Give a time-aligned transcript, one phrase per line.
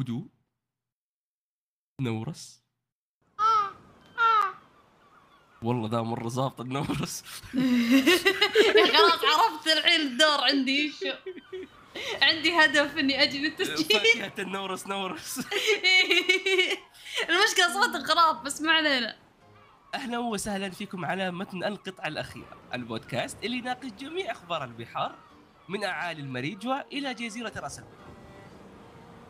[0.00, 0.26] هدوء
[2.00, 2.60] نورس.
[5.62, 7.24] والله ذا مرة ظابط النورس.
[8.92, 11.12] خلاص عرفت الحين الدور عندي شو
[12.22, 15.38] عندي هدف إني أجي للتسجيل فاكهة النورس نورس.
[17.30, 19.16] المشكلة صوت خراب بس ما علينا.
[19.94, 22.60] أهلا وسهلا فيكم على متن القطعة الأخيرة.
[22.74, 25.18] البودكاست اللي يناقش جميع أخبار البحار
[25.68, 27.99] من أعالي المريجوا إلى جزيرة راس البر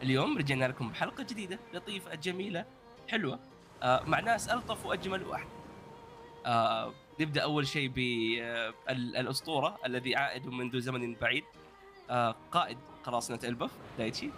[0.03, 2.65] اليوم رجعنا لكم بحلقة جديدة لطيفة جميلة
[3.09, 3.41] حلوة.
[3.83, 5.48] آه مع ناس ألطف وأجمل واحد
[6.47, 11.45] آه نبدأ أول شيء بالاسطوره الذي عائد منذ زمن بعيد.
[12.11, 13.70] آه قائد قراصنه ألبف.
[13.98, 14.30] دايتشي.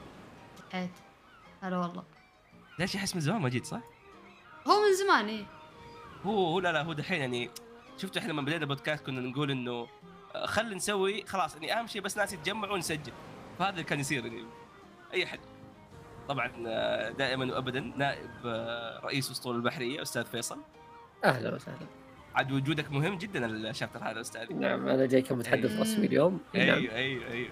[0.74, 0.90] عيد.
[1.62, 2.04] هلا والله.
[2.78, 3.80] دايتشي احس من زمان ما جيت صح؟
[4.66, 5.44] هو من زمان إيه.
[6.24, 7.50] هو هو لا لا هو دحين يعني
[7.98, 9.88] شفتوا إحنا لما بدينا البودكاست كنا نقول إنه
[10.34, 13.12] آه، خل نسوي خلاص يعني أهم شيء بس ناس يتجمعوا ونسجل
[13.58, 14.46] فهذا اللي كان يصير يعني.
[15.12, 15.40] أي حد.
[16.32, 20.58] طبعا آه، دائما وابدا نائب آه، رئيس أسطول البحرية أستاذ فيصل.
[21.24, 21.86] أهلا وسهلا.
[22.34, 24.52] عاد وجودك مهم جدا الشابتر هذا أستاذ.
[24.52, 25.80] نعم أنا جاي كمتحدث.
[25.80, 26.40] رسمي اليوم.
[26.54, 26.68] نعم.
[26.68, 27.26] أيوه أيوه.
[27.30, 27.50] أيوه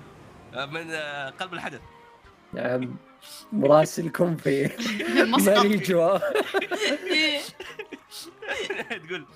[0.54, 1.80] آه، من آه، قلب الحدث.
[2.52, 2.96] نعم.
[3.52, 4.70] مراسلكم في
[5.34, 6.18] مسقط ماريجوا.
[9.06, 9.26] تقول.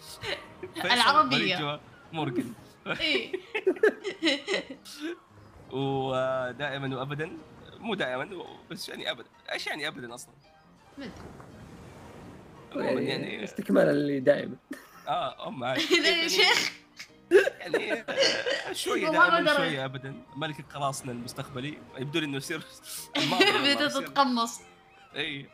[0.84, 1.80] العربية.
[2.12, 2.52] مورجن
[3.00, 3.32] إيه.
[5.72, 7.30] ودائما وابدا
[7.84, 10.34] مو دائما بس يعني ابدا إيش يعني ابدا أصلا؟
[10.98, 11.10] ما.
[12.72, 14.56] عموماً يعني يعني استكمالا اللي دائما
[15.08, 15.78] آه ام عاد.
[15.78, 16.72] إذا يا شيخ.
[17.60, 19.56] يعني آه، شوية دائما.
[19.56, 20.14] شوية ابدا.
[20.36, 21.78] ملك القراصنه المستقبلي.
[21.98, 22.58] يبدو لي إنه يصير
[23.60, 24.60] بدأت تتقمص.
[25.16, 25.46] إي.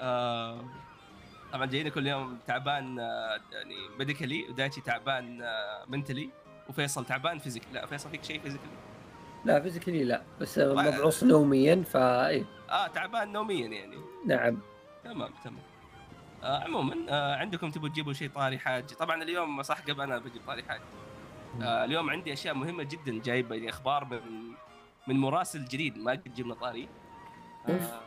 [0.00, 0.64] آه
[1.52, 5.44] طبعا جايين كل يوم تعبان آه، يعني ميديكالي ودايتشي تعبان
[5.88, 6.30] منتلي
[6.68, 8.70] وفيصل تعبان فيزيك لا فيصل فيك شيء فيزيكالي
[9.44, 13.96] لا فيزيكلي لا بس مبعوث نوميا فاي آه تعبان نوميا يعني.
[14.26, 14.58] نعم.
[15.04, 15.62] تمام تمام.
[16.42, 20.42] آه عموما آه عندكم تبغوا تجيبوا شيء طاري حاج طبعا اليوم صح قبل أنا بجيب
[20.46, 20.80] طاري حاج
[21.62, 24.52] آه اليوم عندي أشياء مهمة جدا جايبة يعني أخبار من
[25.06, 26.88] من مراسل جديد ما قد جبنا طاري.
[27.68, 28.00] آه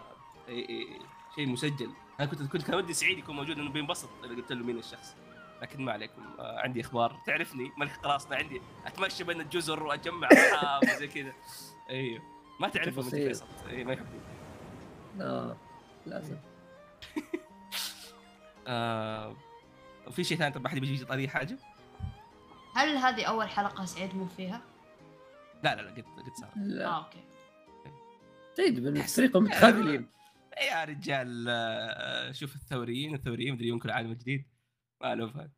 [1.35, 1.89] شيء مسجل.
[2.19, 5.15] أنا كنت كنت كان ودي سعيد يكون موجود انه بينبسط إذا قلت له مين الشخص.
[5.61, 6.21] لكن ما عليكم.
[6.39, 7.21] آه عندي إخبار.
[7.25, 8.61] تعرفني؟ ملك قراصنة عندي.
[8.85, 11.33] أتمشى بين الجزر وأجمع أصحاب وزي كذا.
[11.89, 12.21] أيوه.
[12.59, 13.15] ما تعرفهم أنت.
[13.15, 13.45] فيصل.
[13.69, 14.21] اي ما يحبون
[15.21, 15.57] آه
[16.05, 16.37] لازم.
[18.67, 19.35] آه
[20.07, 21.57] وفي شيء ثاني طب احد بيجي طريقه حاجة؟
[22.75, 24.61] هل هذه أول حلقة سعيد مو فيها؟
[25.63, 27.23] لا لا لا قد قد صار آه لا okay.
[28.57, 30.07] سعيد من أحس- فريق متخاذلين.
[30.71, 34.45] يا رجال آه، شوف الثوريين الثوريين مدري يمكن العالم الجديد
[35.01, 35.53] ما له فهم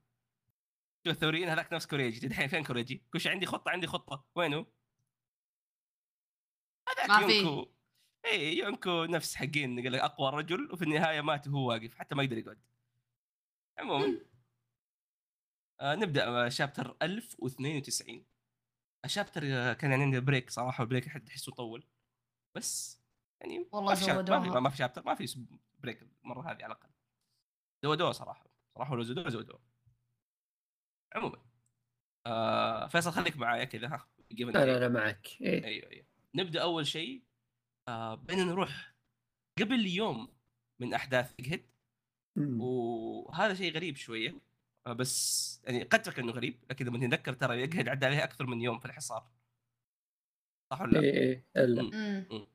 [1.08, 2.28] شوف الثوريين هذاك نفس كوريجي.
[2.28, 4.26] الحين فين كوريجي؟ كل شيء عندي خطة عندي خطة.
[4.36, 4.66] وينه؟
[6.90, 7.22] هذاك.
[7.22, 7.72] يونكو.
[8.26, 9.80] اي يونكو نفس حقين.
[9.84, 12.62] قال لك أقوى رجل وفي النهاية مات وهو واقف حتى ما يقدر يقعد.
[13.80, 14.20] عموما
[15.82, 18.26] آه نبدأ chapter 1092
[19.06, 19.42] ال chapter
[19.74, 21.88] كان يعني عندي break صراحة ال break حد تحسه طول.
[22.56, 23.02] بس
[23.42, 25.46] يعني والله ما في ما في chapter ما في
[25.80, 26.90] break المرة هذه على الأقل.
[27.84, 28.53] زودوها صراحة.
[28.76, 29.60] صراحة لو زودوها زودوها
[31.16, 31.42] عموما
[32.26, 34.08] آه فيصل خليك معايا كذا ها
[34.42, 34.56] أنا idea.
[34.56, 35.64] أنا معك إيه.
[35.66, 37.24] أيوه أيوه نبدأ أول شيء
[37.88, 38.94] آه بدنا نروح
[39.60, 40.34] قبل يوم
[40.80, 41.36] من أحداث
[42.36, 42.62] مم.
[42.62, 44.42] وهذا شيء غريب شوية
[44.88, 48.46] آه بس يعني قد تفكر أنه غريب لكن لما نتذكر ترى قد عدى عليه أكثر
[48.46, 49.32] من يوم في الحصار
[50.72, 51.82] صح ولا لا؟ إيه إيه إلا.
[51.82, 52.48] امم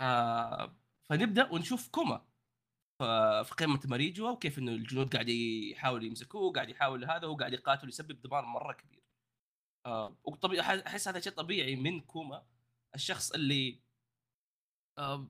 [0.00, 2.26] آه فنبدأ ونشوف كوما
[3.44, 7.88] في قمة ماريجوا وكيف إنه الجنود قاعد يحاول يمسكوه قاعد يحاول هذا هو قاعد يقاتل
[7.88, 9.02] يسبب دمار مرة كبير
[9.86, 12.42] آه وطبيعي أحس هذا شيء طبيعي من كوما
[12.94, 13.80] الشخص اللي
[14.98, 15.28] آه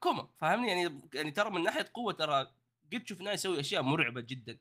[0.00, 2.52] كوما فاهمني يعني يعني ترى من ناحية قوة ترى
[2.92, 4.58] قد شفناه يسوي أشياء مرعبة جدا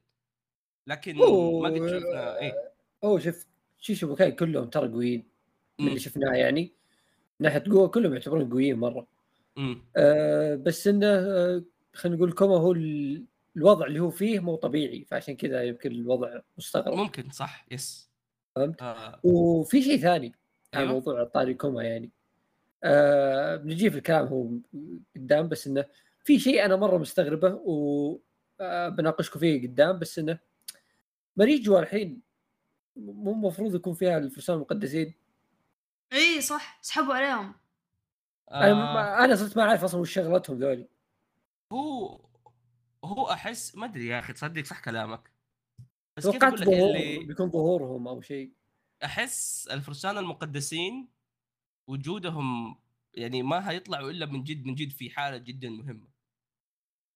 [0.88, 1.62] لكن أوه.
[1.62, 2.54] ما قد شفنا اي
[3.04, 3.46] أوه شوف
[3.80, 5.30] شيتشيبوكاي كلهم ترى قويين
[5.80, 5.88] من.
[5.88, 6.62] اللي شفناه يعني
[7.40, 9.08] من ناحية قوة كلهم يعتبرون قويين مرة
[9.56, 9.86] مم.
[9.98, 11.64] آه بس إنه آه
[11.94, 13.26] خلينا نقول كوما هو ال-
[13.58, 16.94] الوضع اللي هو فيه مو طبيعي فعشان كذا يمكن الوضع مستغرب.
[16.98, 18.10] ممكن صح yes.
[18.56, 19.20] فهمت؟ آه.
[19.24, 20.36] وفي شيء ثاني
[20.74, 20.94] على أيوه.
[20.94, 22.12] موضوع طاري كوما يعني.
[22.84, 24.50] آه بنجي في الكلام هو
[25.16, 25.86] قدام بس إنه
[26.24, 30.40] في شيء أنا مرة مستغربه وبناقشكم فيه قدام بس إنه
[31.38, 32.22] مريجوا الحين
[32.96, 35.14] مو المفروض يكون فيها الفرسان المقدسين.
[36.14, 36.80] اي صح.
[36.82, 37.54] سحبوا عليهم.
[38.52, 38.74] أنا آه.
[38.94, 40.88] ما- أنا صرت ما أعرف أصلا وش شغلتهم ذولي.
[41.74, 42.20] هو
[43.06, 45.34] هو أحس ما أدري يا أخي تصدق صح كلامك.
[46.18, 48.54] بس كيف أقول لك اللي بيكون ظهورهم أو شيء.
[49.04, 51.08] أحس الفرسان المقدسين
[51.88, 52.80] وجودهم
[53.14, 56.08] يعني ما هيطلعوا إلا من جد من جد في حالة جدا مهمة.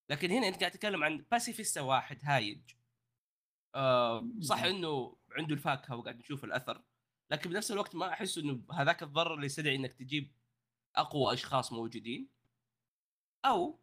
[0.09, 2.61] لكن هنا أنت قاعد تتكلم عن باسيفيستا واحد هايج.
[3.75, 6.81] آه صح إنه عنده الفاكهة وقاعد نشوف الأثر
[7.31, 10.31] لكن بنفس الوقت ما أحس إنه هذاك الضرر اللي يستدعي إنك تجيب
[10.95, 12.27] أقوى أشخاص موجودين.
[13.45, 13.79] أو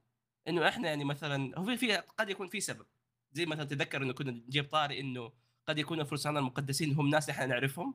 [0.49, 2.87] إنه إحنا يعني مثلا هو في في قد يكون في سبب.
[3.33, 5.33] زي مثلا تذكر إنه كنا نجيب طاري إنه
[5.67, 7.95] قد يكون الفرسان المقدسين هم ناس إحنا نعرفهم.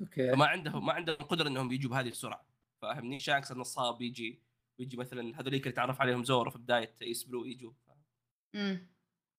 [0.00, 0.32] okay.
[0.32, 2.46] فما عندهم ما عندهم قدره إنهم يجوا بهذه السرعة.
[2.82, 4.40] فاهمني؟ شانكس النصاب يجي
[4.78, 7.72] ويجي مثلا هذوليك اللي تعرف عليهم زورو في بداية East Blue يجوا.
[8.54, 8.88] امم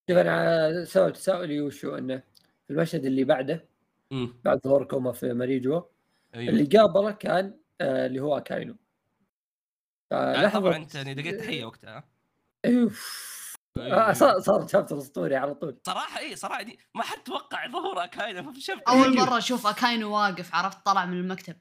[0.10, 2.24] شوف أنا سوى تساؤلي وشو إنه
[2.68, 3.70] في المشهد اللي بعده
[4.12, 5.84] امم بعد ظهور كوما في مريجو
[6.36, 6.54] أيوه.
[6.54, 8.76] اللي قابله كان آه اللي هو أكاينو.
[10.12, 12.04] آه، فلحظة طبعا أنت يعني لقيت تحية وقتها.
[12.66, 12.92] أيوه
[13.78, 14.10] أيوه.
[14.10, 15.78] آه، صار صار chapter أسطوري على طول.
[15.86, 18.82] صراحة اي صراحة دي ما حد توقع ظهور أكاينو في شفت.
[18.88, 21.56] أول مرة أشوف أكاينو واقف عرفت طلع من المكتب.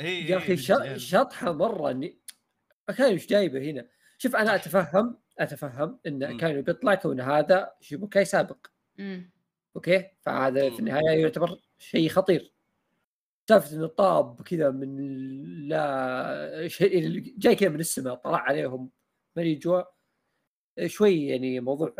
[0.00, 2.18] اي يا أخي شا- شطحة مرة يعني
[2.96, 3.86] أكاينو إيش جايبه هنا؟
[4.18, 4.54] شوف أنا.
[4.54, 6.38] أتفهم أتفهم إن مم.
[6.38, 8.66] أكاينو بيطلع كون هذا شيتشيبوكاي سابق.
[9.00, 9.30] امم
[9.76, 10.78] okay؟ فهذا في مم.
[10.78, 12.52] النهاية يعتبر شيء خطير.
[13.48, 17.08] سالفه إنه طاب كذا من لا شيء
[17.38, 18.90] جاي كذا من السماء طلع عليهم
[19.36, 19.82] مريجوا
[20.86, 21.94] شوي يعني موضوع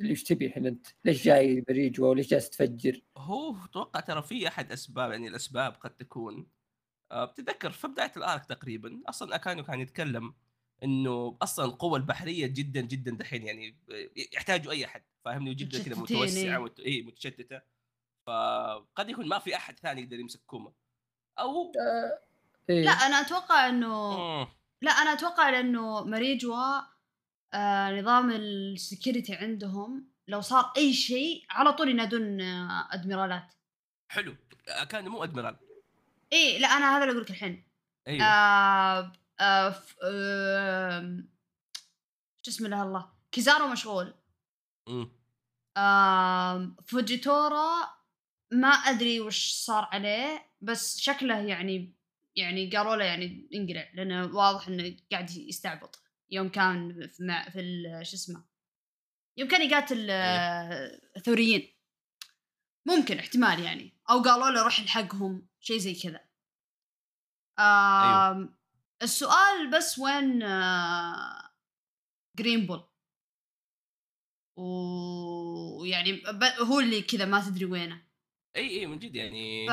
[0.00, 4.48] اللي إيش تبي الحين أنت؟ ليش جاي مريجوا وليش جالس تفجر؟ هو أتوقع ترى في
[4.48, 6.46] أحد أسباب يعني الأسباب قد تكون
[7.12, 10.34] آه، بتتذكر في بداية الآرك تقريبا أصلا أكانو كان يتكلم
[10.82, 13.76] إنه أصلا القوى البحرية جدا جدا دحين يعني
[14.34, 16.58] يحتاجوا أي أحد فاهمني جدا كذا متوسعة إيه.
[16.58, 16.80] مت...
[16.80, 17.60] اي متشتتة
[18.26, 20.72] فقد يكون ما في أحد ثاني يقدر يمسك كوما
[21.38, 21.72] أو
[22.70, 22.84] إيه.
[22.84, 24.48] لا أنا أتوقع إنه مم.
[24.82, 26.80] لا أنا أتوقع لأنه مريجوا
[27.54, 33.54] آه نظام ال security عندهم لو صار أي شيء على طول ينادون آه أدميرالات.
[34.08, 34.36] حلو.
[34.90, 35.56] كان مو أدميرال.
[36.32, 37.64] إي لا أنا هذا اللي أقول لك الحين.
[38.08, 38.24] أيوه.
[38.24, 41.28] آه آه ف- آم،
[42.42, 44.14] شو اسمه له الله؟ كيزارو مشغول.
[44.88, 45.10] مم.
[45.76, 47.96] آم، فوجيتورا
[48.52, 50.46] ما أدري وش صار عليه.
[50.66, 51.94] بس شكله يعني
[52.36, 56.02] يعني قالوا له يعني انقلع لأنه واضح إنه قاعد يستعبط.
[56.30, 58.44] يوم كان في مع في شو اسمه
[59.36, 61.74] يوم كان يقاتل آه، ثوريين
[62.86, 63.98] ممكن احتمال يعني.
[64.10, 66.20] أو قالوا له روح الحقهم شيء زي كذا.
[67.58, 68.56] آم،
[69.02, 71.50] السؤال بس وين آه،
[72.38, 72.88] جرين بول
[74.56, 76.22] و- ويعني
[76.60, 78.05] هو اللي كذا ما تدري وينه.
[78.56, 79.72] إي إي من جد يعني ف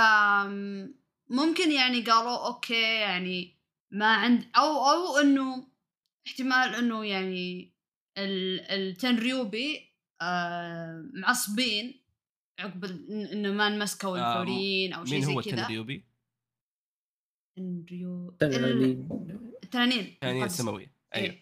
[1.30, 3.56] ممكن يعني قالوا okay يعني
[3.92, 5.68] ما عند أو أو إنه
[6.28, 7.74] احتمال إنه يعني
[8.18, 12.02] ال التنريوبي آه معصبين
[12.60, 16.04] عقب إنه ما انمسكوا آه، الثوريين أو شيء مين زي هو كذا التنريوبي؟
[17.58, 19.10] تنريو ال- تنانين.
[19.64, 20.46] التنانين المقدسة.
[20.46, 21.36] السماوية أيوه.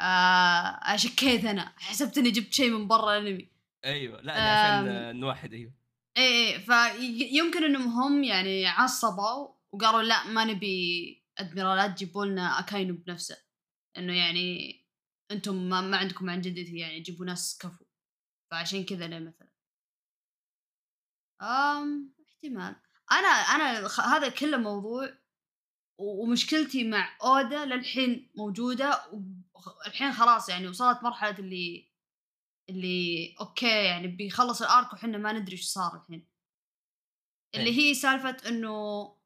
[0.00, 3.48] آه شكيت أنا حسبت إني جبت شيء من برا الأنمي
[3.84, 4.88] أيوه لا أنا عشان.
[4.88, 5.72] آه، نوحد أيوه
[6.18, 12.94] إيه إيه فيمكن إنهم هم يعني عصبوا وقالوا لا ما نبي ادميرالات جيبوا لنا أكاينو
[12.94, 13.36] بنفسه.
[13.96, 14.78] إنه يعني
[15.30, 17.84] أنتم ما, ما عندكم عن جدتي يعني جيبوا ناس كفو.
[18.50, 19.48] فعشان كذا ليه مثلا؟
[21.42, 22.76] أم احتمال.
[23.12, 25.18] أنا أنا هذا كله موضوع
[25.98, 29.10] ومشكلتي مع أودا للحين موجودة
[29.52, 31.87] والحين خلاص يعني وصلت مرحلة اللي
[32.68, 36.28] اللي okay يعني بيخلص ال arc وحنا ما ندري إيش صار الحين.
[37.54, 37.76] اللي إيه.
[37.78, 39.16] هي سالفة إنه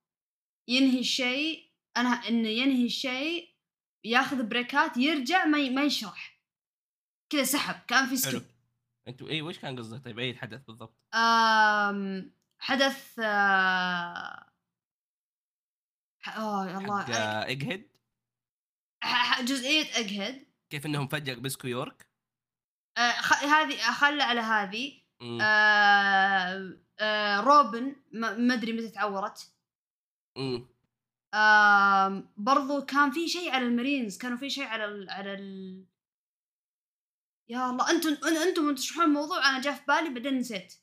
[0.69, 3.57] ينهي الشيء أنا إنه ينهي الشيء
[4.05, 6.43] ياخذ بريكات يرجع ما ما يشرح
[7.33, 8.43] كذا سحب كان في skip
[9.09, 13.19] أنتوا اي وش كان قصدك؟ طيب أي حدث بالضبط؟ أم حدث
[16.29, 17.81] اوه يا الله حق
[19.03, 22.12] ح- جزئية اجهد كيف إنهم فجأة مسكوا يورك؟
[23.43, 25.03] هذه خلى على هذه.
[25.41, 29.53] آه آه روبن ما ما أدري متى تعورت.
[31.35, 35.85] آم برضو كان في شيء على المارينز كانوا في شيء على ال على ال
[37.49, 40.75] يا الله أنتم أنتم تشرحون الموضوع أنا جاء في بالي بعدين نسيت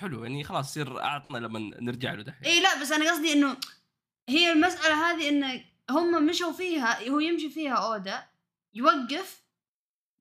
[0.00, 3.56] حلو يعني خلاص يصير أعطنا لما نرجع له دحين إي لا بس أنا قصدي إنه
[4.28, 8.28] هي المسألة هذه انه هم مشوا فيها هو يمشي فيها أودا
[8.74, 9.47] يوقف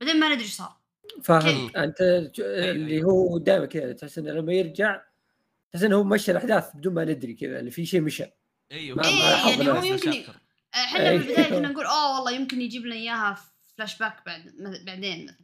[0.01, 0.77] بعدين ما ندري إيش صار
[1.23, 3.11] فاهم؟ أنت اللي أيوة.
[3.11, 5.01] هو دائما كذا تحس إنه لما يرجع
[5.71, 8.25] تحس إنه هو مشى الأحداث بدون ما ندري كذا اللي في شيء مشى
[8.71, 10.39] أيوه ما- إيه، يعني هو يمكن شابتر.
[10.75, 11.17] إحنا أي.
[11.17, 13.43] بالبدايه كنا نقول أوه والله يمكن يجيب لنا إياها في
[13.77, 14.53] فلاش باك بعد
[14.85, 15.37] بعدين مثلا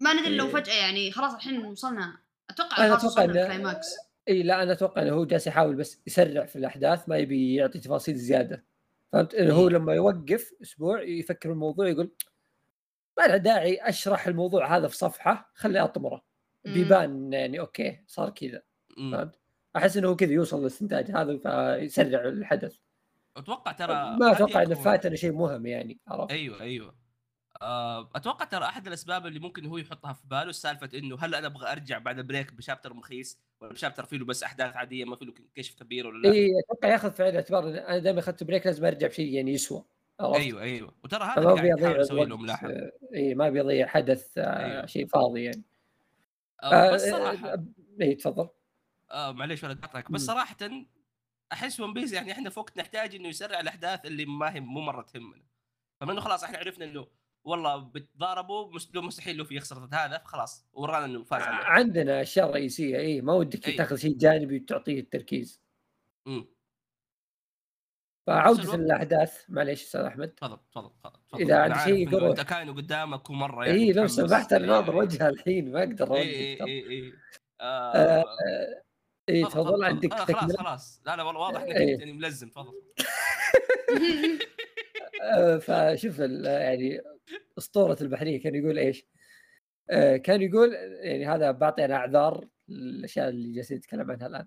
[0.00, 0.52] ما ندري لو إيه.
[0.52, 2.18] فجأة يعني خلاص الحين وصلنا
[2.50, 3.86] أتوقع وصلنا إنه- ال climax
[4.28, 7.78] إي لا أنا أتوقع إنه هو جالس يحاول بس يسرع في الأحداث ما يبي يعطي
[7.78, 8.64] تفاصيل زيادة
[9.12, 9.68] فهمت إنه هو.
[9.68, 12.10] لما يوقف أسبوع يفكر الموضوع يقول
[13.20, 16.24] ما له داعي أشرح الموضوع هذا في صفحة خلي أطمره.
[16.64, 18.62] بيبان يعني okay صار كذا.
[18.96, 19.40] فهمت؟
[19.76, 22.76] أحس إنه هو كذا يوصل للاستنتاج هذا فيسرع الحدث.
[23.36, 26.94] أتوقع ترى ما أتوقع إنه فاتنا شيء مهم يعني عرفت؟ أيوه أيوه.
[27.62, 31.46] آه، أتوقع ترى أحد الأسباب اللي ممكن هو يحطها في باله سالفة إنه هل أنا
[31.46, 34.76] أبغى أرجع بعد ال break ب chapter مخيس ولا ب chapter فيه له بس أحداث
[34.76, 37.98] عادية ما فيه له كشف كبير ولا لا؟ اي أتوقع ياخذ في عين الاعتبار أنا
[37.98, 39.84] دائما أخذت break لازم أرجع بشيء يعني يسوى؟
[40.20, 40.94] أيوه أيوه.
[41.04, 44.86] وترى هذا اللي قاعد يحاول يسوي له ملاحظ آه، إي ما بيضيع حدث آه، أيوه.
[44.86, 45.62] شيء فاضي يعني.
[46.62, 47.64] آه، بس صراحة آه،
[48.00, 48.48] إي تفضل.
[49.10, 50.20] آه معليش ولا اقاطعك بس.
[50.20, 50.56] صراحة
[51.52, 54.80] أحس ون بيس يعني إحنا في وقت نحتاج إنه يسرع الأحداث اللي ما هي مو
[54.80, 55.42] مرة تهمنا.
[56.00, 57.06] فمن إنه خلاص إحنا عرفنا إنه
[57.44, 61.64] والله بتضاربوا مستحيل لو في يخسر هذا فخلاص ورانا إنه فاز عليه.
[61.64, 63.76] عندنا أشياء رئيسية إي ما ودك أي.
[63.76, 65.62] تاخذ شيء جانبي وتعطيه التركيز.
[66.26, 66.46] امم
[68.28, 70.90] الوقت- الأحداث معليش أستاذ أحمد تفضل تفضل
[71.32, 72.24] تفضل أنا عندك شيء قول.
[72.24, 74.06] أنت كاينة قدامك ومرة يعني اي لو.
[74.06, 74.98] سمحت أنا إيه، ناظر إيه.
[74.98, 76.64] وجهها الحين ما أقدر اي اي.
[76.64, 77.12] اي
[79.28, 79.84] اي تفضل،.
[79.84, 81.98] عندك خلاص خلاص لا لا والله واضح إنك إيه.
[81.98, 82.72] يعني ملزم تفضل
[85.22, 87.00] آه، فشوف يعني
[87.58, 89.06] أسطورة البحرية كان يقول إيش؟
[89.90, 94.46] آه، كان يقول يعني هذا بعطي أنا أعذار الاشياء اللي جالسين نتكلم عنها الآن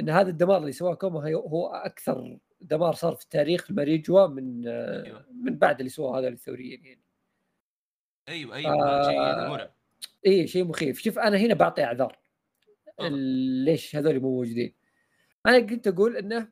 [0.00, 4.68] إن هذا الدمار اللي سواه كومو هي- هو أكثر دمار صار في التاريخ الماريجوا من
[4.68, 5.26] آه، أيوة.
[5.42, 7.02] من بعد اللي سواه هذا الثوريين يعني.
[8.28, 9.70] أيوه أيوه شيء يعني مرعب.
[10.26, 11.00] اي شيء مخيف.
[11.00, 12.18] شوف أنا هنا بعطي أعذار.
[13.64, 14.74] ليش هذول مو موجودين؟
[15.46, 16.48] أنا كنت أقول إنه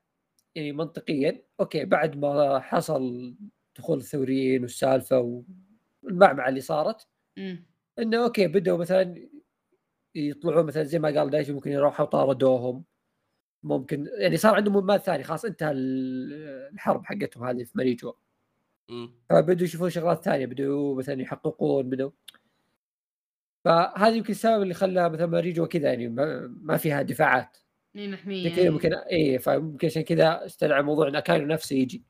[0.55, 3.35] يعني منطقيا okay بعد ما حصل
[3.79, 5.43] دخول الثوريين والسالفة
[6.03, 7.67] والمعمعة اللي صارت مم.
[7.99, 9.29] إنه okay بدأوا مثلا
[10.15, 12.85] يطلعون مثلا زي ما قال دايجي ممكن يروحوا طاردوهم.
[13.67, 18.13] ممكن يعني صار عندهم مهمات ثانية خلاص انتهى ال- الحرب حقتهم هذه في ماريجوا
[18.89, 19.11] مم.
[19.31, 22.11] فبدوا يشوفون شغلات ثانية بدوا مثلا يحققون بدوا.
[23.65, 27.57] فهذا يمكن السبب اللي خلى مثلا ماريجوا كذا يعني ما, ما فيها دفاعات.
[28.47, 32.05] عشان كذا ممكن إي فممكن عشان كذا استدعى موضوع ان كاينو نفسه يجي.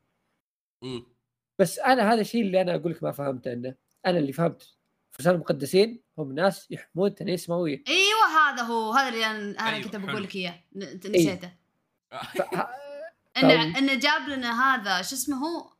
[0.83, 1.07] مم.
[1.59, 3.75] بس أنا هذا الشيء اللي أنا أقول لك ما فهمته إنه
[4.07, 4.76] أنا اللي فهمت
[5.17, 7.85] فرسان المقدسين هم ناس يحمون تنين سماوية.
[7.89, 9.97] إيوه هذا هو هذا اللي أنا, أنا أيوة، كنت.
[9.97, 10.65] بقول لك إياه.
[10.73, 11.53] ن- نسيته.
[12.37, 12.43] ف-
[13.37, 15.73] انه فهم- إنه جاب لنا هذا شو اسمه هو؟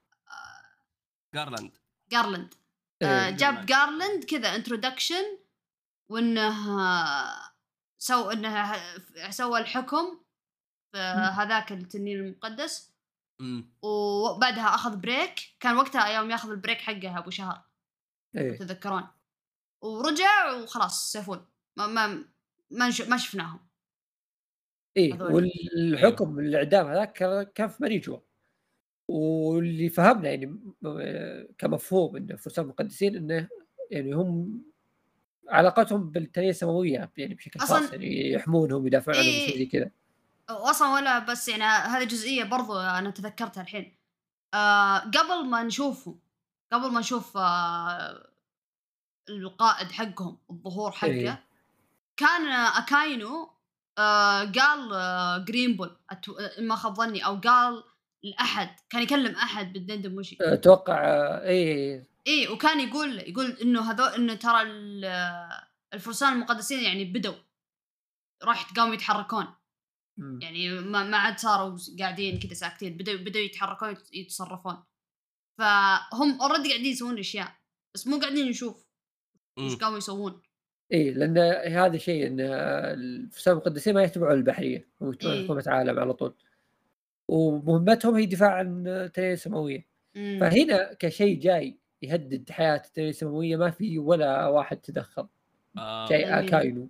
[1.35, 1.79] جارلاند
[2.13, 2.55] جارلند
[3.03, 3.09] إيه.
[3.09, 5.39] آه، جاب جارلند كذا introduction
[6.11, 6.57] وإنه
[7.99, 8.73] سو إنه
[9.31, 10.21] سوى الحكم
[10.93, 10.99] في
[11.37, 12.93] هذاك التنين المقدس.
[13.83, 17.63] وبعدها أخذ break كان وقتها يوم ياخذ ال break حقه أبو شهر.
[18.37, 18.59] إيه.
[18.59, 19.07] تتذكرون
[19.83, 22.07] ورجع وخلاص سيفون ما ما
[22.71, 23.61] ما, ما شفناهم.
[24.97, 25.33] إيه هذول.
[25.35, 27.13] والحكم الإعدام هذاك
[27.55, 28.19] كان- في ماريجوا
[29.09, 30.61] واللي فهمنا يعني
[31.59, 33.49] كمفهوم انه فرسان المقدسين إنه
[33.91, 34.63] يعني هم
[35.49, 39.59] علاقتهم بالتنين السماوية يعني بشكل خاص يعني يحمونهم ويدافعون عنهم إيه.
[39.59, 39.91] زي كذا.
[40.51, 43.97] واصلا ولا بس يعني هذه جزئية برضو أنا تذكرتها الحين.
[44.55, 46.19] آه قبل ما نشوفه
[46.73, 48.31] قبل ما نشوف آه
[49.29, 51.11] القائد حقهم الظهور حقه.
[51.11, 51.45] إيه.
[52.17, 53.51] كان أكاينو
[53.99, 56.33] آه قال آه جرينبول أتو...
[56.33, 57.85] آه، ما خاب ظني أو قال
[58.23, 64.09] لأحد كان يكلم أحد بالدندن موشي أتوقع آه، إيه إيه وكان يقول يقول إنه هذول
[64.09, 65.51] إنه ترى ال-
[65.95, 67.35] الفرسان المقدسين يعني بدوا
[68.45, 69.47] راح قاموا يتحركون.
[70.17, 70.39] مم.
[70.43, 74.83] يعني ما, ما عاد صاروا قاعدين كذا ساكتين بدأوا بدأوا يتحركون يتصرفون.
[75.59, 77.57] فهم اوريدي قاعدين يسوون أشياء
[77.95, 78.86] بس مو قاعدين نشوف.
[79.59, 79.79] وش مم.
[79.79, 80.41] قاموا يسوون؟
[80.93, 81.39] إيه لأن
[81.73, 85.45] هذا شيء إن الفرسان المقدسين ما يتبعون البحرية هم يتبعون إيه.
[85.45, 86.35] حكومه عالم على طول.
[87.29, 89.87] ومهمتهم هي دفاع عن التنين السماوية.
[90.15, 90.39] مم.
[90.41, 95.29] فهنا كشيء جاي يهدد حياة التنين السماوية ما في ولا واحد تدخل.
[95.79, 96.25] آه، جاي.
[96.25, 96.89] أكاينو.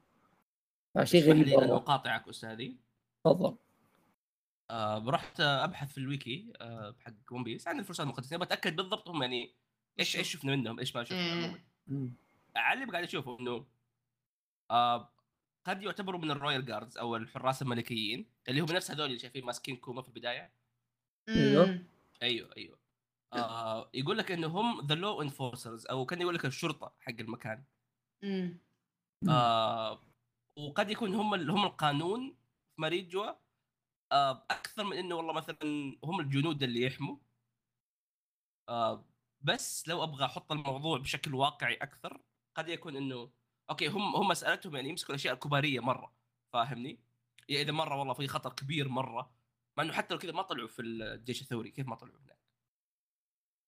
[0.95, 1.77] فشيء اسمح غريب مرة.
[1.77, 2.77] اقاطعك أستاذي.
[3.25, 3.57] تفضل.
[4.71, 9.23] آه رحت أبحث في الويكي آه حق ون بيس عن الفرسان المقدسين بتاكد بالضبط هم
[9.23, 9.55] يعني
[10.01, 11.55] إيش إيش شفنا؟ منهم إيش ما شفنا
[11.91, 12.26] إيه.
[12.57, 13.67] على اللي قاعد أشوفه إنه
[14.71, 15.13] آه
[15.67, 19.45] قد يعتبروا من ال royal guards أو الحراس الملكيين اللي هم نفس هذول اللي شايفين
[19.45, 20.53] ماسكين كوما في البداية.
[21.29, 21.87] مم.
[22.23, 22.79] أيوه أيوه
[23.33, 27.65] آه يقول لك إنه هم the law enforcers أو كان يقول لك الشرطة حق المكان
[28.23, 28.59] مم.
[29.29, 30.03] آه
[30.59, 32.37] وقد يكون هم هم القانون
[32.77, 33.33] في ماريجوا
[34.13, 35.59] آه أكثر من إنه والله مثلا
[36.05, 37.17] هم الجنود اللي يحموا
[38.69, 39.05] آه
[39.41, 42.21] بس لو أبغى أحط الموضوع بشكل واقعي أكثر
[42.57, 43.31] قد يكون إنه
[43.71, 46.13] أوكي هم هم مسالتهم يعني يمسكوا الأشياء الكبارية مرة
[46.53, 47.01] فاهمني؟
[47.49, 49.31] يعني إذا مرة والله في خطر كبير مرة
[49.77, 52.39] مع إنه حتى لو كذا ما طلعوا في الجيش الثوري كيف ما طلعوا هناك؟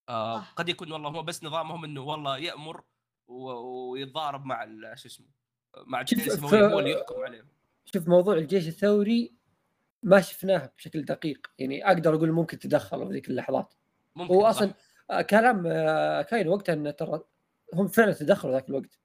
[0.09, 0.41] آه.
[0.41, 2.85] قد يكون والله هو بس نظامهم إنه والله يأمر
[3.29, 4.65] ويتضارب مع
[4.95, 5.27] شو اسمه
[5.77, 7.49] مع الجيش هو اللي يحكم عليهم
[7.85, 9.35] شوف موضوع الجيش الثوري
[10.03, 13.75] ما شفناه بشكل دقيق يعني أقدر أقول ممكن تدخلوا في ذيك اللحظات
[14.17, 14.47] ممكن هو.
[14.47, 14.75] أصلا
[15.11, 17.21] آه، كلام آه، كاين وقتها انه ترى
[17.75, 18.99] هم فعلا تدخلوا ذاك الوقت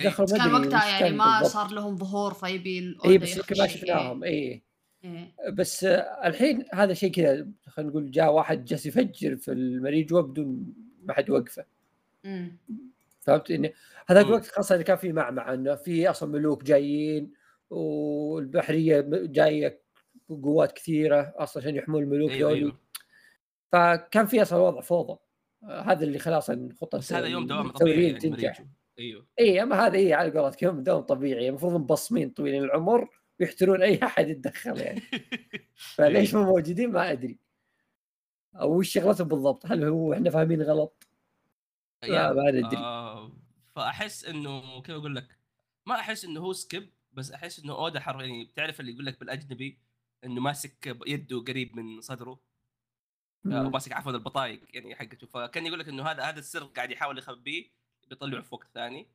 [0.00, 0.08] إيه.
[0.08, 1.52] تدخلوا ما كان وقتها يعني ما بالضبط.
[1.52, 3.66] صار لهم ظهور فيبي اي بس يمكن ما.
[3.66, 4.62] شفناهم اي
[5.04, 5.34] إيه.
[5.52, 5.84] بس
[6.24, 11.30] الحين هذا شيء كذا خلينا نقول جاء واحد جالس يفجر في المريجوا بدون ما حد
[11.30, 11.64] وقفه.
[13.20, 13.72] فهمت اني
[14.06, 14.26] هذاك.
[14.26, 17.32] الوقت خاصه إذا كان في معمعة إنه في أصلا ملوك جايين
[17.70, 19.82] والبحرية م- جاية
[20.28, 22.78] قوات كثيرة أصلا عشان يحمون الملوك أيوه ذولي أيوه
[23.72, 25.18] فكان في أصلا وضع فوضى
[25.64, 28.64] هذا اللي خلاص إن خطة بس هذا يوم دوام طبيعي يعني تنجح.
[28.98, 29.26] أيوه.
[29.38, 31.48] اي أما هذا اي على قولتك يوم دوام طبيعي.
[31.48, 33.08] المفروض مبصمين طويلين العمر
[33.40, 35.00] ويحترون أي أحد يتدخل يعني.
[35.96, 37.38] فليش مو موجودين؟ ما أدري.
[38.54, 41.08] أو وش شغلتهم بالضبط؟ هل هو إحنا فاهمين غلط؟
[42.02, 42.76] لا ما ندري.
[42.76, 43.32] آه
[43.76, 45.38] فأحس إنه كيف أقول لك؟
[45.86, 48.20] ما أحس إنه هو سكيب بس أحس إنه اودا حر.
[48.20, 49.78] يعني بتعرف اللي يقول لك بالأجنبي
[50.24, 52.40] إنه ماسك يده قريب من صدره.
[53.44, 57.70] وماسك عفوا البطايق يعني حقته فكان يقول لك إنه هذا هذا السر قاعد يحاول يخبيه
[58.08, 59.06] بيطلعه في وقت ثاني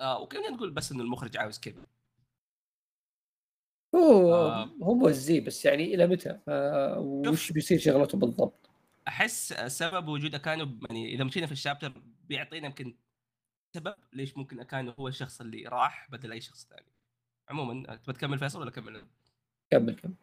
[0.00, 1.86] آه وكنا نقول بس إنه المخرج عاوز كذا
[3.94, 4.64] هو آه.
[4.82, 7.52] هو موزي بس يعني إلى متى؟ آه، وش.
[7.52, 8.70] بيصير شغلته بالضبط؟
[9.08, 11.92] أحس سبب وجود اكانو يعني إذا مشينا في ال chapter
[12.28, 12.96] بيعطينا يمكن
[13.74, 16.92] سبب ليش ممكن اكانو هو الشخص اللي راح بدل أي شخص ثاني
[17.48, 19.06] عموما تبى تكمل فيصل ولا كمل؟
[19.70, 20.14] كمل كمل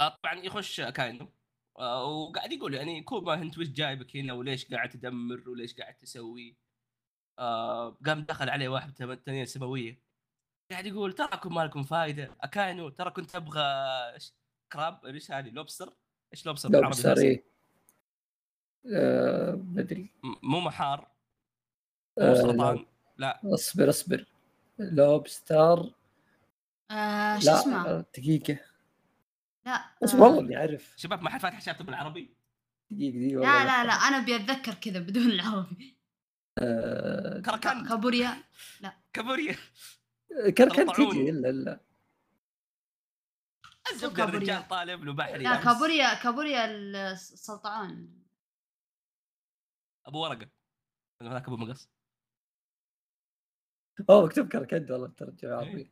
[0.00, 0.90] آه، طبعا يخش آه،
[1.82, 6.56] وقاعد يقول يعني كوما انت وش جايبك هنا وليش قاعد تدمر وليش قاعد تسوي.
[7.38, 9.98] آه قام دخل عليه واحد تم- تنين سماوية.
[10.70, 13.62] قاعد يقول تراكم ما لكم فائده أكاينو ترى كنت أبغى؟
[14.72, 15.92] crab إيش هذه لوبستر؟
[16.32, 17.44] إيش لوبستر؟ لو بالعربي هذا؟ إيه.
[18.94, 20.10] آه، ما أدري.
[20.22, 21.00] م- مو محار.
[22.18, 22.86] مو آه، سرطان
[23.18, 23.40] لا.
[23.44, 24.26] أصبر أصبر.
[24.78, 25.94] لوبستر.
[26.90, 28.58] آه شو لا اسمه؟ دقيقة.
[29.68, 30.94] لا بس آه، والله اني اعرف.
[30.96, 32.34] شباب ما حد فاتح chapter بالعربي؟
[32.90, 33.84] دقيقة دقيقة لا لا.
[33.84, 35.96] لا أنا أبي أتذكر كذا بدون العربي.
[36.58, 38.44] آه، كركان كابوريا؟
[39.12, 39.56] كابوريا.
[40.58, 40.92] كركن.
[40.92, 41.80] تجي إلا إلا.
[43.92, 44.38] الزبده كابوريا.
[44.38, 45.56] الرجال طالب له بحري لا.
[45.64, 48.24] كابوريا كابوريا السلطعون
[50.06, 50.48] أبو ورقة.
[51.22, 51.90] هذاك أبو مقص.
[54.10, 55.54] أوه مكتوب كركند والله إيه.
[55.54, 55.90] عربي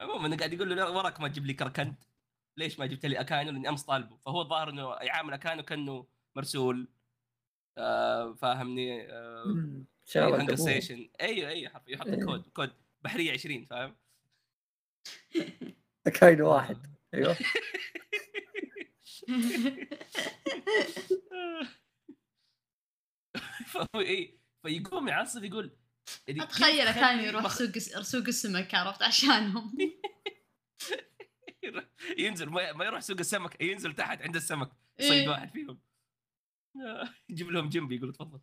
[0.00, 1.94] عموما قاعد يقول له لا وراك ما تجيب لي كركند
[2.58, 4.16] ليش ما جبت لي أكانو؟ لأني أمس طالبه.
[4.16, 6.88] فهو الظاهر إنه يعامل أكانو كأنه مرسول.
[7.78, 9.84] آه فاهمني؟ آه.
[10.54, 11.94] ستيشن أيوه أيوه حرفيا.
[11.94, 12.24] يحط إيه.
[12.24, 12.72] كود كود.
[13.02, 13.96] بحرية 20 فاهم؟
[16.20, 16.86] كاين واحد.
[17.14, 17.36] أيوه.
[23.66, 25.76] فهو إيه فيقوم يعصب يقول
[26.28, 29.72] أتخيل كان يروح سوق سوق السمك عرفت؟ عشانهم.
[32.18, 35.28] ينزل ما ما يروح سوق السمك ينزل تحت عند السمك يصيد إيه.
[35.28, 35.80] واحد فيهم
[37.30, 38.40] يجيب لهم جنبي يقول تفضل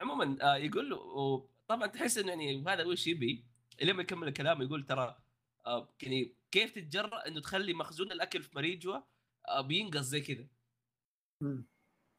[0.00, 3.44] عموما آه، يقول له طبعا تحس إنه يعني هذا وش يبي
[3.82, 5.16] لما يكمل الكلام يقول ترى
[5.66, 9.00] آه، يعني كيف تتجرأ إنه تخلي مخزون الأكل في مريجوا
[9.48, 10.46] آه، بينقص زي كذا.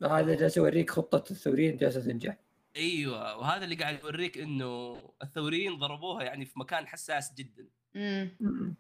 [0.04, 2.38] هذا جالس يوريك خطة الثوريين جالسة تنجح
[2.76, 8.76] أيوه وهذا اللي قاعد يوريك إنه الثوريين ضربوها يعني في مكان حساس جدا مم.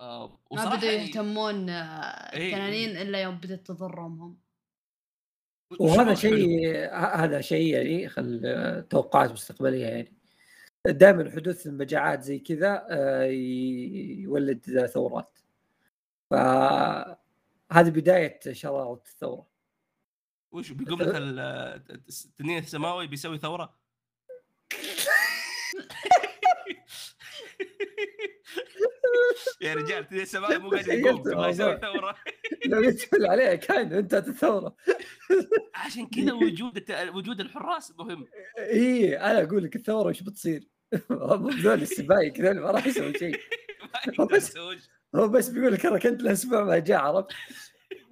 [0.00, 1.82] آه، ما بدوا يعني يهتمون آه،
[2.32, 2.46] إيه.
[2.48, 4.38] التنانين إلا يوم بدأت تضرهم هم.
[5.80, 6.14] وهذا.
[6.14, 10.12] شيء هذا شيء يعني خل توقعات مستقبلية يعني.
[10.86, 15.38] دائما حدوث المجاعات زي كذا آه، يولد ثورات.
[16.30, 19.46] فهذه بداية شرارة الثورة.
[20.52, 21.38] وش بيقوم ال-
[22.24, 23.74] التنين السماوي بيسوي ثورة؟
[29.60, 31.52] يا رجال التنين السماوي مو قاعد يقوم.
[31.52, 32.14] ثوره
[32.66, 34.76] لو يدخل عليه كان انتهت الثوره
[35.74, 36.82] عشان كذا وجود.
[37.14, 38.26] وجود الحراس مهم.
[38.58, 40.68] اي أنا أقول لك الثورة وش بتصير؟
[41.10, 43.40] هم ذول السبايك ذول ما راح يسوي شيء.
[44.08, 44.56] يقدر بس-.
[45.14, 47.32] هو بس بيقول لك أنا كنت الأسبوع ما جاء عرفت.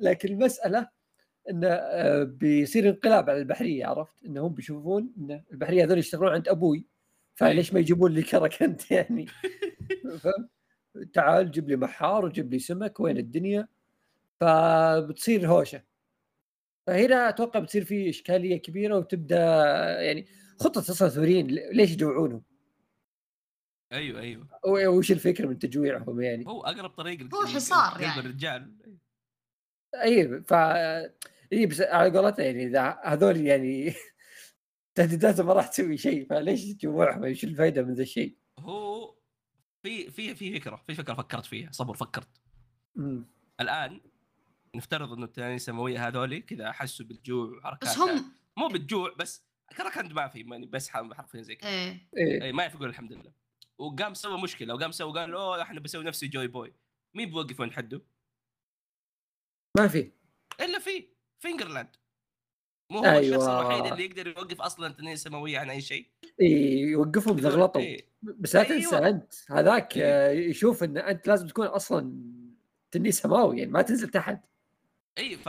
[0.00, 0.88] لكن المسألة
[1.50, 6.86] انه آه، بيصير انقلاب على البحرية عرفت؟ انهم بيشوفون إن البحرية هذول يشتغلون عند أبوي
[7.34, 9.26] فليش ما يجيبون لي كركنت يعني؟
[10.22, 10.48] فاهم
[11.12, 13.68] تعال جيب لي محار وجيب لي سمك وين الدنيا
[14.40, 15.82] فبتصير هوشة
[16.86, 19.36] فهنا أتوقع بتصير في إشكالية كبيرة وتبدأ
[20.00, 20.26] يعني
[20.60, 22.42] خطة أصلا ثوريين ليش يجوعونهم؟
[23.92, 24.46] أيوه أيوه
[24.88, 28.20] وش الفكرة من تجويعهم يعني؟ هو أقرب طريق هو حصار قلب يعني.
[28.20, 28.72] الرجال
[29.94, 30.52] اي ف
[31.52, 33.94] اي بس على قولته يعني إذا هذول يعني
[34.94, 38.91] تهديداتهم ما راح تسوي شيء فليش تجمعهم إيش الفائده من ذا الشيء؟ هو
[39.82, 42.28] في في في فكرة في فكرة فكرت فيها صبر فكرت.
[42.96, 43.26] مم.
[43.60, 44.00] الآن
[44.74, 49.44] نفترض إنه التنانين السماوية هذولي كذا حسوا بالجوع وحركات بس هم مو بالجوع بس
[49.76, 51.70] كراكند ما في يعني بس حرفيا زي كذا.
[51.70, 52.08] إيه.
[52.16, 52.42] إيه.
[52.42, 53.32] اي ما يعرف يقول الحمد لله.
[53.78, 56.72] وقام سوى مشكلة وقام سوى قال أوه إحنا بسوي نفسي جوي بوي.
[57.14, 58.02] مين بيوقف وين حده؟
[59.76, 60.12] ما في.
[60.60, 61.96] إلا في فيجرلاند
[62.90, 63.60] مو هو الشخص أيوة.
[63.60, 66.06] الوحيد اللي يقدر يوقف أصلا التنين السماوية عن أي شيء.
[66.40, 68.11] اي يوقفهم اذا غلطوا إيه.
[68.22, 68.80] بس لا أيوة.
[68.82, 70.50] تنسى أنت هذاك إيه.
[70.50, 72.22] يشوف إن أنت لازم تكون أصلا
[72.90, 74.44] تنين سماوي يعني ما تنزل تحت
[75.18, 75.48] إي ف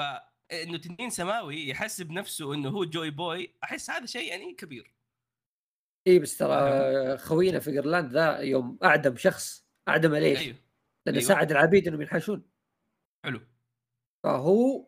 [0.52, 4.94] إنه تنين سماوي يحسب نفسه إنه هو جوي بوي أحس هذا شيء يعني كبير
[6.08, 10.56] إي بس ترى خوينا فيجرلاند ذا يوم أعدم شخص أعدم ليش؟ أيوه
[11.06, 11.28] لأنه أيوة.
[11.28, 12.44] ساعد العبيد إنهم ينحشون
[13.24, 13.42] حلو
[14.24, 14.88] فهو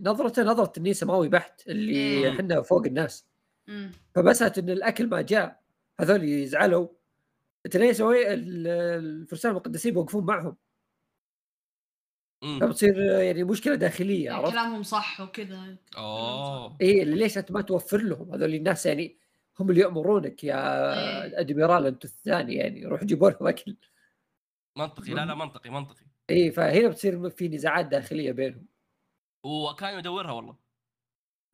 [0.00, 2.30] نظرته نظرة تنين سماوي بحت اللي.
[2.30, 3.26] إحنا فوق الناس
[3.68, 3.92] مم.
[4.14, 5.60] فبست إن الأكل ما جاء
[6.00, 6.88] هذول يزعلوا
[8.12, 8.66] ال-
[9.04, 10.56] الفرسان المقدسين بيوقفون معهم.
[12.60, 18.32] فبتصير يعني مشكلة داخلية عرفت؟ كلامهم صح وكذا اوه إيه ليش أنت ما توفر لهم؟
[18.32, 19.18] هذول الناس يعني
[19.60, 20.54] هم اللي يأمرونك يا
[21.24, 21.40] إيه.
[21.40, 23.76] ادميرال أنت الثاني يعني روح جيبوا لهم أكل.
[24.76, 25.14] منطقي.
[25.14, 26.06] لا لا منطقي منطقي.
[26.30, 28.66] إيه فهنا بتصير في نزاعات داخلية بينهم.
[29.44, 30.56] وكان يدورها والله.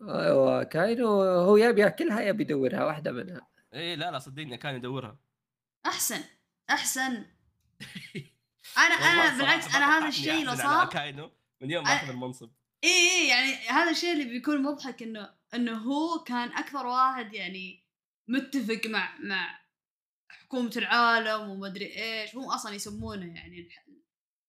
[0.03, 3.49] أيوه كاينو هو يبي يأكلها يبي يدورها واحدة منها.
[3.75, 5.19] إيه لا لا صدقني كان يدورها.
[5.87, 6.25] أحسن
[6.71, 7.27] أحسن.
[8.79, 12.51] أنا أنا بالعكس أنا هذا توقعت الشيء إني لو صار من يوم ما أخذ المنصب.
[12.85, 17.87] اي إي يعني هذا الشيء اللي بيكون مضحك انه إنه هو كان أكثر واحد يعني
[18.29, 19.61] متفق مع مع
[20.31, 22.37] حكومة العالم وما أدري إيش.
[22.37, 23.87] هم أصلا يسمونه يعني الح...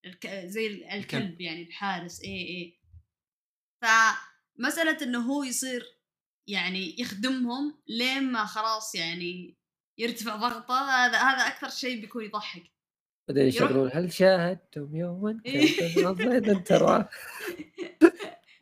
[0.06, 0.28] الك...
[0.28, 1.42] زي ال- الكلب.
[1.42, 2.22] يعني الحارس.
[2.22, 2.82] اي إي.
[3.82, 5.86] فمسألة إنه هو يصير
[6.48, 9.61] يعني يخدمهم لين ما خلاص يعني
[9.98, 12.64] يرتفع ضغطه هذا هذا أكثر شيء بيكون يضحك.
[13.28, 17.10] بعدين يشغلون هل شاهدتم يوما إذا ترى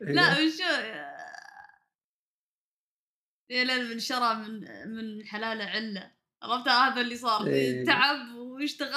[0.00, 0.62] لا وشو
[3.50, 6.12] يا ليل من شرى من من حلالة علة.
[6.42, 7.46] عرفت؟ هذا اللي صار.
[7.46, 7.84] إيه.
[7.84, 8.92] تعب واشتغل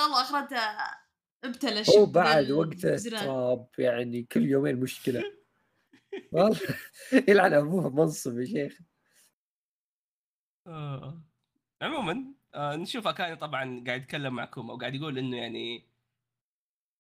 [1.44, 2.96] ابتلى هو الشب بعد ديال وقته.
[2.98, 5.24] تراب يعني كل يومين مشكلة.
[6.32, 6.60] والله
[7.28, 8.80] يلعن ابوه منصب يا شيخ.
[10.68, 11.24] آه.
[11.84, 15.86] عموما آه نشوف أكاني طبعا قاعد يتكلم معكم أو قاعد يقول إنه يعني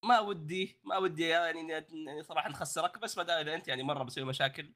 [0.04, 4.04] ما ودي ما ودي يعني يعني صراحة نخسرك بس ما دام إذا أنت يعني مرة
[4.04, 4.72] بسوي مشاكل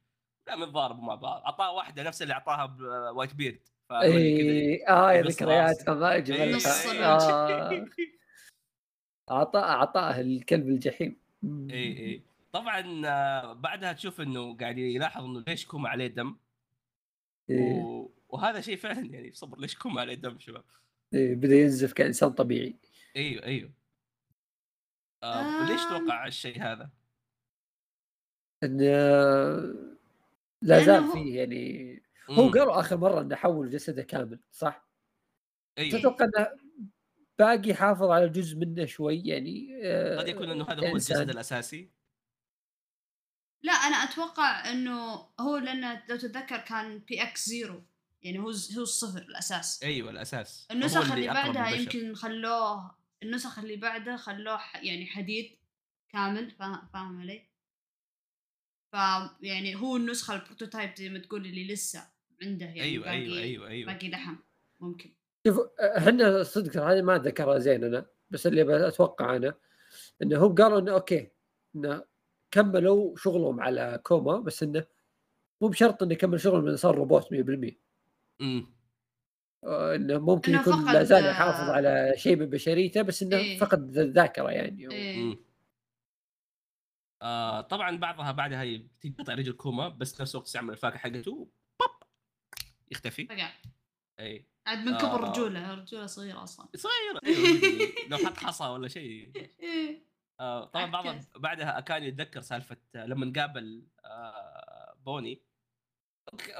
[0.47, 3.59] لا نتضاربوا مع بعض أعطاه واحدة نفس اللي أعطاها بوايت بيرد
[3.91, 5.27] اي آه إيه.
[6.17, 7.85] اجمل نص آه.
[9.31, 15.65] أعطاه أعطاه الكلب الجحيم اي اي طبعا آه، بعدها تشوف إنه قاعد يلاحظ إنه ليش
[15.65, 16.37] كوما عليه دم
[17.49, 17.73] إيه.
[17.73, 18.16] و...
[18.29, 20.63] وهذا شيء فعلا يعني صبر ليش كوما عليه دم شباب
[21.13, 21.35] إيه.
[21.35, 22.75] بدأ ينزف كانسان طبيعي
[23.15, 23.71] أيوه أيوه
[25.23, 25.89] آه وليش آم.
[25.89, 26.89] توقع الشيء هذا؟
[28.63, 29.97] إن آه،
[30.61, 32.49] لا زال فيه يعني هو.
[32.49, 34.87] قالوا آخر مرة إنه حول جسده كامل صح؟
[35.77, 36.47] أيوه تتوقع إنه
[37.39, 40.95] باقي يحافظ على جزء منه شوي يعني آه، قد يكون إنه هذا هو.
[40.95, 41.89] الجسد الأساسي
[43.63, 47.83] لا أنا أتوقع إنه هو لأنه لو تتذكر كان PX zero
[48.27, 49.83] يعني هو هو الصفر الأساس.
[49.83, 50.67] أيوه الأساس.
[50.71, 51.69] النسخ اللي أقرب بعدها.
[51.69, 52.91] يمكن خلوه
[53.23, 55.57] النسخ اللي بعده خلوه ح- يعني حديد
[56.09, 57.49] كامل فاهم فاهم علي؟
[58.93, 58.95] ف
[59.41, 62.07] يعني هو النسخه ال prototype زي ما تقول اللي لسه
[62.41, 63.93] عنده يعني أيوه باقي أيوه أيوه أيوه.
[63.93, 64.35] باقي لحم
[64.79, 65.13] ممكن.
[65.47, 69.53] شوف إحنا صدق هذه ما اتذكرها زين أنا بس اللي أتوقع أنا
[70.21, 71.31] إنه هم قالوا إنه okay
[71.75, 72.03] إنه
[72.51, 74.85] كملوا شغلهم على كوما بس إنه
[75.61, 77.86] مو بشرط إنه يكمل شغله من صار روبوت 100%
[78.41, 78.77] إمم.
[79.63, 83.57] آه، إنه ممكن إنه يكون لا زال يحافظ على شيء من بشريته بس إنه إيه.
[83.59, 85.15] فقد الذاكرة يعني إيه.
[85.15, 85.37] إمم.
[87.21, 92.03] آه طبعا بعضها بعدها تقطع رجل كوما بس نفس الوقت يستعمل الفاكهة حقته بوب!
[92.91, 93.25] يختفي.
[93.25, 93.49] فقع.
[94.19, 95.29] اي عاد من كبر آه.
[95.29, 96.67] رجوله رجوله صغيرة أصلا.
[96.75, 96.93] صغير
[97.25, 97.93] أيوة بدري.
[98.09, 99.31] لو حط حصى ولا شيء.
[99.59, 100.07] إيه.
[100.39, 101.19] آه طبعا بعضها.
[101.35, 105.46] بعدها كان يتذكر سالفة لما قابل آه بوني.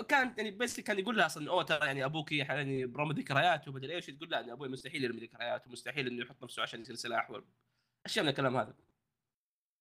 [0.10, 3.96] كان يعني بس كان يقول لها أصلا أوه ترى يعني أبوك يعني برمى ذكريات ومدري
[3.96, 4.06] إيش.
[4.06, 7.32] تقول لا إن أبوي مستحيل يرمي ذكريات ومستحيل إنه يحط نفسه عشان يصير سلاح
[8.06, 8.76] أشياء من الكلام هذا.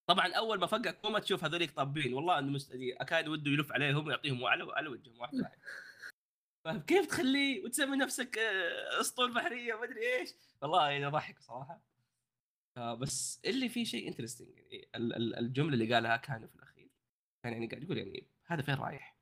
[0.07, 2.15] طبعا أول ما فقع كوما تشوف هذوليك طابين.
[2.15, 2.73] والله إنه مست...
[2.75, 5.59] أكاد وده يلف عليهم ويعطيهم على على وجههم واحد واحد
[6.65, 10.31] فكيف تخليه وتسمي نفسك آه، أسطول بحرية ما ادري إيش؟
[10.63, 11.81] والله يعني ضحك صراحة.
[12.77, 16.91] آه بس اللي فيه شيء interesting يعني ال- ال- الجملة اللي قالها كان في الأخير.
[17.43, 19.16] كان يعني قاعد يقول يعني هذا فين رايح؟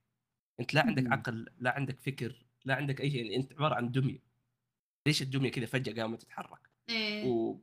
[0.60, 1.12] أنت لا عندك.
[1.12, 4.18] عقل لا عندك فكر لا عندك أي شيء يعني أنت عبارة عن دمية
[5.06, 7.58] ليش الدمية كذا فجأة قامت تتحرك إيه و...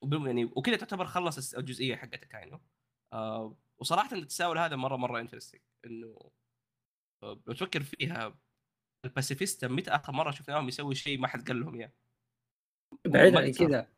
[0.00, 2.60] وبال- يعني وكذا تعتبر خلص الجزئية حقتك أكاينو
[3.12, 6.30] آه وصراحه التساؤل هذا مرة مرة interesting إنه
[7.22, 8.38] آه، لو تفكر فيها
[9.04, 11.92] الباسيفيستا متى آخر مرة شفناهم يسوي شيء ما حد قال لهم إياه
[13.06, 13.50] بعيد عن.
[13.50, 13.88] كذا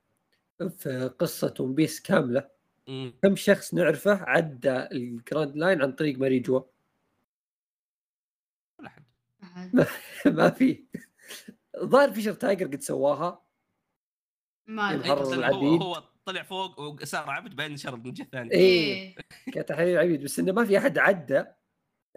[0.69, 2.51] في قصة ون بيس كاملة
[2.89, 3.15] مم.
[3.23, 6.61] كم شخص نعرفه عدى الجراند لاين عن طريق ماري جوا.
[10.27, 10.85] ما في.
[11.79, 13.45] ظاهر فيشر تايجر قد سواها.
[14.67, 19.15] ما أدري هو طلع فوق وصار عبد بعدين نحش من الجهه الثانية إيه.
[19.47, 21.45] كتحرير عبيد بس إنه ما في أحد عدى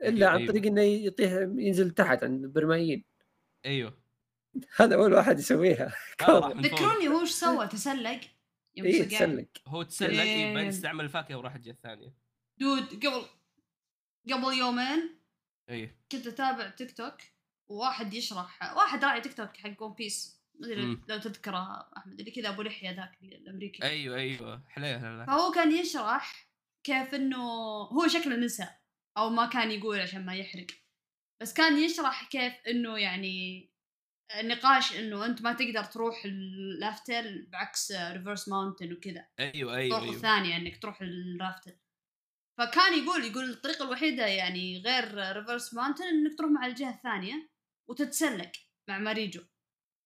[0.03, 0.51] إلا عن أيوة.
[0.51, 3.06] طريق إنه يطيح ينزل تحت عند البرمائيين
[3.65, 4.03] أيوه.
[4.75, 5.93] هذا أول واحد يسويها.
[6.19, 6.58] فوق.
[6.58, 8.19] ذكروني هو إيش سوى؟ تسلق؟
[8.75, 9.17] يوم إيه سقع.
[9.17, 9.47] تسلق.
[9.67, 10.21] هو تسلق إيه.
[10.21, 10.53] إيه.
[10.53, 12.13] بعدين استعمل الفاكهة وراح الجهة الثانية.
[12.58, 13.25] دود قبل
[14.32, 15.19] قبل يومين
[15.69, 15.97] إيه.
[16.12, 17.17] كنت أتابع تيك توك.
[17.69, 21.02] وواحد يشرح واحد راعي تيك توك حق ون بيس مم.
[21.08, 23.84] لو تذكره أحمد اللي كذا أبو لحية ذاك الأمريكي.
[23.84, 24.63] أيوه أيوه.
[24.78, 26.47] لا فهو كان يشرح
[26.84, 27.43] كيف إنه
[27.84, 28.67] هو شكله نسى
[29.17, 30.67] أو ما كان يقول عشان ما يحرق.
[31.41, 33.69] بس كان يشرح كيف إنه يعني
[34.39, 39.26] النقاش إنه أنت ما تقدر تروح الرافتل بعكس ريفرس ماونتن وكذا.
[39.39, 40.15] أيوه أيوه الطرق أيوه.
[40.15, 41.76] الثانية إنك تروح الرافتل
[42.58, 47.50] فكان يقول يقول الطريقة الوحيدة يعني غير ريفرس ماونتن إنك تروح مع الجهة الثانية
[47.89, 48.52] وتتسلق
[48.89, 49.41] مع ماري جوا.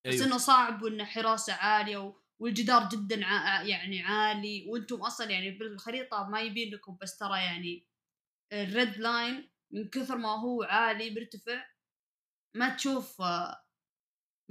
[0.07, 0.25] بس أيوه.
[0.25, 2.21] إنه صعب وإنه حراسة عالية و...
[2.41, 3.61] والجدار جدا ع...
[3.63, 7.87] يعني عالي وإنتم أصلا يعني بالخريطة ما يبين لكم بس ترى يعني
[8.53, 11.65] الريد لاين من كثر ما هو عالي بيرتفع
[12.55, 13.21] ما تشوف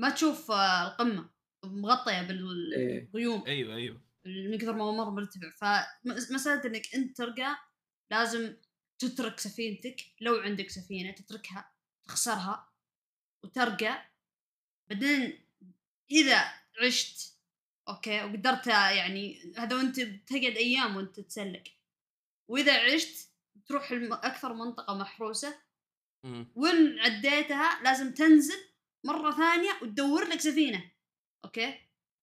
[0.01, 1.31] ما تشوف القمة
[1.65, 3.45] مغطية بالغيوم.
[3.47, 4.03] أيوه أيوه.
[4.27, 5.51] من كثر ما هو مره مرتفع.
[6.05, 7.57] فمساله إنك أنت ترقى
[8.11, 8.57] لازم
[8.99, 11.73] تترك سفينتك لو عندك سفينة تتركها
[12.05, 12.73] تخسرها
[13.45, 14.11] وترقى
[14.91, 15.47] بعدين
[16.11, 17.37] إذا عشت
[17.89, 21.63] okay وقدرت يعني هذا وأنت بتقعد أيام وأنت تتسلق
[22.49, 23.31] وإذا عشت
[23.67, 23.93] تروح
[24.45, 25.59] منطقة محروسة
[26.25, 26.47] مم.
[26.55, 28.69] وين عديتها لازم تنزل
[29.05, 30.91] مرة ثانية وتدور لك سفينة
[31.45, 31.81] okay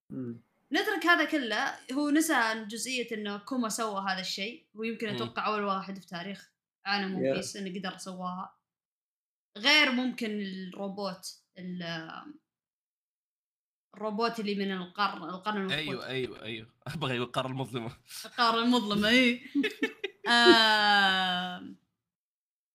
[0.09, 0.41] مم.
[0.73, 1.75] نترك هذا كله.
[1.93, 5.07] هو نسى جزئية إنه كوما سوى هذا الشيء ويمكن.
[5.09, 6.51] أتوقع أول واحد في تاريخ
[6.85, 7.33] عالم ون.
[7.33, 8.57] بيس إنه قدر سواها
[9.57, 12.33] غير ممكن الروبوت ال-
[13.95, 16.73] الروبوت اللي من القرن القرن المفقود أيوه أيوه أيوه.
[16.87, 19.41] أبغى القاره المظلمه القارة المظلمة إي.
[20.29, 21.75] آه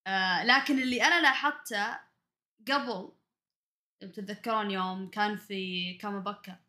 [0.07, 1.99] آه لكن اللي أنا لاحظته
[2.69, 3.13] قبل
[4.01, 6.61] تتذكرون يوم كان في كامابكا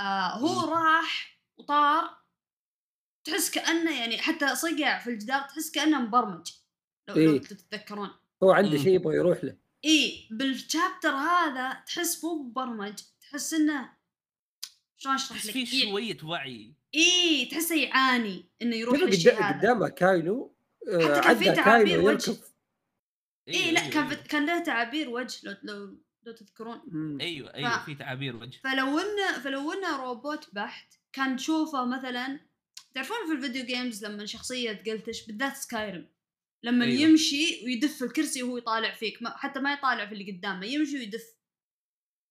[0.00, 0.72] آه هو مم.
[0.72, 2.16] راح وطار
[3.24, 6.52] تحس كأنه يعني حتى صقع في الجدار تحس كأنه مبرمج
[7.08, 7.40] لو, لو إيه.
[7.40, 8.10] تتذكرون
[8.42, 8.82] هو عنده مم.
[8.84, 13.92] شيء يبغى يروح له إي بالشابتر هذا تحس مو مبرمج تحس إنه
[14.96, 19.58] شلون أشرح بس لك في شوية وعي إي تحسه يعاني إنه يروح كيف للشيء هذا
[19.58, 20.56] قدامه كاينو
[20.88, 22.30] آه، حتى كان في تعابير وجه.
[22.30, 22.38] يركض
[23.48, 27.18] إي لا كان كان له تعابير وجه لو لو لو تذكرون.
[27.20, 32.40] أيوه أيوه ف- في تعابير وجه فلو انه فلو انه روبوت بحت كان تشوفه مثلا
[32.94, 36.08] تعرفون في ال video games لما شخصية glitch بالذات Skyrim
[36.62, 37.00] لما أيوة.
[37.00, 41.36] يمشي ويدف الكرسي وهو يطالع فيك ما حتى ما يطالع في اللي قدامه يمشي ويدف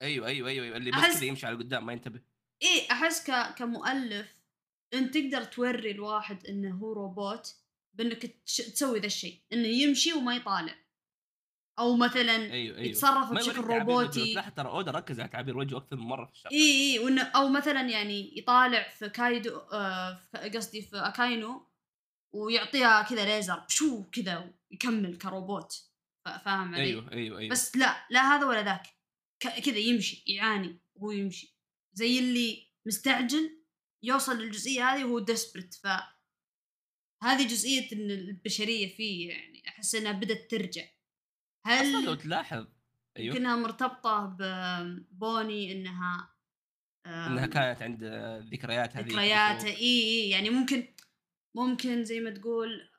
[0.02, 0.78] أيوه أيوه أيوه, أيوة.
[0.78, 2.22] اللي بس أحس- كذا يمشي على قدام ما ينتبه
[2.62, 3.56] إيه أحس ك...
[3.58, 4.36] كمؤلف
[4.94, 7.56] أنت تقدر توري الواحد إنه هو روبوت
[7.94, 8.58] بإنك تش...
[8.58, 10.76] تسوي ذا الشيء إنه يمشي وما يطالع
[11.80, 12.82] أو مثلا أيوه أيوه.
[12.82, 14.42] يتصرف بشكل روبوتي.
[14.56, 17.22] ترى أودا ركز على تعابير وجهه أكثر من مرة في ال chapter اي اي وإنه
[17.22, 20.20] أو مثلا يعني يطالع في كايدو آه
[20.56, 21.68] قصدي في أكاينو
[22.34, 25.74] ويعطيها كذا ليزر بشو كذا ويكمل كروبوت.
[26.26, 27.52] فاهم علي؟ أيوه أيوه أيوه.
[27.52, 28.88] بس لا لا هذا ولا ذاك.
[29.40, 31.56] كذا يمشي يعاني وهو يمشي.
[31.94, 33.66] زي اللي مستعجل
[34.04, 35.88] يوصل للجزئية هذه وهو desperate ف
[37.24, 40.86] هذه جزئية إن البشرية فيه يعني أحس إنها بدأت ترجع.
[41.66, 42.68] أصلا لو هل تلاحظ
[43.18, 43.36] أيوه.
[43.36, 46.30] يمكنها مرتبطة ببوني إنها
[47.06, 48.04] إنها كانت عند
[48.54, 50.88] ذكريات هذه ذكرياته إي إي يعني ممكن
[51.56, 52.90] ممكن زي ما تقول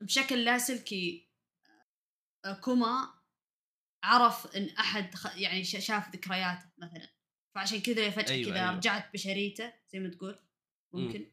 [0.00, 1.28] بشكل لاسلكي
[2.44, 3.14] آه، كوما
[4.04, 7.08] عرف إن أحد خ- يعني ش- شاف ذكرياته مثلا.
[7.54, 8.76] فعشان كذا فجأة أيوة، كذا أيوة.
[8.76, 10.38] رجعت بشريته زي ما تقول
[10.92, 11.26] ممكن.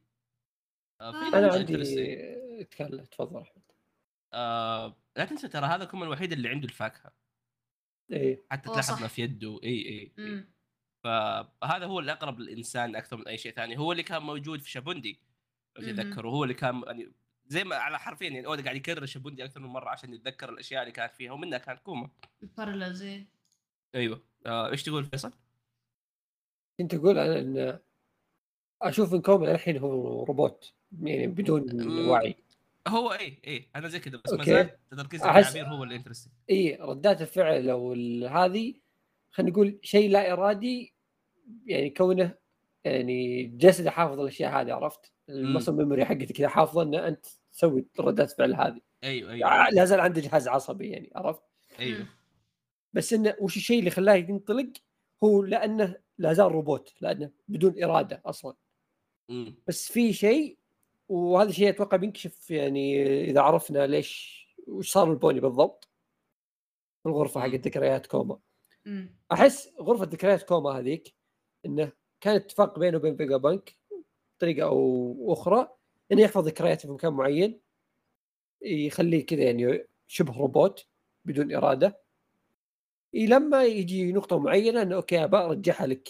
[1.01, 2.63] آه، في أنا أنا عندي.
[2.63, 3.41] تكلم تفضل.
[3.41, 3.62] احمد
[4.33, 7.13] آه لا تنسى ترى هذا كوما الوحيد اللي عنده الفاكهة
[8.11, 9.01] إيه حتى تلاحظ.
[9.01, 10.45] ما في يده اي اي, إي.
[11.03, 15.19] فهذا هو الأقرب للإنسان أكثر من أي شيء ثاني هو اللي كان موجود في شابوندي
[15.77, 15.85] لو.
[15.85, 17.11] تتذكروا هو اللي كان يعني
[17.47, 20.81] زي ما على حرفيا يعني أودا قاعد يكرر شابوندي أكثر من مرة عشان يتذكر الأشياء
[20.81, 22.09] اللي كانت فيها ومنها كانت كوما
[23.01, 23.27] إيه.
[23.95, 25.33] أيوه آه، إيش تقول فيصل؟
[26.79, 27.79] كنت أقول أنا إن
[28.81, 32.35] أشوف إن كوما الحين هو روبوت يعني بدون وعي
[32.87, 34.43] هو إيه إيه أنا زي كذا بس ما.
[34.43, 37.93] زال تركيز أحس- التعبير هو اللي interesting إي ردات الفعل أو
[38.27, 38.73] هذه
[39.31, 40.93] خلينا نقول شيء لا إرادي
[41.65, 42.35] يعني كونه
[42.83, 47.85] يعني جسد حافظ الأشياء هذه عرفت؟ ال muscle memory حقتك كذا حافظه ان أنت تسوي
[47.99, 48.81] ردات فعل هذه.
[49.03, 51.41] أيوه آه، أيوه لا زال عنده جهاز عصبي يعني عرفت؟
[51.79, 52.07] أيوه.
[52.93, 54.69] بس إنه وش الشيء اللي خلاه ينطلق؟
[55.23, 58.55] هو لأنه لا زال روبوت لأنه بدون إرادة أصلا.
[59.29, 60.57] أمم، بس في شيء
[61.09, 65.89] وهذا الشيء أتوقع بينكشف يعني إذا عرفنا ليش وش صار لبوني بالضبط
[67.03, 67.47] في الغرفه حق.
[67.47, 68.39] ذكريات كوما.
[69.31, 71.13] أحس غرفة ذكريات كوما هذيك
[71.65, 73.77] إنه كان اتفاق بينه وبين فيجا بانك
[74.37, 75.75] بطريقة أو أخرى
[76.11, 77.59] إنه يحفظ ذكرياته في مكان معين
[78.61, 80.87] يخليه كذا يعني شبه روبوت
[81.25, 82.03] بدون إرادة
[83.13, 86.09] لما يجي نقطة معينة إنه okay أبى أرجعها لك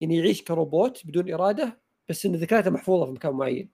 [0.00, 3.70] يعني يعيش كروبوت بدون إرادة بس إن ذكرياته محفوظة في مكان معين.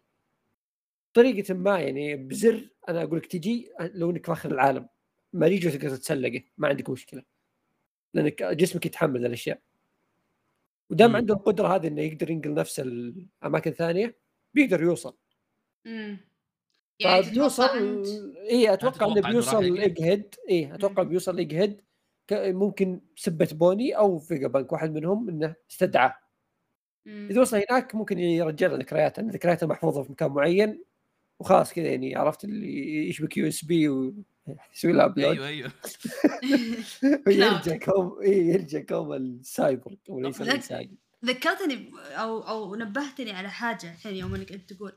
[1.15, 4.89] طريقة ما يعني بزر أنا أقول لك تجي لو إنك في آخر العالم.
[5.33, 7.23] ما يجي تقدر تتسلقه ما عندك مشكلة.
[8.15, 9.61] لأنك جسمك يتحمل الأشياء.
[10.91, 11.17] ودام مم.
[11.17, 14.17] عنده القدرة هذه إنه يقدر ينقل نفسه لأماكن ثانية
[14.55, 15.17] بيقدر يوصل.
[15.87, 16.19] أمم.
[17.01, 17.37] يعني انت
[18.51, 21.03] اي أتوقع إنه بيوصل Head اي أتوقع.
[21.03, 21.83] بيوصل Egghead
[22.33, 26.15] ممكن سبة بوني أو فيجا بانك واحد منهم إنه استدعاه.
[27.07, 30.85] إذا وصل هناك ممكن يرجع له ذكرياته ان ذكرياته محفوظة في مكان معين
[31.39, 35.73] وخلاص كذا يعني عرفت اللي يشبك USB ويسوي له upload أيوه أيوه.
[37.27, 44.15] ويرجع كوما إي يرجع كوم السايبر وليس الانسان ذكرتني أو أو نبهتني على حاجة الحين
[44.15, 44.93] يوم إنك أنت تقول.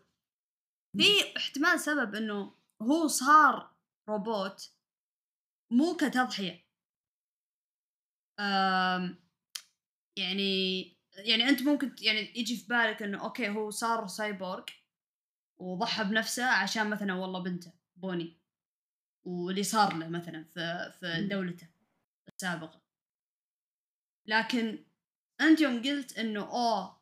[0.97, 3.69] في احتمال سبب إنه هو صار
[4.09, 4.71] روبوت
[5.71, 6.67] مو كتضحية.
[8.39, 9.17] أم
[10.17, 14.63] يعني يعني أنت ممكن يعني يجي في بالك إنه okay هو صار سايبورغ
[15.57, 18.37] وضحى بنفسه عشان مثلا والله بنته بوني
[19.25, 21.27] واللي صار له مثلا في في.
[21.27, 21.67] دولته
[22.27, 22.81] السابقة.
[24.25, 24.85] لكن
[25.41, 26.97] أنت يوم قلت إنه أوه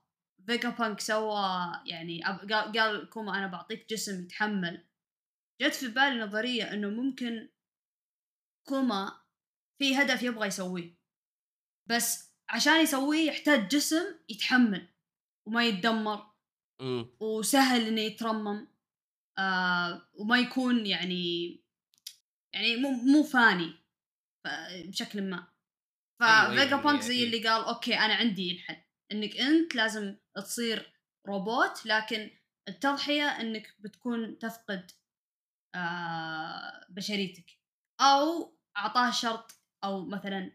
[0.46, 4.84] فيجا بانك سوى يعني قال كوما أنا بعطيك جسم يتحمل.
[5.62, 7.50] جت في بالي نظرية إنه ممكن
[8.68, 9.22] كوما
[9.78, 10.96] في هدف يبغى يسويه.
[11.88, 14.88] بس عشان يسويه يحتاج جسم يتحمل
[15.48, 16.32] وما يتدمر
[16.82, 18.68] أمم، وسهل إنه يترمم.
[19.38, 21.50] آه وما يكون يعني
[22.54, 23.74] يعني مو مو فاني
[24.86, 25.48] بشكل ما.
[26.22, 27.24] أيوة، ففيجا أيوة، بانك هي- زي.
[27.24, 28.78] اللي قال okay أنا عندي الحل
[29.12, 30.94] إنك أنت لازم تصير
[31.28, 32.32] روبوت لكن
[32.70, 34.92] التضحية إنك بتكون تفقد
[35.76, 37.46] آه بشريتك.
[38.02, 39.52] أو أعطاه شرط
[39.84, 40.52] أو مثلا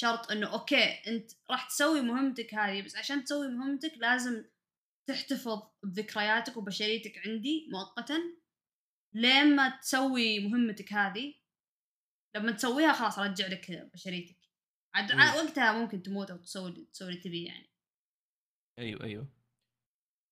[0.00, 4.44] شرط إنه okay أنت راح تسوي مهمتك هذه بس عشان تسوي مهمتك لازم
[5.08, 8.18] تحتفظ بذكرياتك وبشريتك عندي مؤقتا.
[9.14, 11.34] لين ما تسوي مهمتك هذه
[12.36, 14.36] لما تسويها خلاص ارجع لك بشريتك.
[14.94, 15.12] عاد.
[15.12, 17.70] عاد وقتها ممكن تموت أو تسوي تسوي اللي تبيه يعني.
[18.78, 19.28] أيوه أيوه.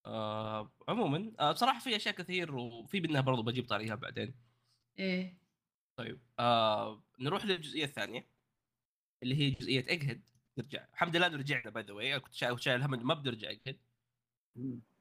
[0.07, 4.35] آه عموما آه بصراحة في أشياء كثير وفي منها برضو بجيب طاريها بعدين.
[4.99, 5.39] إيه.
[5.97, 8.34] طيب آه نروح للجزئية الثانية.
[9.23, 10.23] اللي هي جزئية Egghead
[10.59, 13.81] نرجع الحمد لله رجعنا by the way كنت شايل شايل هم ما بنرجع Egghead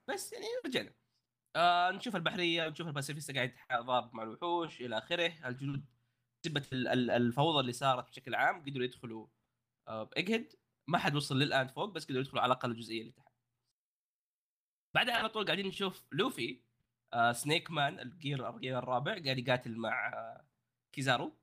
[0.08, 0.94] بس يعني رجعنا.
[1.56, 5.48] آه نشوف البحرية نشوف الباسيفيستا قاعد يتضارب مع الوحوش إلى آخره.
[5.50, 5.86] الجنود
[6.48, 9.28] ال- الفوضى اللي صارت بشكل عام قدروا يدخلوا
[9.88, 10.54] آه ب Egghead
[10.88, 13.34] ما حد وصل للآن فوق بس قدروا يدخلوا على الأقل الجزئية اللي تحت.
[14.96, 16.62] بعدها على طول قاعدين نشوف لوفي
[17.14, 18.50] آه Snake Man ال Gear
[18.80, 20.46] الرابع قاعد يقاتل مع آه
[20.92, 21.38] كيزارو.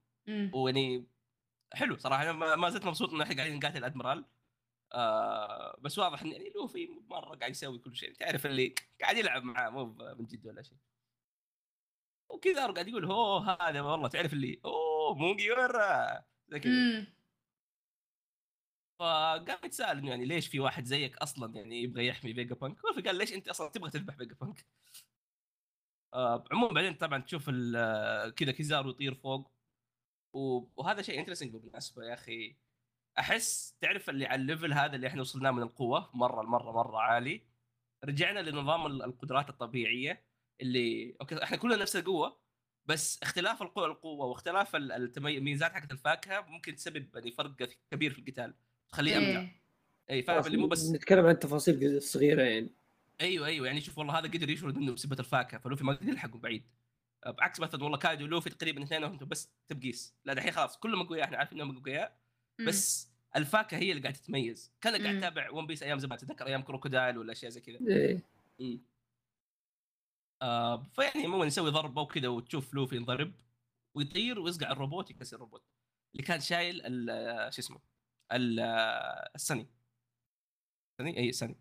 [0.54, 1.06] ويعني
[1.74, 4.24] حلو صراحة أنا ما زلت مبسوط إنه إحنا قاعدين نقاتل أدميرال.
[4.92, 9.42] آه بس واضح إن يعني لوفي مرة قاعد يسوي كل شيء تعرف اللي قاعد يلعب
[9.44, 9.84] معاه مو
[10.18, 10.76] من جد ولا شيء.
[12.28, 14.08] وكذا قاعد يقول هو هذا والله.
[14.08, 17.06] تعرف اللي أوه مو جيورا زي كذا.
[18.98, 23.16] فقام يتساءل إنه يعني ليش في واحد زيك أصلا يعني يبغى يحمي فيجا بانك فقال
[23.16, 24.66] ليش أنت أصلا تبغى تذبح فيجا بانك
[26.14, 29.50] آه عموما بعدين طبعا تشوف آه، كذا كيزارو يطير فوق.
[30.32, 32.56] وهذا شيء interesting بالمناسبة يا أخي.
[33.18, 36.98] أحس تعرف اللي على ال level هذا اللي إحنا وصلناه من القوة؟ مرة مرة مرة
[36.98, 37.40] عالي.
[38.04, 40.22] رجعنا لنظام ال- القدرات الطبيعية
[40.60, 42.36] اللي أوكي إحنا كلنا نفس القوة
[42.86, 48.12] بس اختلاف القوة القوة واختلاف ال- التمي- الميزات حقت الفاكهة ممكن تسبب يعني فرق كبير
[48.12, 48.54] في القتال
[48.88, 49.52] تخليه أمتع.
[50.10, 52.70] اي فاهم اللي مو بس نتكلم عن التفاصيل صغيرة يعني.
[53.20, 56.38] أيوه أيوه يعني شوف والله هذا قدر يشرد منه بسبه الفاكهة فلوفي ما قدر يلحقه
[56.38, 56.62] بعيد.
[57.26, 61.36] بعكس مثلا والله كايدو ولوفي تقريبا اثنينهم بس تبقيس لا دحين خلاص كلهم أقوياء إحنا
[61.36, 62.20] عارفين إنهم أقوياء.
[62.66, 65.18] بس الفاكهة هي اللي قاعدة تتميز كان قاعد مم.
[65.18, 67.78] اتابع ون بيس أيام زمان تتذكر أيام كروكودايل ولا أشياء زي كذا.
[68.60, 68.80] مم.
[70.42, 73.32] آه فيعني عموما يسوي ضربة وكذا وتشوف لوفي ينضرب
[73.94, 75.64] ويطير ويصقع الروبوت يكسر الروبوت
[76.12, 77.80] اللي كان شايل ال- آه، شو اسمه
[78.32, 79.66] ال- آه، ال Sunny
[80.98, 81.56] Sunny اي Sunny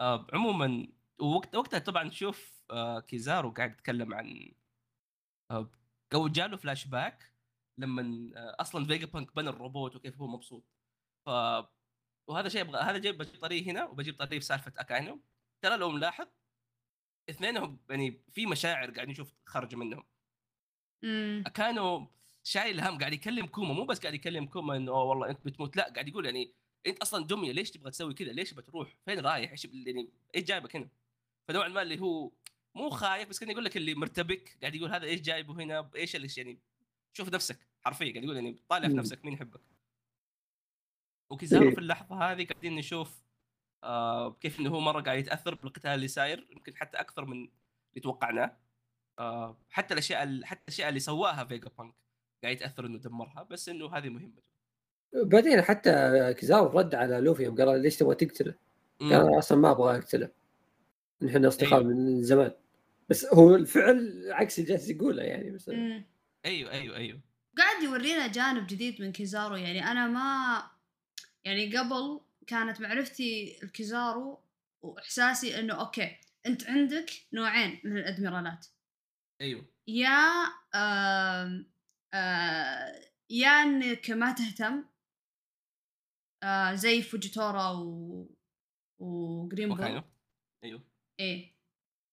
[0.00, 0.88] آه عموما
[1.20, 2.59] وقت وقتها طبعا تشوف
[3.08, 4.52] كيزارو قاعد يتكلم عن
[5.50, 5.70] آه
[6.14, 7.32] أو جاله فلاش باك
[7.78, 8.02] لما
[8.36, 10.64] آه أصلا فيجا بانك بنى الروبوت وكيف هو مبسوط.
[11.26, 11.28] ف
[12.26, 15.20] وهذا شيء أبغى هذا جاي بجيب طاريه هنا وبجيب طاريه في سالفة أكاينو.
[15.62, 16.26] ترى لو ملاحظ
[17.30, 20.04] اثنينهم يعني في مشاعر قاعدين نشوف خارجه منهم.
[21.54, 22.06] كانوا
[22.44, 25.76] شايل هم قاعد يكلم كوما مو بس قاعد يكلم كوما إنه "أوه والله أنت بتموت
[25.76, 26.54] لا قاعد يقول يعني
[26.86, 30.76] أنت أصلا دمية ليش تبغى تسوي كذا؟ ليش بتروح؟ فين رايح؟ إيش يعني إيش جايبك
[30.76, 30.88] هنا؟
[31.48, 32.32] فنوعا ما اللي هو
[32.74, 36.16] مو خايف بس كان يقول لك اللي مرتبك قاعد يقول هذا إيش جايبه هنا إيش
[36.16, 36.58] اللي يعني
[37.12, 38.94] شوف نفسك حرفيا قاعد يقول يعني طالع في.
[38.94, 39.60] نفسك مين يحبك
[41.30, 41.74] وكيزارو إيه.
[41.74, 43.22] في اللحظة هذه قاعدين نشوف
[43.84, 47.36] آه كيف إنه هو مرة قاعد يتأثر بالقتال اللي صاير يمكن حتى أكثر من
[47.90, 48.56] اللي توقعناه
[49.18, 51.94] آه حتى الأشياء ال- حتى الأشياء اللي سواها فيجا بانك
[52.42, 54.42] قاعد يتأثر إنه دمرها بس إنه هذه مهمته
[55.14, 55.90] بعدين حتى
[56.34, 58.54] كيزارو رد على لوفي يوم قال ليش تبغى تقتله؟
[59.00, 59.12] قال.
[59.12, 60.30] أنا أصلا ما أبغى أقتله
[61.22, 61.92] نحن أصدقاء أيوه.
[61.92, 62.52] من زمان.
[63.08, 65.68] بس هو الفعل عكس اللي جالس يقوله يعني بس.
[65.68, 66.04] مم.
[66.44, 67.20] أيوه أيوه أيوه.
[67.58, 69.56] قاعد يورينا جانب جديد من كيزارو.
[69.56, 70.62] يعني أنا ما
[71.44, 74.44] يعني قبل كانت معرفتي لكيزارو
[74.82, 76.16] وإحساسي إنه أوكي
[76.46, 78.66] أنت عندك نوعين من الأدميرالات.
[79.40, 79.66] أيوه.
[79.88, 80.44] يا
[80.74, 81.70] آم
[82.14, 83.00] آه
[83.30, 84.84] يا إنك ما تهتم
[86.42, 88.26] آه زي فوجيتورا و
[88.98, 90.10] وجرين وكاينو بول
[90.64, 90.89] أيوه.
[91.20, 91.56] إيه.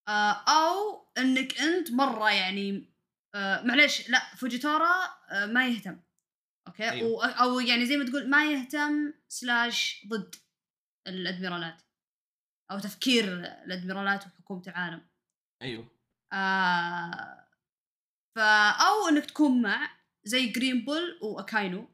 [0.07, 2.93] آه أو إنك أنت مرة يعني
[3.35, 5.99] آه معلش لا فوجيتورا آه ما يهتم.
[6.67, 7.25] أوكي؟ أيوه.
[7.25, 7.25] أيوه.
[7.25, 10.35] أو يعني زي ما تقول ما يهتم slash ضد
[11.07, 11.81] الأدميرالات
[12.71, 15.07] أو تفكير الأدميرالات وحكومة العالم.
[15.61, 15.87] أيوه.
[16.33, 17.47] آه
[18.35, 21.89] فا أو إنك تكون مع زي جرين بول واكاينو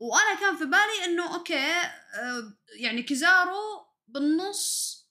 [0.00, 1.72] وأنا كان في بالي إنه أوكي
[2.14, 5.03] آه يعني كيزارو بالنص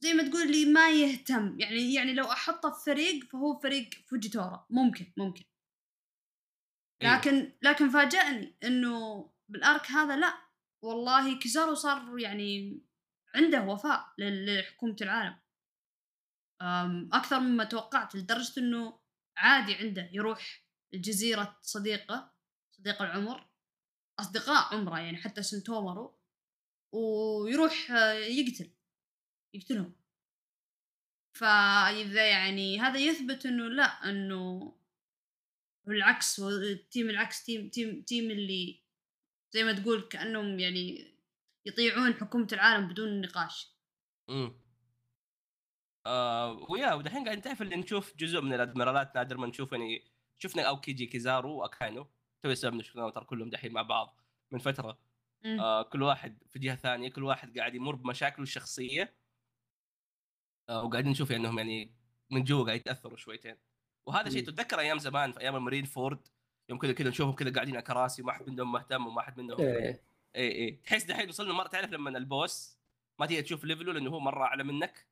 [0.00, 1.60] زي ما تقول لي ما يهتم.
[1.60, 4.66] يعني يعني لو أحطه في فريق فهو فريق فوجيتورا.
[4.70, 5.44] ممكن ممكن.
[7.02, 7.16] أيوه.
[7.18, 10.48] لكن لكن فاجأني إنه بال arc هذا لا.
[10.84, 12.80] والله كيزارو صار يعني
[13.34, 15.38] عنده وفاء لحكومة العالم.
[17.12, 19.00] أكثر مما توقعت لدرجة إنه
[19.36, 22.34] عادي عنده يروح لجزيرة صديقة
[22.72, 23.48] صديق العمر
[24.20, 26.18] أصدقاء عمره يعني حتى سنتومرو
[26.92, 28.77] ويروح آه، يقتل.
[29.54, 29.92] يقتلهم.
[31.32, 34.74] فإذا يعني هذا يثبت إنه لا إنه
[35.86, 38.82] بالعكس ال team العكس team team team اللي
[39.50, 41.14] زي ما تقول كأنهم يعني
[41.66, 43.72] يطيعون حكومة العالم بدون نقاش.
[44.30, 44.60] إمم.
[46.06, 50.62] آه ويا ودحين قاعد تعرف اللي نشوف جزء من الأدميرالات نادر ما نشوف يعني شفنا
[50.62, 52.06] اوكيجي كيزارو واكاينو
[52.42, 54.20] توي سببنا شفناهم ترى كلهم دحين مع بعض
[54.50, 54.98] من فترة.
[55.44, 55.60] مم.
[55.60, 59.14] آه كل واحد في جهة ثانية كل واحد قاعد يمر بمشاكله الشخصية.
[60.68, 61.94] وقاعدين نشوف يعني إنهم يعني
[62.30, 63.56] من جوا قاعد يتأثروا شويتين
[64.06, 64.46] وهذا شيء مم.
[64.46, 66.28] تتذكر أيام زمان في أيام المارين فورد
[66.68, 69.60] يوم كذا كذا نشوفهم كذا قاعدين على كراسي وما حد منهم مهتم وما حد منهم
[69.60, 70.02] إيه.
[70.36, 72.78] اي اي تحس دحين وصلنا مرة تعرف لما ال boss
[73.18, 75.06] ما تقدر تشوف level ه لأنه هو مرة أعلى منك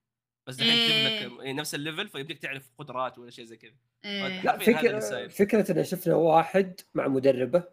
[0.47, 0.89] بس دحين إيه.
[0.89, 4.41] تجيب لك إيه نفس ال level فيبديك تعرف قدرات ولا شيء زي كذا إيه.
[4.59, 5.29] فكرة.
[5.29, 7.65] فكرة إن شفنا واحد مع مدربه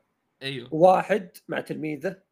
[0.42, 2.24] أيوه وواحد مع تلميذه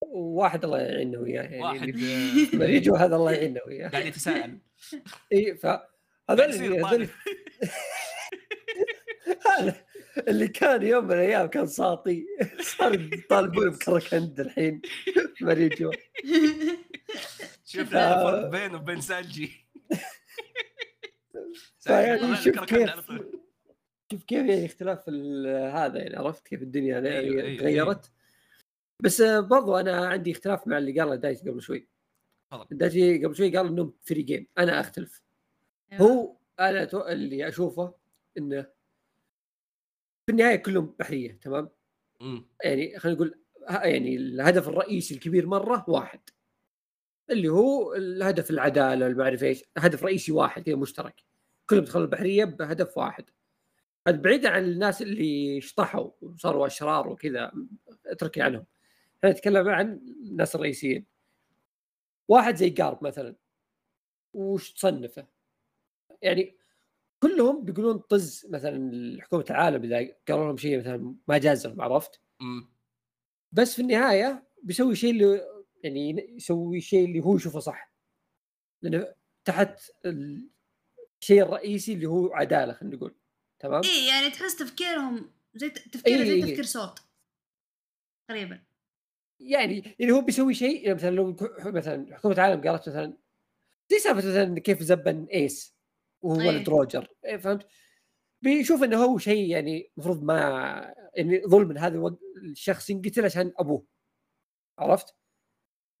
[0.00, 1.88] وواحد الله يعيننا وياه يعني واحد.
[1.88, 3.88] اللي- مريجو هذا الله يعيننا وياه.
[3.88, 4.58] قاعد يتساءل.
[5.32, 5.54] اي
[6.40, 7.08] قاعد يصير اللي.
[9.58, 9.76] هذا
[10.28, 12.26] اللي كان يوم من الأيام كان ساطي.
[12.60, 14.82] صار يطالبون بكركند الحين
[15.40, 15.90] مريجو
[17.64, 18.38] شوف آه.
[18.38, 19.00] الفرق بينه وبين
[21.80, 22.90] فيعني طلع لك شوف كيف.
[24.12, 25.08] شوف كيف يعني اختلاف
[25.74, 28.10] هذا يعني عرفت كيف الدنيا أيوة، يعني أيوة، تغيرت؟
[29.02, 31.88] بس آه، برضو أنا عندي اختلاف مع اللي قاله دايس قبل شوي.
[32.70, 35.22] دايس قبل شوي قال انهم free game أنا أختلف.
[35.92, 36.02] أيوة.
[36.02, 37.94] هو أنا تو- اللي أشوفه
[38.38, 38.62] إنه
[40.26, 41.68] في النهاية كلهم بحرية تمام.
[42.64, 43.34] يعني خلينا نقول
[43.68, 46.20] ه- يعني الهدف الرئيسي الكبير مرة واحد.
[47.30, 51.14] اللي هو الهدف العدالة المعرفه إيش هدف رئيسي واحد كذا مشترك.
[51.70, 53.24] كلهم دخلوا البحرية بهدف واحد.
[54.08, 57.52] بعيدا عن الناس اللي شطحوا وصاروا أشرار وكذا
[58.06, 58.64] اتركي عنهم.
[59.24, 59.92] إحنا نتكلم عن
[60.26, 61.06] الناس الرئيسيين
[62.28, 63.36] واحد زي قارب مثلا
[64.34, 65.26] وش تصنفه؟
[66.22, 66.56] يعني
[67.22, 72.68] كلهم بيقولون طز مثلا حكومة العالم إذا قالوا لهم شيء مثلا ما جازهم عرفت؟ مم.
[73.52, 75.40] بس في النهاية بيسوي شيء اللي
[75.84, 77.94] يعني يسوي شيء اللي هو يشوفه صح
[78.82, 79.14] لأنه
[79.44, 83.14] تحت الشيء الرئيسي اللي هو عدالة خلينا نقول
[83.58, 86.42] تمام؟ اي يعني تحس تفكيرهم زي تفكيره زي إيه.
[86.42, 86.98] تفكير صوت
[88.28, 88.62] تقريبا
[89.40, 93.16] يعني يعني هو بيسوي شيء يعني مثلا لو مثلا حكومة العالم قالت مثلا
[93.90, 95.76] زي سالفة مثلا كيف زبن إيس
[96.22, 96.48] وهو إيه.
[96.48, 97.66] ولد روجر إيه فهمت؟
[98.42, 100.34] بيشوف إنه هو شيء يعني المفروض ما
[101.14, 103.84] يعني ظلم هذا الشخص ينقتل عشان أبوه
[104.78, 105.14] عرفت؟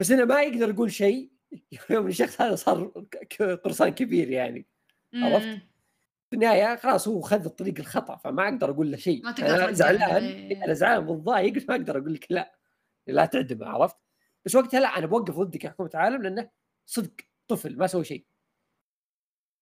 [0.00, 1.30] بس إنه ما يقدر يقول شيء
[1.90, 3.06] يوم الشخص هذا صار
[3.40, 4.66] قرصان كبير يعني
[5.14, 5.60] عرفت؟
[6.30, 9.72] في النهاية خلاص هو خذ الطريق الخطأ فما أقدر أقول له شيء ما تقدر أنا
[9.72, 10.64] زعلان إيه.
[10.64, 12.59] أنا زعلان متضايق ما أقدر أقول لك لا
[13.06, 13.96] لا تعدمه عرفت؟
[14.44, 16.50] بس وقتها لا أنا بوقف ضدك يا حكومة العالم لأنه
[16.86, 17.14] صدق
[17.48, 18.24] طفل ما سوى شيء.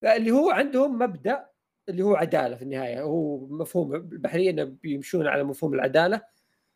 [0.04, 1.48] اللي هو عندهم مبدأ
[1.88, 3.02] اللي هو عدالة في النهاية.
[3.02, 6.22] هو مفهوم البحرية إنه بيمشون على مفهوم العدالة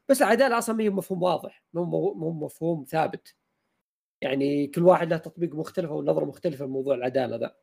[0.09, 3.35] بس العدالة أصلا ما هي مفهوم واضح مو مفهوم ثابت.
[4.21, 7.57] يعني كل واحد له تطبيق مختلف أو نظره مختلفة لموضوع العدالة ذا.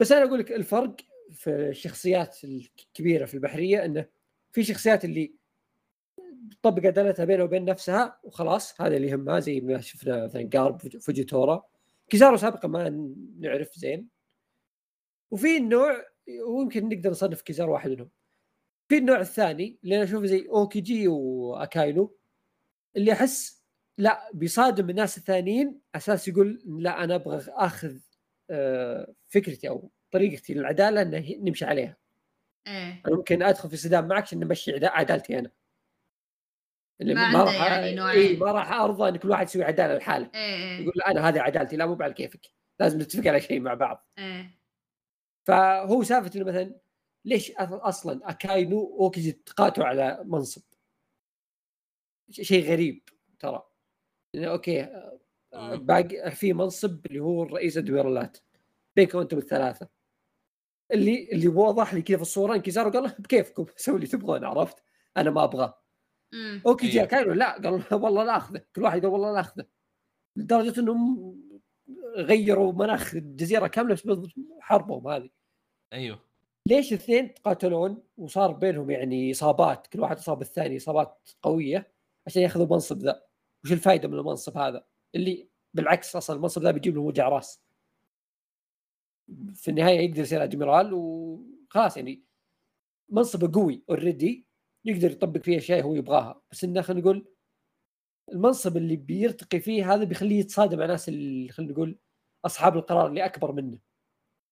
[0.00, 0.96] بس أنا أقول لك الفرق
[1.30, 4.06] في الشخصيات الكبيرة في البحرية إنه
[4.52, 5.34] في شخصيات اللي
[6.62, 11.64] تطبق عدالتها بينها وبين نفسها وخلاص هذا اللي يهمها زي ما شفنا مثلا قارب فوجيتورا.
[12.08, 14.08] كيزارو سابقا ما نعرف زين.
[15.30, 16.04] وفي النوع
[16.46, 18.10] ويمكن نقدر نصنف كيزارو واحد منهم.
[18.88, 22.16] في النوع الثاني اللي أنا أشوفه زي أوكيجي وأكاينو
[22.96, 23.62] اللي أحس
[23.98, 27.96] لا بيصادم الناس الثانيين أساس يقول لا أنا أبغى أخذ
[28.50, 31.96] آه، فكرتي أو طريقتي للعدالة إنه نمشي عليها.
[32.66, 33.02] إيه.
[33.06, 35.50] أنا ممكن أدخل في صدام معك عشان نمشي عدا- عدالتي أنا.
[37.00, 38.38] اللي ما عنده يعني إيه.
[38.38, 40.30] ما راح أرضى إن كل واحد يسوي عدالة لحاله.
[40.34, 40.80] إيه إيه.
[40.82, 42.46] يقول أنا هذه عدالتي لا مو على كيفك.
[42.80, 44.08] لازم نتفق على شيء مع بعض.
[44.18, 44.60] إيه.
[45.46, 46.80] فهو سالفة إنه مثلا
[47.24, 50.62] ليش أصلا أكاينو واوكيجي تقاتلوا على منصب؟
[52.30, 53.62] شيء غريب ترى.
[54.34, 54.82] يعني okay
[55.54, 55.74] آه،.
[55.74, 58.38] باقي في منصب اللي هو الرئيس الأدميرالات
[58.96, 59.88] بينكم أنتم الثلاثة.
[60.92, 64.44] اللي اللي وضح لي كذا في الصورة ان كيزارو قال له بكيفكم سووا اللي تبغون
[64.44, 64.76] عرفت؟
[65.16, 65.82] أنا ما أبغاه.
[66.32, 66.62] مم.
[66.66, 67.08] اوكيجي أيوه.
[67.10, 68.62] كانوا لا قال له والله لا أخذه.
[68.76, 69.64] كل واحد قال والله لا أخذه.
[70.36, 71.36] لدرجة إنهم
[72.16, 75.30] غيروا مناخ الجزيرة كاملة بسبب حربهم هذه.
[75.92, 76.20] أيوه.
[76.68, 81.92] ليش الاثنين تقاتلون وصار بينهم يعني إصابات؟ كل واحد اصاب الثاني إصابات قوية
[82.26, 83.22] عشان يأخذوا المنصب ذا.
[83.64, 87.62] وش الفائده من المنصب هذا؟ اللي بالعكس أصلا المنصب ذا بيجيب لهم وجع راس.
[89.54, 92.22] في النهاية يقدر يصير أدميرال وخلاص يعني
[93.08, 94.46] منصبه قوي already
[94.84, 96.42] يقدر يطبق فيه اشياء هو يبغاها.
[96.50, 97.26] بس إنه خلينا نقول
[98.32, 101.98] المنصب اللي بيرتقي فيه هذا بيخليه يتصادم مع ناس اللي خلينا نقول
[102.44, 103.78] أصحاب القرار اللي أكبر منه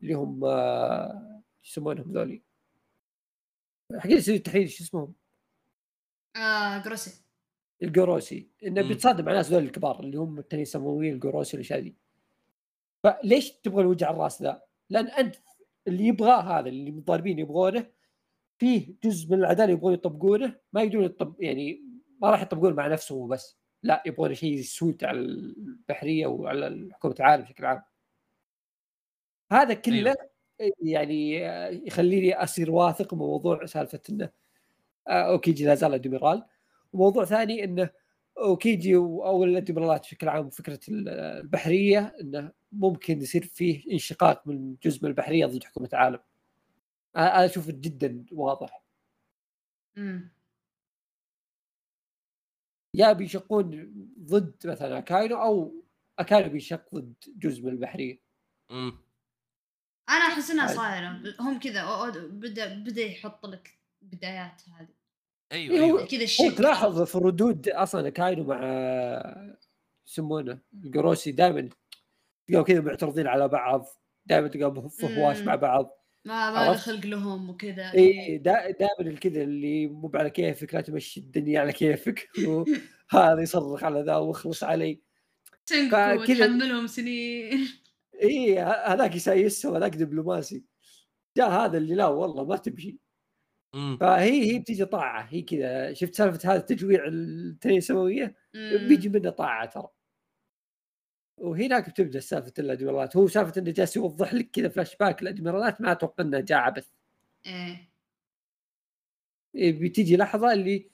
[0.03, 2.43] اللي هم آه، شو يسمونهم ذولي؟
[3.97, 5.15] حقين يسوي التحليل شو اسمهم؟
[6.37, 7.25] آه جوروسي.
[7.83, 8.83] الجوروسي إنه.
[8.83, 11.97] بيتصادم مع ناس ذول الكبار اللي هم التنانين يسموه الجوروسي والأشياء ذي
[13.03, 15.37] فليش تبغى الوجع الراس ذا؟ لأن أنت
[15.89, 17.91] اللي يبغاه هذا اللي مطالبين يبغونه
[18.59, 21.83] فيه جزء من العدالة يبغون يطبقونه ما يقدرون يطب يعني
[22.23, 23.59] ما راح يطبقون مع نفسهم وبس.
[23.83, 27.83] لا يبغون شيء يسود على البحرية وعلى حكومة العالم بشكل عام.
[29.53, 30.15] هذا كله
[30.83, 31.35] يعني
[31.87, 34.31] يخليني أصير واثق من موضوع سالفة إنه
[35.09, 36.45] آه، أوكيجي لا زال ادميرال
[36.93, 37.91] وموضوع ثاني إنه
[38.39, 45.03] أوكيجي أو الأدميرالات بشكل عام فكره ال- البحرية إنه ممكن يصير فيه انشقاق من جزء
[45.05, 46.19] من البحرية ضد حكومة العالم.
[47.17, 48.85] أنا أنا أشوفه جدا واضح
[49.97, 50.31] مم.
[52.95, 55.85] يا بيشقون ضد مثلا أكاينو أو
[56.19, 58.21] أكاينو بيشق ضد جزء من البحرية
[58.71, 58.99] مم.
[60.09, 60.67] أنا أحس إنها.
[60.67, 64.89] صايرة هم كذا بدأ بدأ يحط لك بدايات هذه
[65.53, 68.61] أيوه إيه، هو- أيوه كذا هو الشك تلاحظ في الردود أصلا كاينو مع
[70.09, 71.69] يسمونه الجروسي دائما
[72.49, 73.87] تلقاهم كذا معترضين على بعض
[74.27, 75.39] دائما تلقاهم في هواش.
[75.41, 75.98] مع بعض
[76.29, 77.93] ما ما؟ خلق لهم وكذا.
[77.95, 82.29] اي دائما كذا اللي مو على كيفك لا تمشي الدنيا على كيفك
[83.13, 85.01] وهذا يصرخ على ذا واخلص علي.
[85.67, 87.69] فكذا- تحملهم سنين.
[88.23, 90.65] اي هذاك يسايسهم هذاك دبلوماسي.
[91.37, 92.99] جاء هذا اللي لا والله ما تمشي.
[94.01, 95.93] فهي هي بتيجي طاعة هي كذا.
[95.95, 97.81] شفت سالفة هذا التجويع التنين
[98.55, 98.89] مم.
[98.89, 99.89] بيجي منه طاعة ترى.
[101.41, 103.17] وهناك بتبدأ سالفة الأدميرالات.
[103.17, 106.89] هو سالفة إنه جالس يوضح لك كذا فلاش باك الأدميرالات ما أتوقع انه جاء عبث
[107.47, 107.89] إيه.
[109.55, 110.91] إيه، بتيجي لحظة اللي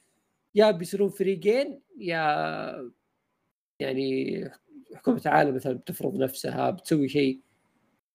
[0.54, 2.92] يا بيصيرون فريقين يا
[3.80, 4.44] يعني
[4.94, 7.40] حكومة العالم مثلا بتفرض نفسها بتسوي شيء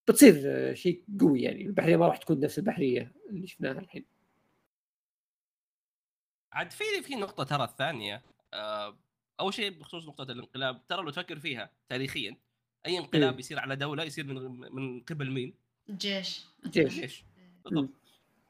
[0.07, 1.65] بتصير شيء قوي يعني.
[1.65, 4.05] البحرية ما راح تكون نفس البحرية اللي شفناها الحين.
[6.51, 8.21] عاد في في نقطة ترى الثانية
[8.53, 8.97] آه،
[9.39, 12.37] أول شيء بخصوص نقطة الانقلاب ترى لو تفكر فيها تاريخيا
[12.85, 13.39] أي انقلاب إيه.
[13.39, 15.53] يصير على دولة يصير من من قبل مين؟
[15.89, 17.25] الجيش جيش ليش؟
[17.63, 17.89] بالضبط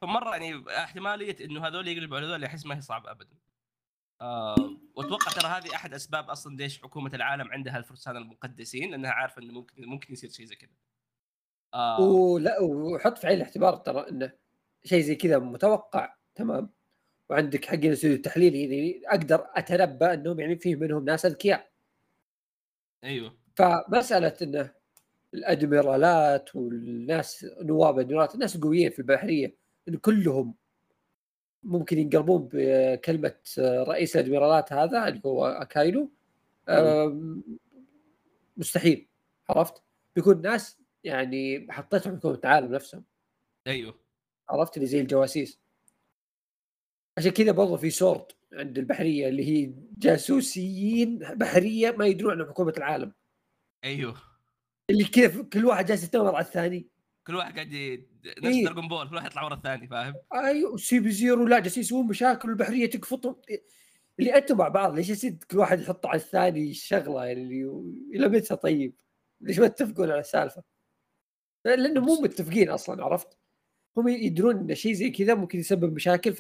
[0.02, 3.36] فمرة يعني احتمالية إنه هذول يقلبوا على هذول أحس ما هي صعبة ابدا.
[4.22, 4.56] آه
[4.96, 9.54] وأتوقع ترى هذه أحد أسباب أصلا ليش حكومة العالم عندها الفرسان المقدسين لأنها عارفة إنه
[9.54, 10.72] ممكن ممكن يصير شيء زي كذا.
[11.74, 14.32] آه ولا وحط في عين الاعتبار ترى إنه
[14.84, 16.70] شيء زي كذا متوقع تمام
[17.30, 21.70] وعندك حق الاستوديو التحليلي يعني أقدر أتنبأ إنهم يعني فيه منهم ناس أذكياء.
[23.04, 23.38] أيوه.
[23.56, 24.72] فمسألة انه
[25.34, 29.56] الأدميرالات والناس نواب الأدميرالات الناس قويين في البحرية
[29.88, 30.56] انه كلهم
[31.64, 36.12] ممكن ينقلبون بكلمة رئيس الأدميرالات هذا اللي هو اكاينو
[36.70, 37.44] آم،
[38.58, 39.08] مستحيل
[39.50, 39.84] عرفت؟
[40.16, 43.04] بيكون ناس يعني حطيتهم حكومه العالم نفسهم.
[43.68, 44.00] أيوه.
[44.50, 45.60] عرفت؟ اللي زي الجواسيس.
[47.20, 52.74] عشان كذا برضه في سورد عند البحرية اللي هي جاسوسيين بحرية ما يدرون عن حكومة
[52.78, 53.14] العالم
[53.84, 54.16] أيوه
[54.90, 56.88] اللي كيف كل واحد جالس يتنمر على الثاني
[57.28, 58.08] كل واحد قاعد ي...
[58.26, 58.66] نفس إيه.
[58.66, 62.50] دراجون بول كل واحد يطلع ورا الثاني فاهم؟ أيوه CP Zero لا جالسين يسوون مشاكل
[62.50, 63.36] والبحرية تقفطهم
[64.20, 68.56] اللي أنتم مع بعض ليش يصير كل واحد يحط على الثاني شغله اللي إلى متى
[68.56, 68.96] طيب؟
[69.42, 70.64] ليش ما تتفقون على السالفة؟
[71.66, 73.38] لأنه مو متفقين أصلا عرفت؟
[73.98, 76.34] هم يدرون إن شيء زي كذا ممكن يسبب مشاكل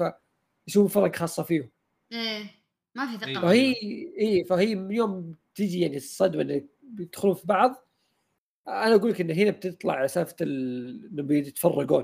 [0.69, 1.69] فيسوون فرق خاصة فيهم.
[2.11, 2.51] إيه
[2.95, 3.41] ما في ثقه أيوة.
[3.41, 3.75] فهي
[4.19, 7.89] اي فهي من يوم تجي يعني الصدمة إنه بيدخلون في بعض.
[8.67, 12.03] أنا أقول لك إن هنا بتطلع سالفة ال- إنهم بيتفرقون.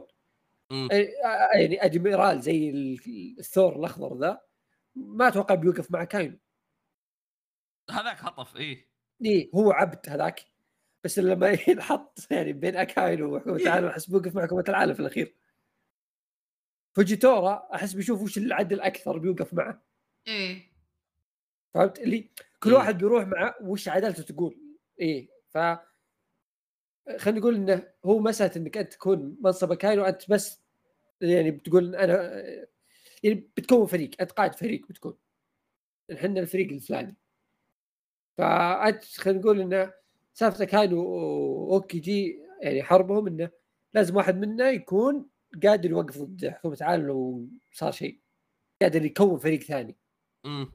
[0.72, 0.94] أي-
[1.56, 4.42] يعني ادميرال زي ال- الثور الأخضر ذا
[4.96, 6.38] ما أتوقع بيوقف مع كاينو
[7.92, 8.88] هذاك هطف إيه.
[9.26, 10.42] اي هو عبد هذاك.
[11.04, 15.36] بس لما ينحط يعني بين اكاينو وحكومة العالم أحس بيوقف مع حكومة العالم في الأخير.
[16.96, 19.82] فوجيتورا أحس بيشوف وش العدل أكثر بيوقف معه.
[20.28, 20.72] إيه.
[21.74, 22.30] فهمت؟ اللي
[22.64, 22.76] كل مم.
[22.76, 24.58] واحد بيروح مع وش عدالته تقول.
[25.00, 25.30] إيه.
[25.50, 25.58] ف
[27.18, 30.62] خلينا نقول إنه هو مساله إنك أنت تكون منصب كاينو انت بس
[31.22, 32.44] يعني بتقول أنا
[33.24, 35.18] يعني بتكون فريق أنت قائد فريق بتكون.
[36.14, 37.16] إحنا الفريق الفلاني.
[38.38, 39.94] فانت خلينا نقول إنه
[40.34, 43.50] سالفة اكاينو واوكيجي يعني حربهم إنه
[43.94, 45.30] لازم واحد منا يكون
[45.64, 48.20] قادر يوقف ضد حكومة العالم لو صار شيء.
[48.82, 49.96] قادر يكون فريق ثاني.
[50.46, 50.72] امم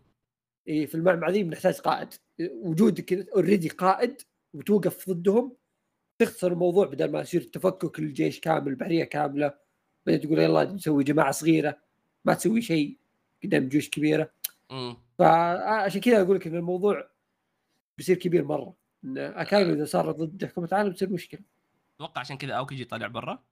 [0.68, 2.08] إيه في المعمعة ذي بنحتاج قائد.
[2.40, 4.22] وجودك already قائد
[4.54, 5.56] وتوقف ضدهم
[6.18, 9.54] تخسر الموضوع بدل ما يصير تفكك الجيش كامل البحرية كاملة.
[10.06, 11.78] بعدين تقول يلا نسوي جماعة صغيرة.
[12.24, 12.98] ما تسوي شيء
[13.44, 14.32] قدام جيوش كبيرة.
[14.70, 17.10] امم فعشان كذا أقول لك إن الموضوع
[17.98, 18.74] بيصير كبير مرة.
[19.16, 21.40] اكاينو إذا صار ضد حكومة العالم تصير مشكلة.
[21.96, 23.42] أتوقع عشان كذا اوكيجي طالع برا.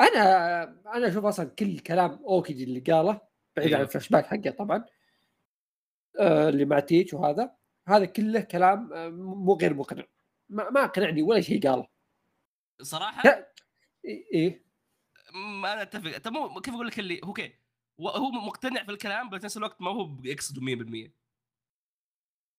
[0.00, 0.62] أنا
[0.96, 3.20] أنا أشوف أصلا كل كلام اوكيجي اللي قاله
[3.56, 3.82] بعيد عن أيوه.
[3.82, 4.84] الفلاش باك حقه طبعا
[6.20, 7.56] آه اللي مع تيتش وهذا
[7.88, 10.04] هذا كله كلام آه، مو غير مقنع.
[10.48, 11.88] ما, ما أقنعني ولا شيء قاله.
[12.82, 13.22] صراحة.
[13.22, 14.64] إيه- إيه.
[15.34, 16.18] ما أنا أتفق.
[16.18, 17.52] طب مو كيف أقول لك اللي هو كيف
[18.00, 21.12] هو مقتنع في الكلام بس نفس الوقت ما هو بيقصده 100%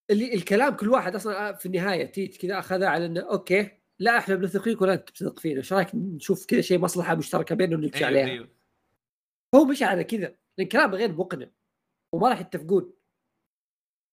[0.10, 4.36] اللي الكلام كل واحد أصلا في النهاية تيتش كذا اخذها على إنه okay لا إحنا
[4.36, 7.96] بنثق فيك ولا انت بتثق فينا إيش رايك نشوف كذا شيء مصلحة مشتركة بيننا ونمشي
[7.98, 8.50] أيوه عليها؟ أيوه.
[9.56, 10.36] هو مشى على كذا.
[10.58, 11.48] لأن كلام غير مقنع
[12.12, 12.94] وما راح يتفقون.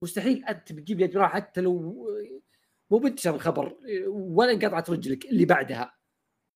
[0.02, 1.80] مستحيل أنت بتجيب لي ادميرال حتى لو
[2.90, 3.76] مو بنتشر الخبر
[4.08, 5.94] ولا انقطعت رجلك اللي بعدها.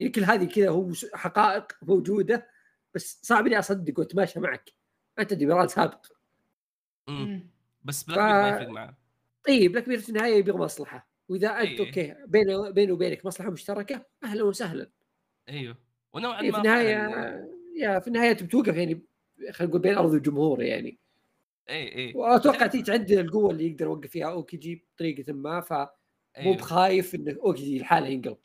[0.00, 2.48] يعني كل هذه كذا هو حقائق موجودة
[2.94, 4.72] بس صعب اني اصدق وأتماشى معك.
[5.18, 6.06] أنت ادميرال سابق.
[7.08, 7.14] مم.
[7.24, 7.50] مم.
[7.84, 8.96] بس بلاك بيرد ما ف- يفرق معاه
[9.46, 11.08] طيب بلاك بيرد في النهاية يبغى مصلحة.
[11.28, 11.86] وإذا أنت إيه.
[11.86, 14.90] okay بينه بينه وبينك مصلحة مشتركة أهلا وسهلا.
[15.48, 15.76] أيوه.
[16.12, 17.46] ونوعا إيه ما في النهايه
[17.76, 19.02] يا في النهاية بتوقف يعني
[19.50, 20.98] خلينا نقول بين أرض الجمهور يعني.
[21.68, 25.86] اي اي وأتوقع تيجي عندنا القوة اللي يقدر يوقف فيها اوكيجي بطريقة ما فمو
[26.36, 26.56] أيوه.
[26.56, 28.38] بخايف إنه اوكيجي الحالة ينقلب.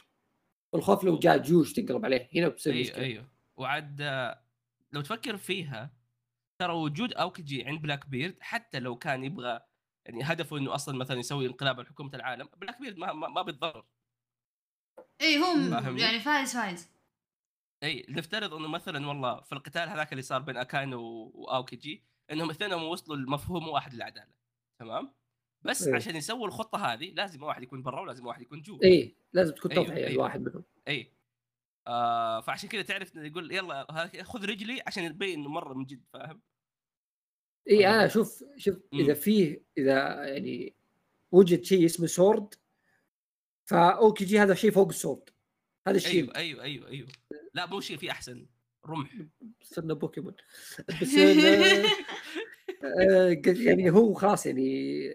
[0.75, 3.03] الخوف لو جاء جيوش تنقلب عليه هنا بتصير أيوه مشكلة.
[3.03, 3.27] أيوه.
[3.57, 4.01] وعاد
[4.91, 5.93] لو تفكر فيها
[6.61, 9.59] ترى وجود اوكيجي عند بلاك بيرد حتى لو كان يبغى
[10.05, 13.41] يعني هدفه إنه أصلا مثلا يسوي انقلاب على حكومة العالم بلاك بيرد ما ما, ما
[13.41, 13.85] بيتضرر.
[15.21, 15.55] اي هو؟
[15.97, 16.91] يعني فايز فايز.
[17.83, 22.49] اي نفترض إنه مثلا والله في القتال هذاك اللي صار بين اكاين و- وأوكيجي إنهم
[22.49, 24.33] اثنينهم وصلوا لمفهوم واحد للعدالة
[24.79, 25.13] تمام؟
[25.61, 25.95] بس إيه.
[25.95, 28.83] عشان يسووا الخطة هذه لازم واحد يكون برا ولازم واحد يكون جوا.
[28.83, 30.11] إيه لازم تكون أيوه، تضحيه أيوه.
[30.11, 30.63] الواحد منهم.
[30.87, 31.11] اي
[31.87, 33.87] آه فعشان كذا تعرف يقول يلا
[34.23, 36.41] خذ رجلي عشان يبين إنه مرة من جد فاهم؟
[37.69, 37.87] اي.
[37.87, 39.13] أنا أشوف شوف إذا.
[39.13, 40.75] فيه إذا يعني
[41.31, 42.53] وجد شيء اسمه سورد
[43.65, 45.29] فأوكي جي هذا شيء فوق السورد
[45.87, 46.35] هذا الشيء.
[46.35, 47.07] أيوه أيوه أيوه أيوه.
[47.53, 48.45] لا مو شيء في أحسن.
[48.85, 49.17] رمح.
[49.63, 50.33] صرنا بوكيمون.
[51.01, 51.15] بس
[52.83, 55.13] آه، يعني هو خلاص يعني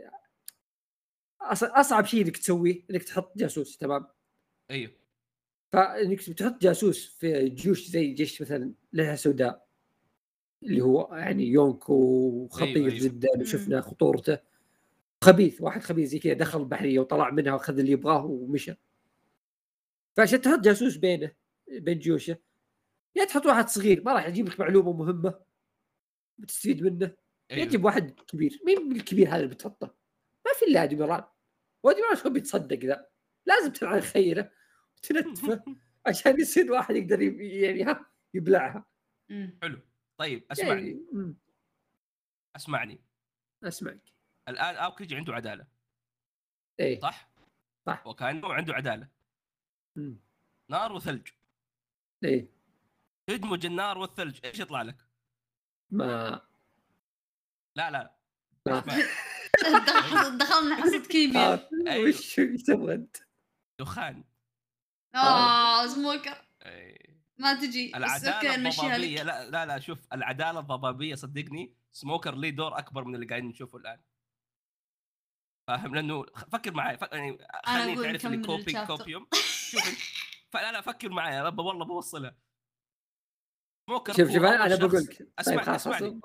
[1.51, 4.07] أصعب شيء إنك تسويه إنك تحط جاسوس تمام؟
[4.71, 4.93] أيوه.
[5.73, 9.66] فإنك تحط جاسوس في جيوش زي جيش مثلا لها سوداء
[10.63, 13.01] اللي هو يعني يونكو وخطير أيوة، أيوة.
[13.05, 14.39] جدا وشفنا خطورته.
[15.25, 18.75] خبيث واحد خبيث زي كذا دخل البحرية وطلع منها وأخذ اللي يبغاه ومشى.
[20.17, 21.33] فعشان تحط جاسوس بينه
[21.69, 22.37] بين جيوشه
[23.17, 25.41] يا تحط واحد صغير ما راح يجيب لك معلومة مهمة.
[26.39, 27.07] بتستفيد منه.
[27.51, 27.67] يا أيوه.
[27.67, 28.61] تجيب واحد كبير.
[28.67, 29.87] مين الكبير هذا اللي بتحطه؟
[30.47, 31.25] ما في إلا ادميرال
[31.83, 33.07] وادميرال شو بيتصدق ذا؟
[33.47, 34.51] لازم تلعن خيرة
[34.97, 35.65] وتنتفه
[36.07, 38.85] عشان يصير واحد يقدر يعني ها يبلعها.
[39.63, 39.81] حلو.
[40.19, 40.71] طيب أسمعني.
[40.91, 41.37] يعني مم،
[42.57, 43.01] أسمعني.
[43.65, 44.13] أسمعك.
[44.49, 45.67] الآن اوكيجي عنده عدالة.
[46.81, 47.01] إيه.
[47.01, 47.31] صح؟
[47.87, 48.07] صح.
[48.07, 49.09] وكأنه عنده عدالة.
[49.97, 50.21] مم،
[50.71, 51.29] نار وثلج.
[52.25, 52.49] إيه.
[53.27, 54.41] تدمج النار والثلج.
[54.45, 55.07] إيش يطلع لك؟
[55.91, 56.41] ما.
[57.77, 58.17] لا لا.
[58.67, 58.81] ما.
[60.41, 61.55] دخلنا حصه كيمياء.
[61.55, 62.09] آه، أيوه.
[62.09, 63.17] وش إيش تبغى أنت؟
[63.81, 64.25] دخان.
[65.15, 66.49] آه سموكر.
[66.63, 67.06] إيه.
[67.39, 67.97] ما تجي.
[67.97, 69.23] العدالة الضبابية.
[69.23, 73.79] لا لا لا شوف العدالة الضبابية صدقني سموكر ليه دور أكبر من اللي قاعدين نشوفه
[73.79, 74.01] الآن.
[75.69, 77.13] فاهم؟ لأنه فكر معي فك...
[77.13, 78.87] يعني خليني تعرف اللي كوبي.
[78.87, 79.27] كوبيوم.
[79.71, 79.99] شوف انت
[80.53, 82.37] فلا لا فكر معي أنا ب- والله بوصلها
[83.89, 85.29] سموكر شوف شوف أنا بقول لك.
[85.39, 86.21] اسمع طيب خلاص أسمعني.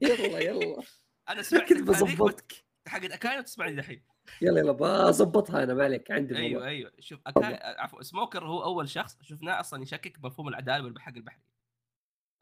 [0.00, 0.82] يلا يلا.
[1.28, 4.04] أنا سمعت كنت بظبطك حق اكاين وتسمعني دحين.
[4.42, 6.92] يلا يلا بظبطها أنا ما عليك عندي أيوه أيوه.
[7.00, 7.54] شوف أكاي...
[7.54, 11.42] عفوا سموكر هو أول شخص شفناه أصلا يشكك بمفهوم العدالة بالحق البحري.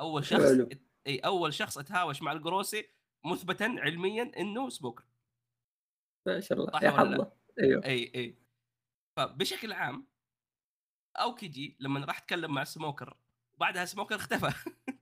[0.01, 0.69] أول شخص حلو.
[1.07, 2.89] اي أول شخص اتهاوش مع القروسي
[3.25, 5.05] مثبتا علميا إنه سموكر.
[6.27, 7.33] ما شاء الله يا؟ حظه.
[7.61, 7.85] أيوه.
[7.85, 8.39] اي اي
[9.17, 10.07] فبشكل عام
[11.17, 13.17] أوكيجي لما راح اتكلم مع سموكر
[13.59, 14.53] بعدها سموكر اختفى.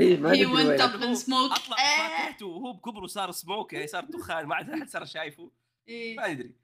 [0.00, 2.08] هي ما هي up in smoke اطلق آه.
[2.08, 5.50] فاكهته وهو بكبره صار سموك يعني صار دخان ما عاد أحد صار شايفه.
[5.88, 6.16] إيه.
[6.16, 6.54] ما ندري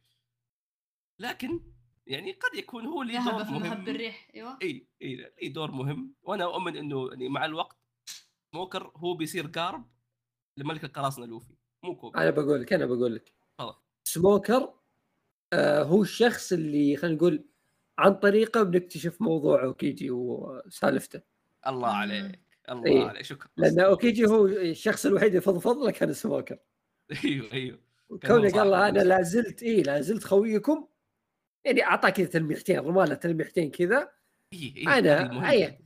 [1.19, 1.61] لكن
[2.07, 3.89] يعني قد يكون هو لي ذهب دور مهم.
[3.89, 4.59] الريح أيوه.
[4.63, 6.15] اي اي لي دور مهم.
[6.23, 7.77] وأنا أؤمن إنه يعني مع الوقت
[8.53, 9.87] سموكر هو بيصير قارب
[10.57, 13.33] لملك القراصنة لوفي مو كوبي أنا بقول لك أنا بقول لك.
[14.05, 14.75] سموكر
[15.53, 17.45] آه هو الشخص اللي خلينا نقول
[17.99, 21.21] عن طريقه بنكتشف موضوع اوكيجي وسالفته.
[21.67, 21.89] الله.
[21.89, 22.41] عليك.
[22.71, 23.05] الله إيه.
[23.05, 26.59] عليك شكرا لأن أوكيجي هو الشخص الوحيد اللي فضفض له كان سموكر
[27.25, 27.79] أيوه أيوه
[28.27, 28.99] كونه قال له أنا.
[28.99, 30.87] لا زلت اي لا زلت خويكم
[31.65, 34.13] يعني اعطاه كذا تلميحتين رمى له تلميحتين كذا
[34.53, 35.81] إيه إيه مهمة أيه.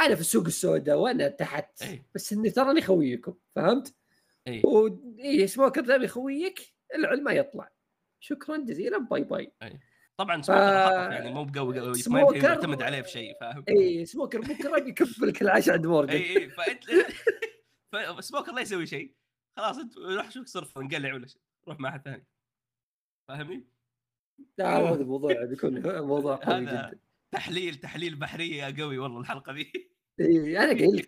[0.00, 2.06] أنا في السوق السوداء وأنا تحت إيه.
[2.14, 3.94] بس إني تراني خويكم فهمت؟
[4.46, 4.66] إيه.
[4.66, 7.70] و إيه سموكر دام يخويك العلم ما يطلع
[8.20, 9.52] شكرا جزيلا باي باي
[10.20, 14.06] طبعا سموكر ف- يعني مو بقوي قوي ما سموكر- يعتمد عليه في شيء فاهم؟ إي
[14.06, 16.84] سموكر بكره بيكب لك العشاء عند مورجن إي إي فأنت
[18.18, 19.14] فسموكر لا يسوي شيء
[19.56, 22.26] خلاص أنت روح شوف صرف انقلع ولا شيء روح مع احد ثاني
[23.28, 23.66] فاهمني؟
[24.58, 27.00] لا هذا الموضوع بيكون موضوع قوي جدا
[27.34, 29.72] تحليل تحليل بحرية يا قوي والله الحلقة ذي
[30.20, 31.06] إي أنا قايل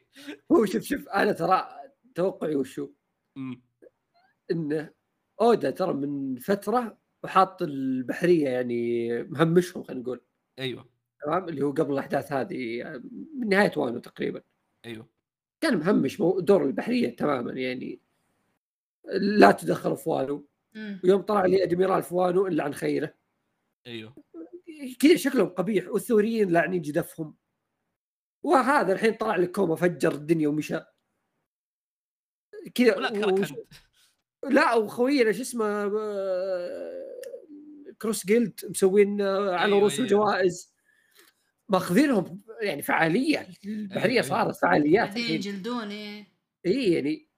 [0.52, 1.68] هو شوف شوف أنا ترى
[2.14, 2.90] توقعي وشو.
[4.50, 4.90] إنه
[5.40, 10.20] أودا ترى من فترة وحاط البحرية يعني مهمشهم خلينا نقول.
[10.58, 10.88] أيوه.
[11.24, 12.84] تمام؟ اللي هو قبل الأحداث هذه
[13.38, 14.42] من نهاية وانو تقريبا.
[14.84, 15.08] أيوه.
[15.60, 18.00] كان مهمش دور البحرية تماما يعني.
[19.14, 20.46] لا تدخل في وانو.
[21.04, 23.14] ويوم طلع لي أدميرال في وانو إلا عن خيره.
[23.86, 24.16] أيوه.
[25.00, 27.34] كذا شكلهم قبيح والثوريين لاعنين جدفهم.
[28.42, 30.80] وهذا الحين طلع لك كوما فجر الدنيا ومشى.
[32.74, 33.58] كذا كركنت
[34.50, 37.20] لا وخوينا شو اسمه آه،
[38.02, 40.04] كروس جيلد مسوين آه، على أيوة، رؤوس أيوة.
[40.04, 40.72] الجوائز
[41.68, 44.22] ماخذينهم يعني فعالية البحرية أيوة.
[44.22, 46.26] صارت فعاليات يجلدون إيه
[46.66, 47.28] إي يعني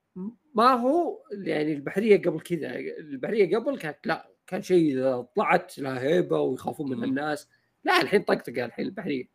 [0.54, 6.00] ما هو يعني البحرية قبل كذا البحرية قبل كانت لا كان شيء إذا طلعت لها
[6.00, 7.04] هيبة ويخافون منها.
[7.04, 7.48] الناس
[7.84, 9.28] لا الحين طقطقه الحين البحرية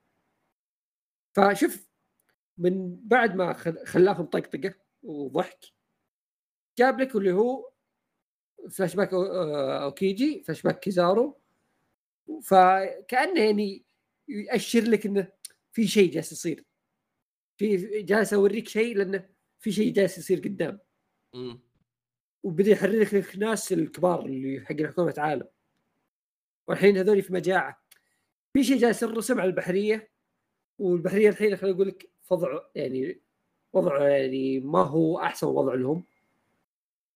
[1.36, 1.90] فشوف
[2.58, 5.60] من بعد ما خل- خلاهم طقطقه وضحك
[6.80, 7.70] جاب لك اللي هو
[8.70, 11.38] فلاش باك أو- آه، أوكيجي فلاش باك كيزارو.
[12.44, 13.84] فكأنه يعني
[14.28, 15.28] يؤشر لك إنه
[15.72, 16.66] في شيء جالس يصير.
[17.58, 20.80] في جالس اوريك شيء لأنه في شيء جالس يصير قدام.
[21.36, 21.60] أمم.
[22.44, 25.48] وبدأ يحرك لك الناس الكبار اللي حق حكومه عالم
[26.68, 27.84] والحين هذول في مجاعة.
[28.54, 30.12] في شيء جالس يرسم على البحرية.
[30.80, 33.22] والبحرية الحين خليني أقول لك وضع يعني
[33.74, 35.98] وضع يعني ما هو أحسن وضع لهم.
[35.98, 36.04] آه،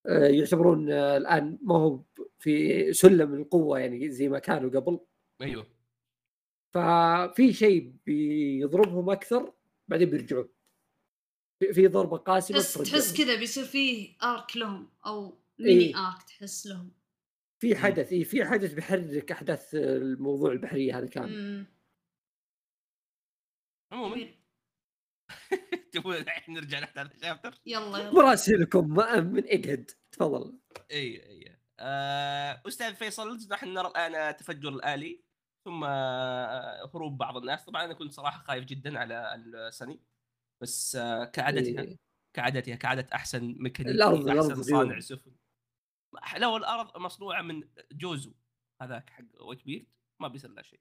[0.05, 2.03] يعتبرون آه، الآن ما هو
[2.39, 4.99] في سلم القوة يعني زي ما كانوا قبل.
[5.41, 5.67] أيوه.
[6.73, 9.53] ففي شيء بيضربهم أكثر
[9.87, 10.49] بعدين بيرجعون.
[11.73, 12.73] في- ضربة قاسمة تحس.
[12.73, 16.07] تحس كذا بيصير فيه ارك لهم أو ميني إيه.
[16.07, 16.91] ارك تحس لهم.
[17.59, 21.65] في حدث اي في حدث بيحرك أحداث الموضوع البحريه هذا كامل.
[23.91, 24.27] عموما.
[25.93, 28.11] تبغى الحين نرجع لاحداث الشابتر يلا يلا.
[28.11, 28.87] مراسلكم
[29.33, 30.59] من اجهد تفضل.
[30.91, 31.57] إي إي.
[31.79, 35.23] آه، أستاذ فيصل نحن نرى الآن تفجر الآلي
[35.65, 37.65] ثم آه، هروب بعض الناس.
[37.65, 39.99] طبعا أنا كنت صراحة خايف جدا على السني
[40.61, 41.97] بس آه، كعادتها إيه.
[42.35, 44.63] كعادتها كعادة أحسن ميكانيكي الأرض- الأرض أحسن ديون.
[44.63, 45.31] صانع سفن.
[46.37, 48.33] لو الأرض مصنوعة من جوزو
[48.81, 49.87] هذاك حق ويت
[50.21, 50.79] ما بيصير له شيء.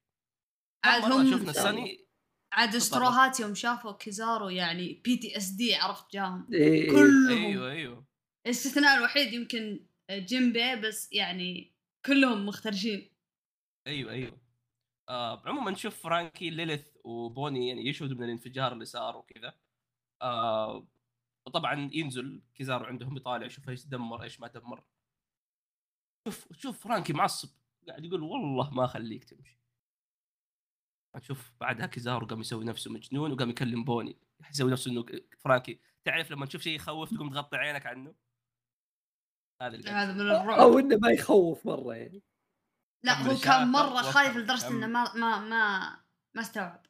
[0.84, 2.06] عاد هم شفنا السني
[2.53, 6.48] عاد استروهات يوم شافوا كيزارو يعني PTSD عرفت جاهم.
[6.53, 6.90] إيه.
[6.90, 7.28] كلهم.
[7.28, 8.05] أيوه أيوه.
[8.46, 11.72] الاستثناء الوحيد يمكن جيمبي بس يعني
[12.07, 13.11] كلهم مخترشين
[13.86, 14.40] أيوه أيوه.
[15.09, 19.55] آه عموما نشوف فرانكي ليليث وبوني يعني يشهدوا من الانفجار اللي صار وكذا.
[20.22, 20.88] آه
[21.46, 24.84] وطبعا ينزل كيزارو عندهم يطالع يشوف إيش دمر إيش ما دمر.
[26.28, 27.48] شوف شوف فرانكي معصب.
[27.88, 29.61] قاعد يقول والله ما أخليك تمشي.
[31.20, 34.18] تشوف بعدها كيزارو قام يسوي نفسه مجنون وقام يكلم بوني
[34.50, 35.04] يسوي نفسه إنه
[35.38, 38.14] فرانكي تعرف لما تشوف شيء يخوف تقوم تغطي عينك عنه
[39.62, 40.12] هذا اللي هذا.
[40.12, 42.22] من الرعب أو إنه ما يخوف مرة يعني
[43.04, 44.02] لا هو كان مرة.
[44.02, 44.68] خايف لدرجة.
[44.68, 45.78] إنه ما ما ما
[46.34, 46.86] ما استوعب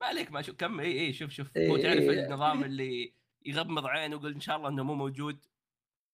[0.00, 2.26] ما عليك ما شوف كم إي إي شوف شوف إيه هو تعرف إيه.
[2.26, 3.14] النظام اللي
[3.46, 5.44] يغمض عينه ويقول إن شاء الله إنه مو موجود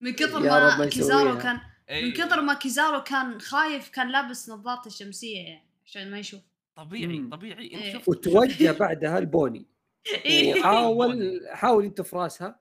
[0.02, 1.38] من كثر ما كيزارو.
[1.38, 6.18] كان أي من كثر ما كيزارو كان خايف كان لابس نظارته الشمسية يعني عشان ما
[6.18, 6.40] يشوف
[6.79, 7.31] طبيعي مم.
[7.31, 7.64] طبيعي.
[7.64, 7.93] انت إيه.
[7.93, 9.66] شفت وتوجه بعدها لبوني.
[10.26, 10.61] إيه.
[10.61, 12.61] وحاول حاول انت في راسها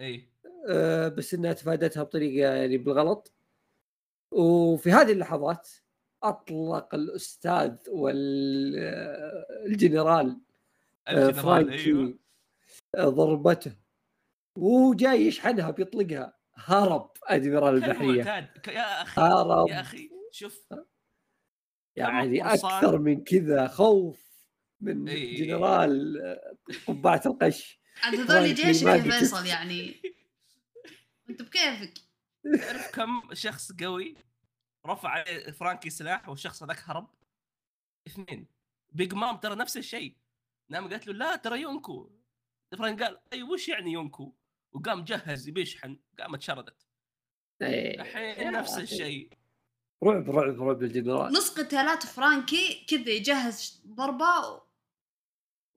[0.00, 0.28] اي
[0.68, 3.32] آه، بس إنها تفادتها بطريقة يعني بالغلط.
[4.32, 5.68] وفي هذه اللحظات
[6.22, 9.60] أطلق الأستاذ والجنرال
[11.08, 11.84] الجنرال فرانكي.
[11.84, 12.18] أيوه.
[12.94, 13.72] آه، ضربته.
[14.58, 16.38] وهو جاي يشحنها بيطلقها.
[16.54, 18.24] هرب أدميرال البحرية.
[18.68, 19.68] يا أخي هرب.
[19.68, 20.64] يا أخي شوف.
[22.08, 22.54] يعني.
[22.54, 24.30] أكثر من كذا خوف
[24.80, 25.34] من إي.
[25.34, 26.16] جنرال
[26.88, 28.98] قبعة القش هذول جيشك يا.
[28.98, 30.02] فيصل يعني
[31.30, 31.94] أنت بكيفك
[32.60, 34.14] تعرف كم شخص قوي
[34.86, 37.10] رفع عليه فرانكي سلاح والشخص هذاك هرب
[38.06, 38.46] اثنين
[38.92, 40.16] بيج مام ترى نفس الشيء
[40.70, 42.10] نام قالت له لا ترى يونكو
[42.78, 44.34] فرانك قال أي وش يعني يونكو
[44.72, 46.86] وقام جهز يبي يشحن قامت شردت
[47.62, 48.00] إيه.
[48.00, 48.78] الحين نفس.
[48.78, 49.30] الشيء
[50.04, 54.62] رعب رعب رعب الجنرال نص قتالات فرانكي كذا يجهز ضربة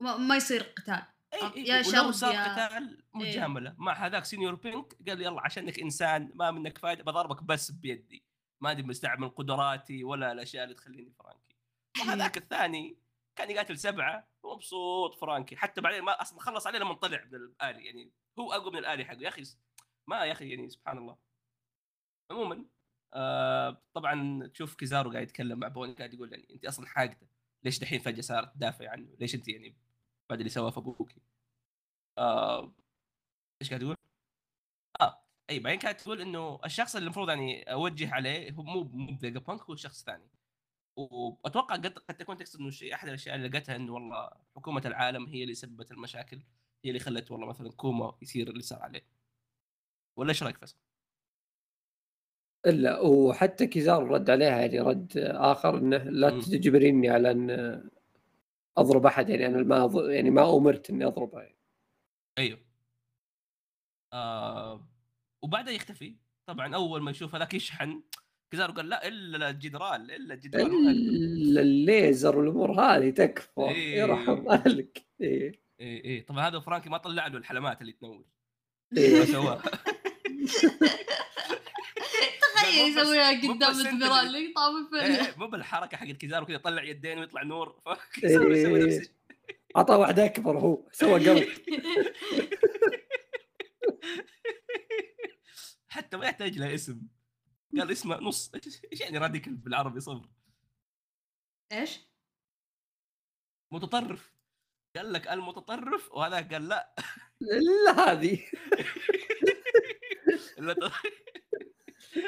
[0.02, 1.04] ما يصير قتال.
[1.34, 6.32] إي يا شرب صار يا- قتال مجامله مع هذاك سينيور بينك قال يلا عشانك إنسان
[6.36, 8.24] ما منك فايدة بضربك بس بيدي.
[8.62, 11.56] ما أدري مستعمل قدراتي ولا الأشياء اللي تخليني فرانكي.
[12.00, 12.98] وهذاك الثاني
[13.36, 15.56] كان يقاتل سبعة ومبسوط فرانكي.
[15.56, 19.06] حتى بعدين ما أصلا خلص عليه لما طلع من الآلي يعني هو أقوى من الآلي
[19.06, 19.18] حقه.
[19.22, 19.44] يا أخي
[20.08, 21.18] ما يا أخي يعني سبحان الله.
[22.32, 22.66] عموما
[23.14, 27.28] آه طبعا تشوف كيزارو قاعد يتكلم مع بوني قاعد يقول يعني أنت أصلا حاقدة.
[27.64, 29.76] ليش دحين فجأة صارت تدافع عنه؟ ليش أنت يعني
[30.30, 31.22] بعد اللي سواه في ابوكي
[32.18, 32.74] آه
[33.62, 33.98] إيش قاعد يقول؟
[35.02, 39.18] آه أي بعدين كانت تقول إنه الشخص اللي المفروض يعني أوجه عليه هو مو مو
[39.18, 40.30] فيجا بانك هو شخص ثاني.
[40.98, 45.26] وأتوقع قد قد تكون تقصد إنه شيء أحد الأشياء اللي لقتها إنه والله حكومة العالم
[45.28, 46.38] هي اللي سببت المشاكل
[46.86, 49.06] هي اللي خلت والله مثلا كوما يصير اللي صار عليه.
[50.16, 50.78] ولا إيش رأيك فيصل؟
[52.68, 56.30] إلا وحتى كيزارو رد عليها يعني رد آخر إنه لا.
[56.30, 57.84] تجبريني على إن
[58.78, 61.58] أضرب أحد يعني أنا ما أض- يعني ما أمرت إني اضربه يعني.
[62.38, 62.60] أيوه
[64.14, 64.88] آه
[65.44, 68.04] وبعدها يختفي طبعا أول ما يشوف هذاك يشحن
[68.52, 73.98] كيزارو قال لا إلا الجدران إلا الجدران إلا الليزر والأمور هذه تكفى إيه.
[73.98, 75.64] يرحم اهلك إيه.
[75.80, 78.26] اي اي طبعا هذا فرانكي ما طلع له الحلمات اللي تنور
[78.92, 79.62] ما إيه.
[82.74, 86.46] تخيل بس- يسويها قدام الادميرال اللي- اللي طاب إيه، الفيلم إيه، مو بالحركة حقت كيزارو
[86.46, 87.82] كذا يطلع يدين ويطلع نور.
[88.24, 88.38] إيه.
[88.38, 89.12] نفس الشيء.
[89.76, 91.48] عطى واحد أكبر هو سوى قلب.
[95.88, 97.02] حتى ما يحتاج له اسم.
[97.78, 98.52] قال اسمه نص.
[98.92, 100.30] إيش يعني راديكال بالعربي صفر؟
[101.72, 102.00] إيش؟
[103.72, 104.34] متطرف.
[104.96, 106.96] قال لك المتطرف وهذاك قال لا.
[107.42, 108.40] إلا هذه.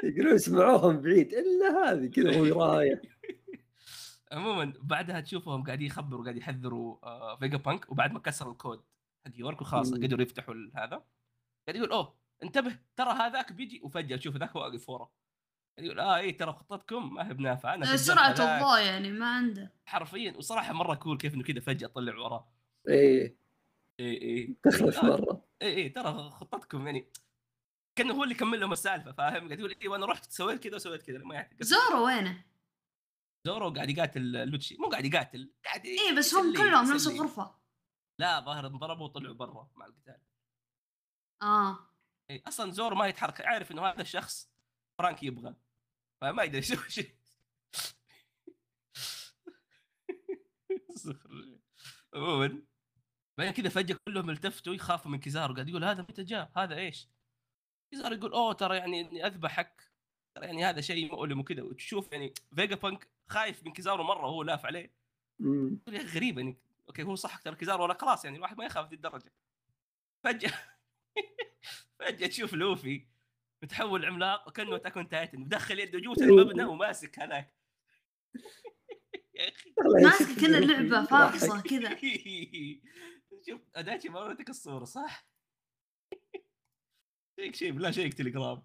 [0.04, 3.00] يقولون اسمعوهم بعيد إلا هذه كذا وهو رايح
[4.32, 8.84] عموما بعدها تشوفهم قاعدين يخبروا قاعد يحذروا آه، فيجا بانك وبعد ما كسر الكود
[9.26, 9.94] حق يورك وخلاص.
[9.94, 11.04] قدروا يفتحوا هذا.
[11.68, 13.82] قاعد يقول أوه انتبه ترى هذاك بيجي.
[13.84, 15.10] وفجأة تشوف ذاك واقف ورا.
[15.80, 18.40] يقول آه اي ترى خطتكم ما هي بنافعة أنا سرعة هذاك.
[18.40, 19.72] الضوء يعني ما عنده.
[19.86, 22.48] حرفيا وصراحة مرة cool كيف إنه كذا فجأة طلع وراه
[22.88, 23.36] إيه.
[24.00, 25.06] اي اي تخرج آه.
[25.06, 25.46] مرة.
[25.62, 27.08] اي اي ترى خطتكم يعني
[27.96, 31.02] كأنه هو اللي كمل لهم السالفة فاهم؟ قاعد يقول اي وأنا رحت سويت كذا وسويت
[31.02, 32.46] كذا ما يعني زورو وينه؟
[33.48, 37.16] زورو قاعد يقاتل لوتشي مو قاعد يقاتل قاعد إيه بس هم كلهم نفس يسلي.
[37.16, 37.56] الغرفة.
[38.20, 40.22] لا ظاهر انضربوا وطلعوا برا مع القتال.
[41.42, 41.90] آه.
[42.30, 44.52] اي أصلا زورو ما يتحرك عارف إنه هذا الشخص
[44.98, 45.56] فرانك يبغى
[46.22, 47.16] فما يقدر يسوي شيء
[52.16, 52.64] عموما.
[53.38, 57.15] بعدين كذا فجأة كلهم التفتوا يخافوا من كيزارو قاعد يقول هذا متى جاء؟ هذا إيش؟
[57.96, 59.92] كيزارو يقول أوه ترى يعني إني أذبحك.
[60.36, 61.62] ترى يعني هذا شيء مؤلم وكذا.
[61.64, 64.94] وتشوف يعني فيجا بانك خايف من كيزارو مرة وهو لاف عليه.
[65.40, 66.58] يقول يا أخي غريب يعني.
[66.88, 69.34] okay هو صح ترى كيزارو ولا خلاص يعني الواحد ما يخاف ذي الدرجة.
[70.24, 70.54] فجأة
[72.00, 73.08] فجأة تشوف لوفي
[73.64, 77.54] متحول عملاق وكأنه Attack on Titan مدخل يده جوة المبنى وماسك هذاك
[79.36, 79.74] يا أخي.
[80.04, 80.74] ماسك كنه روحي.
[80.74, 81.98] لعبة فاقصة كذا.
[83.50, 85.35] شوف اداتشي ما وريتك الصورة صح؟
[87.40, 88.64] شيك شيء بالله شيك تليجرام.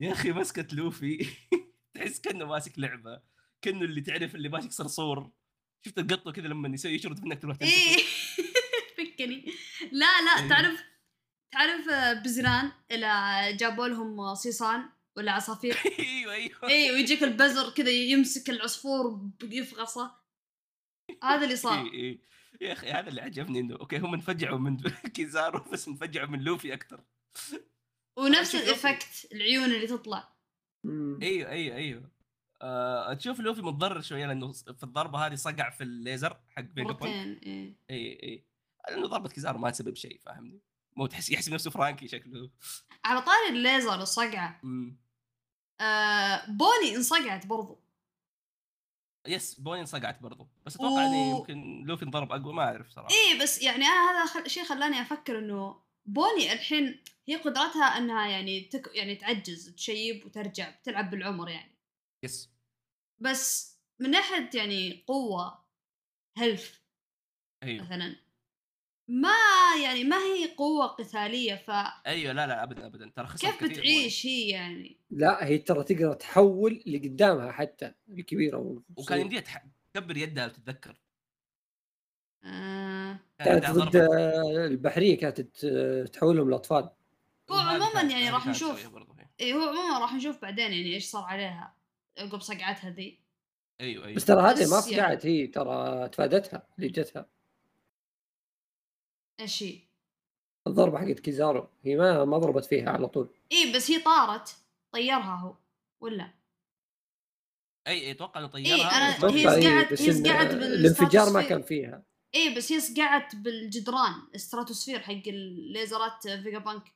[0.00, 1.26] يا أخي مسكت لوفي.
[1.94, 3.22] تحس كأنه ماسك لعبة.
[3.62, 5.30] كأنه اللي تعرف اللي ماسك صرصور.
[5.86, 7.96] شفت القطة كذا لما يسوي يشرد منك تروح إيه.
[8.96, 9.44] فكني.
[9.92, 10.48] لا لا إيه.
[10.48, 10.84] تعرف
[11.52, 13.08] تعرف آه، بزران اللي
[13.56, 16.64] جابوا لهم صيصان ولا عصافير؟ أيوه أيوه.
[16.64, 20.18] اي ويجيك البزر كذا يمسك العصفور يفغصه
[21.22, 21.86] هذا اللي صار.
[21.86, 22.28] إيه إيه.
[22.60, 24.80] يا أخي هذا اللي عجبني إنه okay هم انفجعوا من
[25.14, 27.04] كيزارو بس انفجعوا من لوفي أكثر
[28.18, 28.54] ونفس.
[28.54, 30.28] ال effect العيون اللي تطلع.
[31.22, 32.10] أيوه أيوه أيوه.
[32.62, 37.40] آه تشوف لوفي متضرر شوية لأنه في الضربة هذه صقع في الليزر حق فيجا مرتين
[37.42, 37.74] إيه.
[37.90, 38.44] إي إي.
[38.90, 40.60] لأنه ضربة كيزارو ما تسبب شيء فاهمني؟
[40.96, 42.50] مو تحس يحسب نفسه فرانكي شكله.
[43.04, 44.60] على طاري الليزر الصقعه.
[45.80, 47.80] آه بوني انصقعت برضو.
[49.26, 50.48] yes بوني انصقعت برضو.
[50.66, 53.08] بس أتوقع انه و- يمكن لوفي انضرب أقوى ما أعرف صراحة.
[53.14, 54.50] إيه بس يعني أنا هذا خل...
[54.50, 58.90] شيء خلاني أفكر إنه بوني الحين هي قدرتها إنها يعني تك...
[58.94, 61.74] يعني تعجز تشيب وترجع بتلعب بالعمر يعني.
[62.24, 62.50] yes.
[63.18, 65.64] بس من ناحية يعني قوة
[66.36, 66.78] health
[67.62, 67.84] أيوه.
[67.84, 68.16] مثلا
[69.08, 69.34] ما
[69.82, 73.10] يعني ما هي قوة قتالية فكيف أيوه لا لا ابدا ابدا.
[73.16, 79.20] ترى كثير بتعيش هي يعني؟ لا هي ترى تقدر تحول اللي قدامها حتى الكبيرة وكان.
[79.20, 79.40] يمديها
[79.94, 81.00] تكبر يدها لو تتذكر.
[82.44, 83.18] آه.
[83.44, 83.96] كانت ضد.
[84.56, 85.66] البحرية كانت
[86.12, 86.90] تحولهم لأطفال
[87.50, 88.86] هو عموماً يعني هذه راح نشوف.
[88.86, 89.26] هي.
[89.40, 91.74] إيه هو عموما راح نشوف بعدين يعني إيش صار عليها
[92.18, 93.18] عقب صقعتها ذي
[93.80, 97.26] أيوه أيوه بس ترى هذه ما يعني- فقعت هي ترى تفادتها اللي جتها
[99.40, 99.78] إيش هي؟
[100.66, 104.56] الضربة حقت كيزارو هي ما ما ضربت فيها على طول إيه بس هي طارت
[104.92, 105.54] طيرها هو
[106.00, 106.30] ولا
[107.86, 110.62] أي أي أتوقع إنه إيه، طيرها أنا- بس- هي بس هي إن سقعت بالستاتوسفير.
[110.62, 112.02] الانفجار ما كان فيها
[112.34, 116.92] إيه بس هي صقعت بالجدران الستراتوسفير حق الليزرات فيجا بانك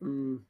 [0.00, 0.44] مم.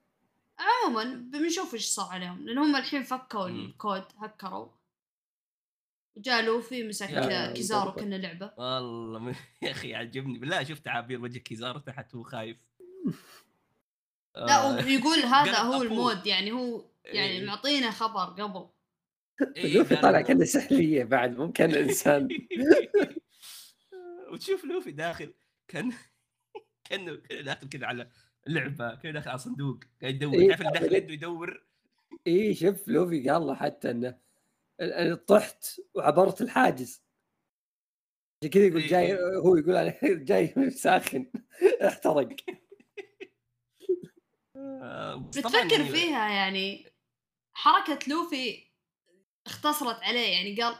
[0.59, 3.65] عموما بنشوف إيش صار عليهم لأن هم الحين فكوا مم.
[3.65, 4.69] الكود هكروا
[6.17, 7.07] جاء لوفي مسك
[7.55, 7.93] كيزارو.
[7.93, 12.57] كنا لعبة والله م- يا أخي عجبني بالله شفت تعابير وجه كيزارو تحت وهو خايف
[14.37, 15.83] لا آه، ويقول هذا قلب هو.
[15.83, 17.47] المود يعني هو يعني إيه.
[17.47, 18.69] معطينا خبر قبل
[19.57, 22.29] إيه، لوفي طالع كأنه سحليه بعد مو كان إنسان
[24.35, 25.35] وتشوف لوفي داخل
[25.69, 25.93] كان
[26.85, 28.11] كأنه داخل كذا على
[28.47, 31.03] لعبة كأنه داخل على صندوق قاعد يدور إيه، تعرف اللي داخل تعرف.
[31.03, 31.65] يده يدور
[32.27, 34.19] اي شوف لوفي قال له حتى إنه
[34.81, 37.03] أنا طحت وعبرت الحاجز
[38.43, 39.37] عشان كذا يقول إيه، جاي إيه.
[39.39, 41.33] هو يقول أنا جاي ساخن
[41.87, 42.37] احترق
[44.57, 46.87] آه، بتفكر يعني- فيها يعني
[47.53, 48.67] حركة لوفي
[49.47, 50.75] اختصرت عليه يعني قال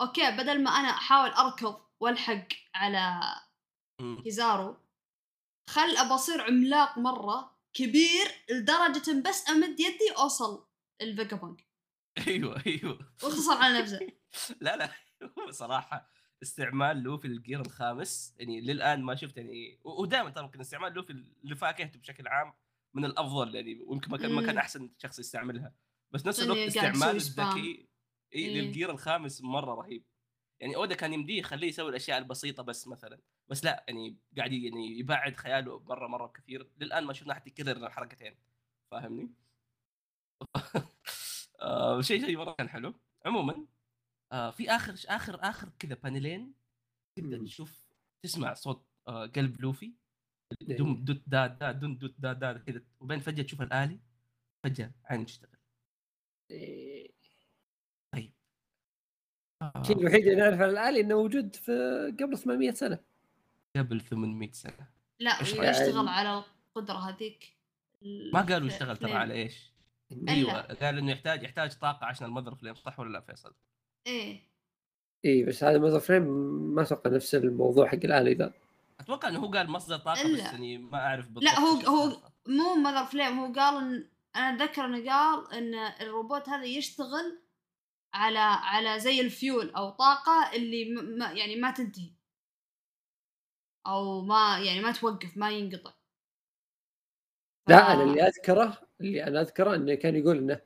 [0.00, 3.20] أوكي بدل ما أنا أحاول أركض والحق على.
[4.24, 4.76] كيزارو.
[5.68, 10.66] خل ابى اصير عملاق مرة كبير لدرجة إن بس أمد يدي أوصل
[11.00, 11.66] الفيجابانك
[12.28, 12.98] أيوه أيوه.
[13.22, 13.98] واختصر على نفسه.
[14.60, 14.92] لا لا
[15.38, 16.10] هو صراحة
[16.42, 18.34] استعمال لوفي الجير الخامس.
[18.38, 22.52] يعني للآن ما شفت يعني ودائما ترى ممكن استعمال لوفي لفاكهته بشكل عام
[22.94, 23.54] من الأفضل.
[23.54, 24.58] يعني ويمكن ما كان ما كان.
[24.58, 25.74] أحسن شخص يستعملها.
[26.10, 27.38] بس نفس الوقت استعماله spam.
[27.38, 27.88] الذكي.
[28.32, 28.60] إيه.
[28.60, 30.04] للجير الخامس مرة رهيب.
[30.60, 34.98] يعني أودا كان يمديه يخليه يسوي الأشياء البسيطة بس مثلا بس لا يعني قاعد يعني
[34.98, 36.70] يبعد خياله مرة مرة كثير.
[36.78, 38.36] للآن ما شفنا حد يكرر الحركتين.
[38.90, 39.30] فاهمني؟
[41.60, 42.94] آه شيء شيء مرة كان حلو.
[43.26, 43.66] عموما
[44.32, 46.54] آه في آخر آخر آخر كذا بانلين
[47.16, 47.44] تبدا.
[47.44, 47.84] تشوف
[48.22, 49.94] تسمع صوت آه قلب لوفي؟
[50.62, 52.82] دم دوت دا دا دن دوت دا دا كذا.
[53.00, 54.00] وبين فجأة تشوف الآلي
[54.64, 55.58] فجأة عين تشتغل.
[56.50, 56.99] إيه.
[59.62, 61.72] الشيء الوحيد اللي نعرفه عن الآلي إنه موجود في
[62.20, 62.98] قبل 800 سنة
[63.76, 64.88] قبل 800 سنة
[65.20, 66.44] لا يشتغل؟ على
[66.76, 67.56] القدرة هذيك
[68.32, 69.12] ما قالوا يشتغل ترى.
[69.12, 69.70] على إيش.
[70.28, 73.54] أيوه قال إنه يحتاج يحتاج طاقة عشان ال mother flame صح ولا لا فيصل؟
[74.06, 76.22] إيه اي إيه، بس هذا mother flame
[76.74, 78.52] ما أتوقع نفس الموضوع حق الآلي ذا
[79.00, 80.48] أتوقع إنه هو قال مصدر طاقة إلا.
[80.48, 82.16] بس إني ما أعرف بالضبط لا هو هو.
[82.46, 84.06] مو mother flame هو قال ان
[84.36, 87.38] أنا أتذكر إنه قال إن الروبوت هذا يشتغل
[88.14, 92.10] على على زي الفيول أو طاقة اللي ما يعني ما تنتهي.
[93.86, 95.92] أو ما يعني ما توقف ما ينقطع.
[97.68, 100.60] لا ف- أنا اللي أذكره اللي أنا أذكره إنه كان يقول إنه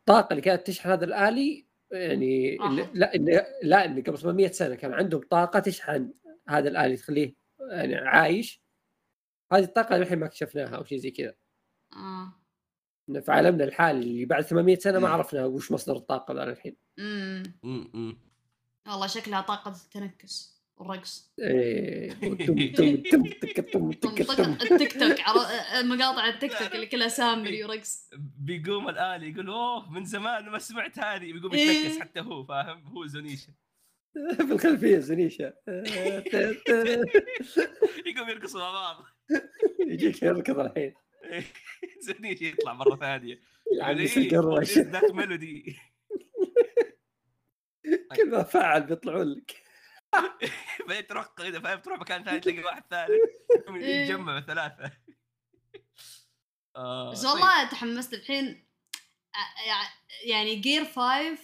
[0.00, 2.56] الطاقة اللي كانت تشحن هذا الآلي يعني
[2.94, 3.24] لا إن
[3.62, 6.12] لا إن قبل 800 سنة كان عندهم طاقة تشحن
[6.48, 7.34] هذا الآلي تخليه
[7.70, 8.62] يعني عايش.
[9.52, 11.34] هذه الطاقة الحين ما اكتشفناها أو شيء زي كذا.
[11.92, 12.37] آه.
[13.12, 16.76] في عالمنا الحالي اللي بعد 800 سنة ما عرفنا وش مصدر الطاقة ذا الحين.
[16.98, 18.18] امم أمم، أمم.
[18.88, 21.32] والله شكلها طاقة التنكس والرقص.
[21.38, 23.82] إيه، التيك توك
[25.84, 28.10] مقاطع التيك توك اللي كلها سامري ورقص.
[28.38, 31.32] بيقوم الآلي يقول أوه من زمان ما سمعت هذه.
[31.32, 31.70] بيقوم إيه.
[31.70, 33.52] يتنكس حتى هو فاهم؟ هو زونيشا.
[34.46, 35.44] في الخلفية زنيشه
[38.06, 39.04] يقوم يرقصوا مع بعض.
[39.80, 40.94] يجيك يركض الحين.
[42.00, 43.40] زونيشا يطلع مرة ثانية.
[43.78, 44.08] يعني
[45.12, 45.72] melody
[48.16, 49.62] كل ما فعل بيطلعون لك.
[50.88, 53.10] بعدين تروح كذا فاهم تروح مكان ثاني تلاقي واحد ثالث
[53.70, 54.04] إيه.
[54.04, 54.92] يتجمع ثلاثة.
[56.76, 57.30] آه، بس طيب.
[57.32, 58.68] والله تحمست الحين.
[59.66, 59.92] يع-
[60.24, 61.38] يعني جير 5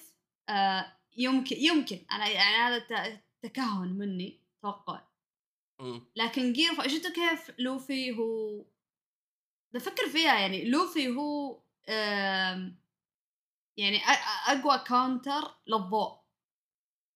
[0.49, 2.07] آه، يمكن يمكن.
[2.13, 5.01] أنا يعني هذا تكهن مني توقع
[5.81, 6.07] أمم.
[6.17, 8.65] لكن جير 5 شفتوا كيف لوفي هو
[9.75, 11.61] بفكر فيها يعني لوفي هو
[13.77, 13.99] يعني
[14.49, 16.25] أقوى counter للضوء.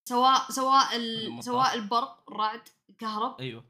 [0.08, 1.44] سواء سواء ال...
[1.44, 3.40] سواء البرق الرعد الكهرب.
[3.40, 3.64] أيوه.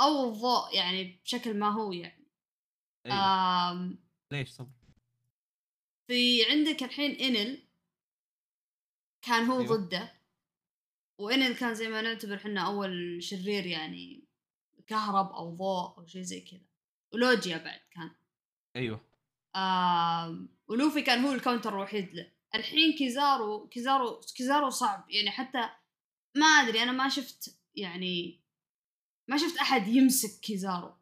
[0.00, 2.26] أو الضوء يعني بشكل ما هو يعني.
[3.06, 3.70] أيوه.
[3.70, 3.98] آم،
[4.32, 4.70] ليش صب
[6.06, 7.62] في عندك الحين انيل
[9.22, 9.76] كان هو أيوة.
[9.76, 10.20] ضده.
[11.18, 14.24] وانيل كان زي ما نعتبر إحنا أول شرير يعني
[14.86, 16.69] كهرب أو ضوء أو شيء زي كذا.
[17.14, 18.10] ولوجيا بعد كان.
[18.76, 19.00] أيوه.
[19.56, 22.32] آم ولوفي كان هو ال counter الوحيد له.
[22.54, 25.10] الحين كيزارو كيزارو كيزارو صعب.
[25.10, 25.70] يعني حتى
[26.36, 28.40] ما أدري أنا ما شفت يعني
[29.28, 30.94] ما شفت أحد يمسك كيزارو.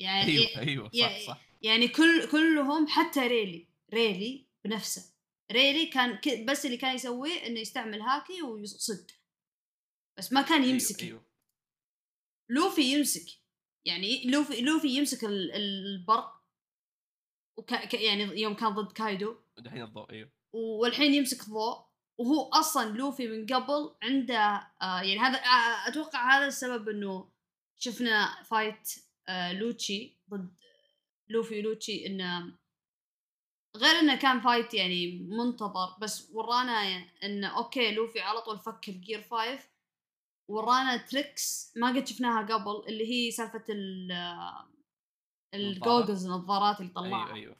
[0.00, 1.40] يعني أيوه أيوه يا- صح صح.
[1.62, 5.12] يعني كل كلهم حتى ريلي ريلي بنفسه.
[5.52, 9.10] ريلي كان بس اللي كان يسويه إنه يستعمل هاكي ويصد
[10.18, 11.26] بس ما كان يمسك أيوه, أيوة.
[12.48, 13.26] لوفي يمسك
[13.86, 16.40] يعني لوفي لوفي يمسك ال- البرق
[17.56, 19.36] وك ك- يعني يوم كان ضد كايدو.
[19.58, 21.86] ودحين الضوء أيوه والحين يمسك ضوء
[22.18, 24.38] وهو أصلا لوفي من قبل عنده
[24.82, 27.28] آه يعني هذا آه أتوقع هذا السبب إنه
[27.78, 28.94] شفنا fight
[29.28, 30.54] آه لوتشي ضد
[31.28, 32.52] لوفي ولوتشي إنه
[33.76, 38.88] غير إنه كان fight يعني منتظر بس ورانا يعني إنه okay لوفي على طول فك
[38.88, 39.58] ال gear 5
[40.50, 44.12] ورانا tricks ما قد شفناها قبل اللي هي سالفة ال
[45.54, 47.26] ال goggles النظارات اللي طلعها.
[47.26, 47.34] أيوه.
[47.34, 47.56] أيوه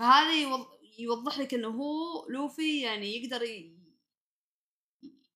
[0.00, 3.42] فهذا يوض- يوضح لك إنه هو لوفي يعني يقدر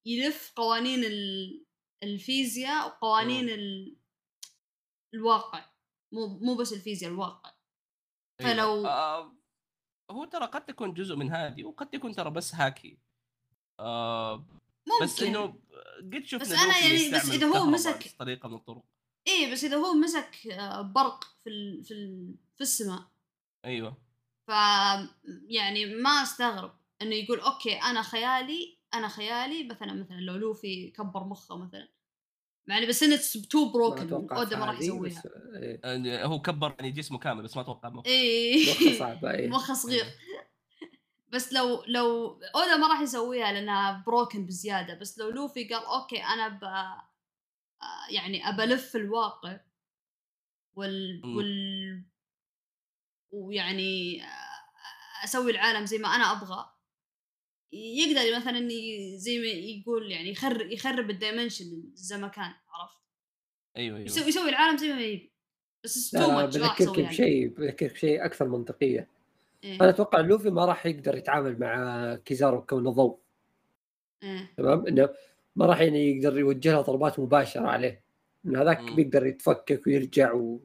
[0.06, 1.66] يلف قوانين ال-
[2.02, 3.48] الفيزياء وقوانين.
[3.48, 3.96] ال...
[5.14, 5.70] الواقع.
[6.12, 7.55] مو مو بس الفيزياء الواقع.
[8.40, 8.52] أيوة.
[8.52, 9.36] فلو- آه
[10.10, 12.98] هو ترى قد تكون جزء من هذه وقد يكون ترى بس هاكي.
[13.80, 14.59] آه
[14.92, 15.04] ممكن.
[15.04, 15.54] بس إنه
[16.12, 18.82] قد شفنا بس لوفي يعني بس إذا هو مسك- بطريقه من الطرق.
[19.28, 21.84] إيه بس إذا هو مسك آه، برق في ال...
[21.84, 22.34] في ال...
[22.54, 23.02] في السماء.
[23.64, 23.96] أيوه.
[24.46, 24.50] ف
[25.48, 26.72] يعني ما أستغرب
[27.02, 31.88] إنه يقول okay أنا خيالي أنا خيالي مثلا مثلا لو لوفي كبر مخه مثلا.
[32.68, 33.16] يعني بس إنه
[33.51, 35.20] too broken اودا ما راح يسويها.
[35.20, 35.26] بس
[35.62, 38.70] إيه، آه، هو كبر يعني جسمه كامل بس ما أتوقع مخ إيه.
[38.70, 39.48] مخه صعبة إيه.
[39.56, 40.04] مخه صغير.
[41.31, 46.24] بس لو لو أودا ما راح يسويها لأنها broken بزيادة بس لو لوفي قال okay
[46.24, 46.65] أنا ب
[47.82, 49.61] آه، يعني ابلف الواقع
[50.74, 51.23] وال.
[51.36, 52.05] وال
[53.32, 56.70] ويعني آه، أسوي العالم زي ما أنا أبغى
[57.73, 58.69] يقدر مثلا
[59.16, 63.01] زي ما يقول يعني يخرب يخرب ال dimension الزمكان عرفت؟
[63.77, 64.07] أيوه أيوه.
[64.07, 65.32] يسوي يسوي العالم زي ما يبي
[65.85, 69.19] بس too much بذكرك بشيء بذكرك بشيء أكثر منطقية.
[69.64, 69.76] إيه.
[69.80, 73.18] أنا أتوقع لوفي ما راح يقدر يتعامل مع كيزارو كونه ضوء
[74.22, 74.54] إيه.
[74.56, 75.08] تمام إنه
[75.56, 78.04] ما راح يعني يقدر يوجه له ضربات مباشرة عليه
[78.46, 78.94] إن هذاك مم.
[78.94, 80.60] بيقدر يتفكك ويرجع و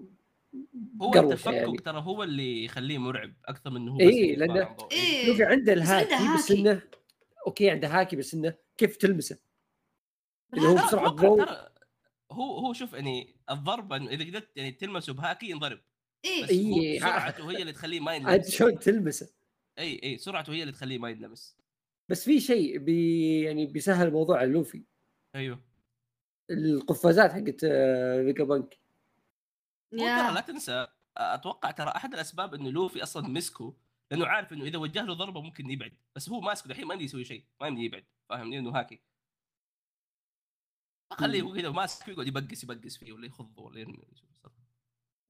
[1.01, 1.77] هو التفكك يعني.
[1.77, 4.91] ترى هو اللي يخليه مرعب أكثر من انه هو إيه، عن ضوء.
[4.91, 5.27] إيه.
[5.27, 6.51] لوفي عنده الهاكي بس.
[6.51, 6.81] إنه
[7.47, 9.37] okay عنده هاكي بس إنه كيف تلمسه
[10.53, 11.45] اللي هو بسرعة ضوء
[12.31, 15.79] هو هو شوف يعني الضربة إذا قدرت يعني تلمسه بهاكي ينضرب
[16.25, 16.49] إيه.
[16.49, 19.29] إيه، هو سرعته هي اللي تخليه ما انت ينلمس شلون تلمسه؟
[19.79, 21.57] إي إي سرعته هي اللي تخليه ما ينلمس
[22.09, 24.83] بس في شيء بي يعني بيسهل الموضوع على لوفي.
[25.35, 25.61] أيوه.
[26.51, 28.79] القفازات حقت آه، فيجا بانك.
[29.91, 30.87] ترى لا تنسى
[31.17, 33.75] أتوقع ترى أحد الأسباب إنه لوفي أصلا مسكه
[34.11, 35.93] لأنه عارف إنه إذا وجه له ضربة ممكن يبعد.
[36.15, 38.03] بس هو ماسكه الحين ما يمدي يسوي شيء ما يمدي يبعد.
[38.29, 39.01] فاهمني؟ إنه هاكي.
[41.13, 43.99] خليه هو كذا ماسك يقعد يبقس يبقس فيه ولا يخضه ولا يرمي.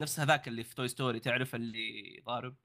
[0.02, 2.56] نفس هذاك اللي في Toy Story تعرف اللي ضارب؟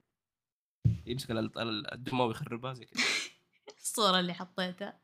[1.06, 3.02] يمسك ال- ال- الدمى ويخربها زي كذا.
[3.78, 5.00] الصورة اللي حطيتها.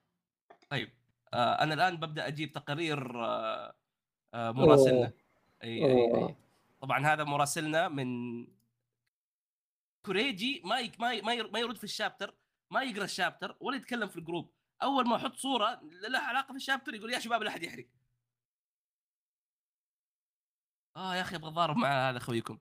[0.71, 0.91] طيب
[1.35, 3.75] آه أنا الآن ببدأ أجيب تقارير آه
[4.35, 5.05] آه مراسلنا.
[5.07, 5.13] أوه.
[5.65, 6.37] أي أي.
[6.81, 8.07] طبعا هذا مراسلنا من
[10.07, 12.35] كوريجي ما يك ما ي- ما ير- ما يرد في ال chapter
[12.71, 14.53] ما يقرأ ال chapter ولا يتكلم في ال group.
[14.83, 17.87] أول ما أحط صورة لها علاقة في ال chapter يقول يا شباب لا أحد يحرق.
[20.97, 22.59] آه يا أخي أبغى اتضارب مع هذا خويكم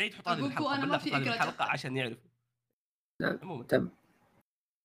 [0.00, 1.64] عيد حط هذه الحلقة أنا ما بالله في الحلقة.
[1.64, 2.30] عشان يعرفوا
[3.20, 3.64] نعم عموما.
[3.64, 3.90] تم.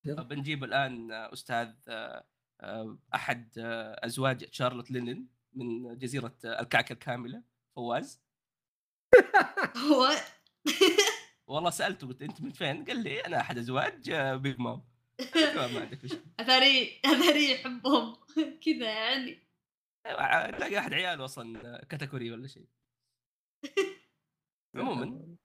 [0.04, 7.42] بنجيب الآن أستاذ آه، أحد آه، أزواج شارلوت لينن من جزيرة آه، الكعكة الكاملة
[7.76, 8.22] فواز.
[9.90, 10.08] هو؟
[11.46, 14.82] والله سألته قلت أنت من فين؟ قال لي أنا أحد أزواج بيج مام.
[15.56, 16.04] ما عندك
[16.40, 18.16] أثري أثري يحبهم.
[18.64, 19.47] كذا يعني.
[20.50, 22.66] تلاقي احد عياله أصلا آه، category ولا شيء
[24.74, 25.38] عموما أيوة.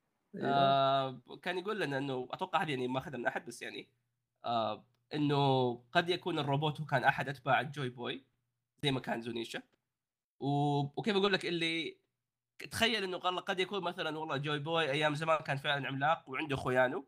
[0.44, 3.88] آه كان يقول لنا إنه أتوقع هذه يعني ما أخذها من أحد بس يعني
[4.44, 8.24] آه إنه قد يكون الروبوت هو كان أحد أتباع الجوي بوي
[8.82, 9.62] زي ما كان زونيشا.
[10.40, 11.98] وكيف أقول لك اللي
[12.70, 16.56] تخيل إنه قال قد يكون مثلا والله جوي بوي أيام زمان كان فعلا عملاق وعنده
[16.56, 17.06] خويانه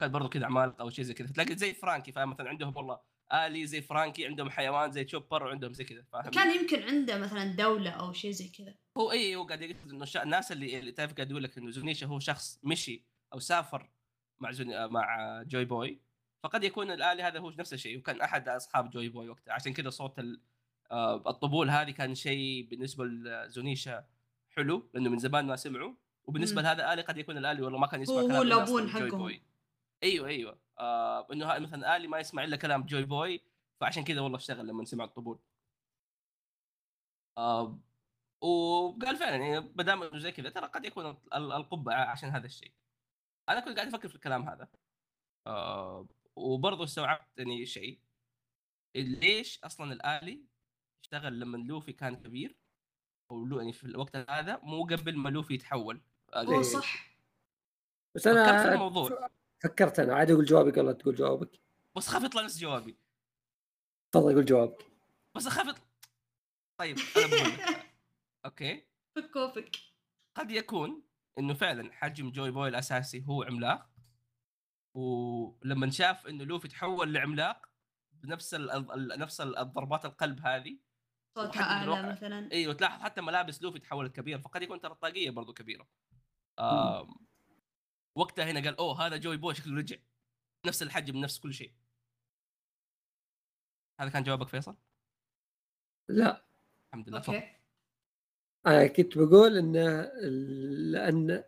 [0.00, 3.00] كان برضو كذا عمالقة أو شيء زي كذا تلاقي زي فرانكي فاهم مثلا عندهم والله
[3.32, 7.44] آلي زي فرانكي عندهم حيوان زي تشوبر وعندهم زي كذا فاهم؟ كان يمكن عنده مثلا
[7.44, 8.74] دولة أو شيء زي كذا.
[8.96, 10.22] هو اي هو قاعد يقول إنه شا...
[10.22, 13.90] الناس اللي اللي تعرف قاعد يقول لك إنه زونيشا هو شخص مشي أو سافر
[14.40, 14.86] مع زون...
[14.86, 16.00] مع جوي بوي
[16.42, 19.52] فقد يكون الآلي هذا هو نفس الشيء وكان أحد أصحاب جوي بوي وقتها.
[19.54, 20.40] عشان كذا صوت ال...
[20.90, 24.04] آه، الطبول هذه كان شيء بالنسبة لزونيشا
[24.50, 25.94] حلو لأنه من زمان ما سمعوا.
[26.24, 26.62] وبالنسبة.
[26.62, 29.40] لهذا آلي قد يكون الآلي والله ما كان يسمع هو- هو جوي حقهم.
[30.02, 30.58] أيوه أيوه.
[30.78, 33.40] آه إنه مثلا آلي ما يسمع إلا كلام جوي بوي
[33.80, 35.38] فعشان كذا والله اشتغل لما سمع الطبول
[37.38, 37.78] آه
[38.40, 42.46] وقال فعلا يعني ما دام إنه زي كذا ترى قد يكون ال- القبعه عشان هذا
[42.46, 42.72] الشيء.
[43.48, 44.68] أنا كنت قاعد أفكر في الكلام هذا.
[45.46, 48.00] آه وبرضه استوعبت يعني شيء
[48.96, 50.44] ليش أصلا الآلي
[51.04, 52.56] اشتغل لما لوفي كان كبير
[53.30, 56.00] أو لو يعني في الوقت هذا مو قبل ما لوفي يتحول.
[56.34, 56.62] هو.
[56.62, 57.16] صح
[58.14, 59.30] بس فكرت في أنا الموضوع
[59.64, 60.14] فكرت أنا.
[60.14, 61.60] عادي أقول جوابي قبل تقول جوابك.
[61.96, 62.98] بس خاف يطلع نفس جوابي.
[64.12, 64.86] تفضل قول جوابك.
[65.36, 65.84] بس اخاف يطلع
[66.80, 67.60] طيب أنا بقول لك
[68.46, 68.86] أوكي.
[69.16, 69.76] فك وفك
[70.36, 71.02] قد يكون
[71.38, 73.90] إنه فعلا حجم جوي بوي الاساسي هو عملاق
[74.94, 77.66] ولما شاف إنه لوفي تحول لعملاق
[78.12, 80.78] بنفس ال ال- نفس ال- الضربات القلب هذه
[81.38, 82.52] صوتها أعلى مثلا.
[82.52, 85.88] أيوه تلاحظ حتى ملابس لوفي تحولت كبيرة فقد يكون ترى الطاقية برضو كبيرة.
[86.58, 87.25] آم
[88.16, 89.96] وقتها هنا قال أوه هذا جوي بوي شكله رجع.
[90.66, 91.72] نفس الحجم نفس كل شيء.
[94.00, 94.76] هذا كان جوابك فيصل؟
[96.08, 96.44] لا.
[96.88, 97.56] الحمد لله okay.
[98.66, 100.02] أنا كنت بقول انه
[100.92, 101.44] لأن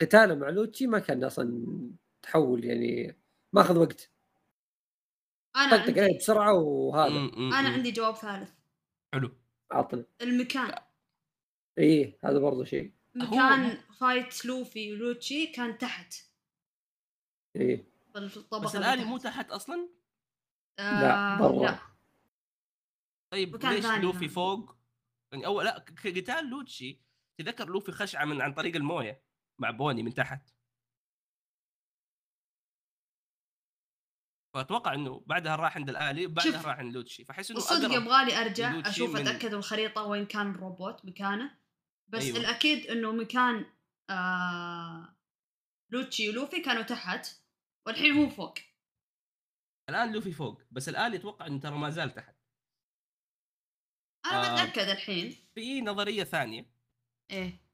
[0.00, 1.66] قتاله مع لوتشي ما كان أصلا
[2.22, 3.16] تحول يعني
[3.52, 4.10] ما أخذ وقت.
[5.56, 7.14] أنا طقطق عليه عندي بسرعة وهذا.
[7.14, 7.68] م- م- أنا.
[7.68, 8.50] عندي جواب ثالث.
[9.14, 9.36] حلو.
[9.70, 10.74] عطنا المكان
[11.78, 12.92] إيه هذا برضه شيء.
[13.14, 16.14] مكان فايت لوفي ولوتشي كان تحت.
[17.56, 17.84] إيه.
[18.62, 19.88] بس الالي مو تحت أصلا؟
[20.78, 21.66] لا، آه برا.
[21.70, 21.78] لا.
[23.32, 24.28] طيب ليش لوفي كان.
[24.28, 24.76] فوق؟
[25.32, 27.00] يعني أول لا كقتال لوتشي.
[27.38, 29.22] تذكر لوفي خشعة من عن طريق الموية
[29.58, 30.50] مع بوني من تحت.
[34.54, 37.24] فأتوقع إنه بعدها راح عند الآلي وبعدها راح عند لوتشي.
[37.24, 41.58] فأحس إنه اقرب يبغالي أرجع أشوف من- أتأكد الخريطة وين كان الروبوت مكانه
[42.08, 42.36] بس أيوة.
[42.38, 43.72] الأكيد إنه مكان
[44.10, 45.16] آه
[45.92, 47.26] لوتشي ولوفي كانوا تحت
[47.86, 48.54] والحين هو فوق.
[49.88, 52.36] الآن لوفي فوق بس الالي أتوقع إنه ترى ما زال تحت.
[54.26, 54.54] أنا آه.
[54.54, 55.30] بتاكد الحين.
[55.54, 56.70] في نظرية ثانية.
[57.30, 57.64] إيه.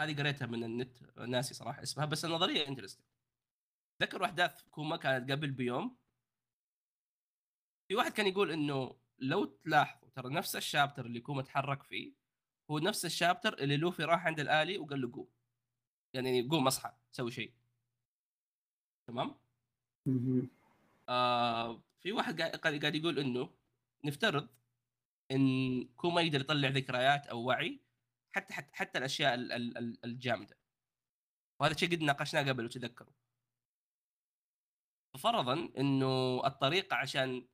[0.00, 3.06] هذه قريتها من النت ناسي صراحة اسمها بس النظرية interesting
[4.02, 5.98] ذكروا أحداث كوما كانت قبل بيوم.
[7.88, 12.19] في واحد كان يقول إنه لو تلاحظوا ترى نفس ال chapter اللي كوما تحرك فيه
[12.70, 15.28] هو نفس ال chapter اللي لوفي راح عند الآلي وقال له قوم.
[16.14, 17.54] يعني قوم أصحى سوي شيء.
[19.06, 19.34] تمام.
[21.08, 23.54] آه في واحد قاعد يقول إنه
[24.04, 24.48] نفترض
[25.30, 27.80] إن كوما يقدر يطلع ذكريات أو وعي
[28.32, 30.56] حتى حتى, حتى الأشياء ال- ال- ال- الجامدة.
[31.60, 33.12] وهذا الشيء قد ناقشناه قبل لو تذكروا.
[35.14, 37.48] ففرضا إنه الطريقة عشان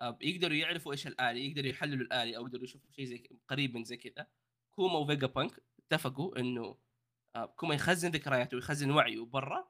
[0.00, 3.84] آه، يقدروا يعرفوا إيش الآلي يقدروا يحللوا الآلي أو يقدروا يشوفوا شيء زي قريب من
[3.84, 4.26] زي كذا
[4.76, 6.76] كوما وفيجا بانك اتفقوا إنه
[7.36, 9.68] آه، كوما يخزن ذكرياته ويخزن وعيه برا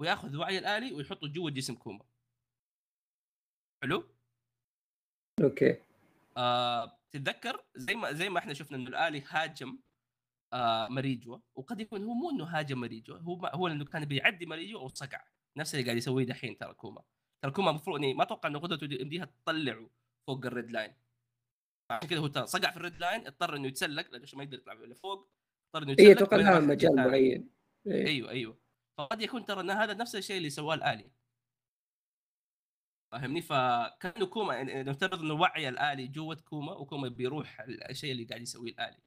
[0.00, 2.04] وياخذ وعي الآلي ويحطه جوا جسم كوما.
[3.82, 4.04] حلو؟
[5.42, 5.76] okay.
[6.36, 9.78] آه تتذكر زي ما زي ما إحنا شفنا إنه الآلي هاجم
[10.52, 14.46] آه مريجوا وقد يكون هو مو إنه هاجم مريجوا هو ما هو إنه كان بيعدي
[14.46, 15.24] مريجوا وصقع
[15.56, 17.02] نفس اللي قاعد يسويه دحين ترى كوما.
[17.42, 19.90] ترى كوما المفروض إني ما أتوقع إنه قدرته دي- يمديها تطلعه
[20.26, 20.94] فوق ال Red Line
[21.90, 24.58] عشان كذا هو ترى صقع في ال Red Line اضطر إنه يتسلق لأنه ما يقدر
[24.58, 25.30] يطلع لفوق
[25.66, 26.96] اضطر إنه يتسلق اي أتوقع لها مجال.
[26.96, 27.50] معين.
[27.86, 28.06] إيه.
[28.06, 28.58] أيوه أيوه.
[28.98, 31.10] فقد يكون ترى إن هذا نفس الشيء اللي سواه الآلي.
[33.12, 38.40] فاهمني؟ فكانه كوما يعني نفترض إنه وعي الآلي جوة كوما وكوما بيروح الشيء اللي قاعد
[38.40, 39.02] يسويه الآلي.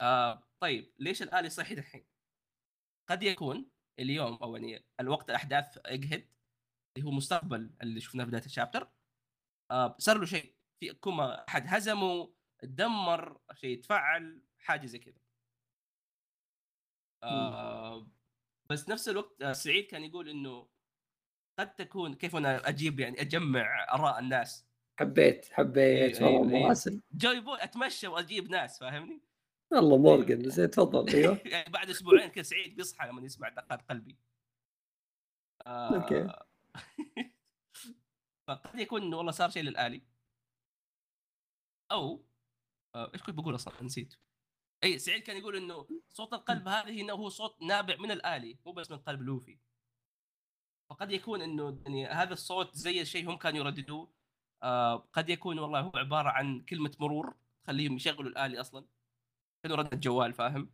[0.00, 2.06] آه طيب ليش الآلي صحي دحين؟
[3.10, 6.28] قد يكون اليوم أو يعني الوقت الأحداث أجهد
[6.96, 8.90] اللي هو مستقبل اللي شفناه في بداية ال chapter.
[9.70, 10.54] آه صار له شيء.
[10.82, 12.32] في كوما أحد هزمه
[12.62, 15.20] دمر شيء تفعل حاجة زي كذا.
[17.22, 18.06] آه
[18.70, 20.68] بس نفس الوقت آه، سعيد كان يقول إنه
[21.58, 24.66] قد تكون كيف أنا أجيب يعني أجمع آراء الناس؟
[25.00, 27.02] حبيت حبيت أيوة، والله أيوة.
[27.12, 29.20] جوي بوي أتمشى وأجيب ناس فاهمني؟
[29.72, 31.40] والله مورجن زين تفضل أيوه.
[31.52, 34.16] يعني بعد أسبوعين كذا سعيد بيصحى لما يسمع دقات قلبي.
[35.66, 35.94] آه.
[35.94, 36.28] okay.
[38.48, 40.11] فقد يكون إنه والله صار شيء للآلي.
[41.92, 42.24] أو
[42.94, 44.14] آه إيش كنت بقول أصلا نسيت.
[44.84, 48.72] أي سعيد كان يقول إنه صوت القلب هذه إنه هو صوت نابع من الآلي مو
[48.72, 49.58] بس من قلب لوفي.
[50.90, 54.12] فقد يكون إنه يعني هذا الصوت زي الشيء هم كانوا يرددوه.
[54.62, 58.86] آه قد يكون والله هو عبارة عن كلمة مرور تخليهم يشغلوا الآلي أصلا.
[59.62, 60.72] كانوا رد الجوال فاهم؟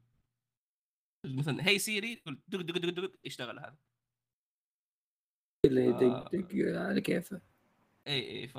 [1.25, 3.77] مثلا هي سيري تقول دق دق دق دق يشتغل هذا.
[5.65, 5.99] اللي آه.
[5.99, 7.41] دق دق على كيفه.
[8.09, 8.57] اي اي ف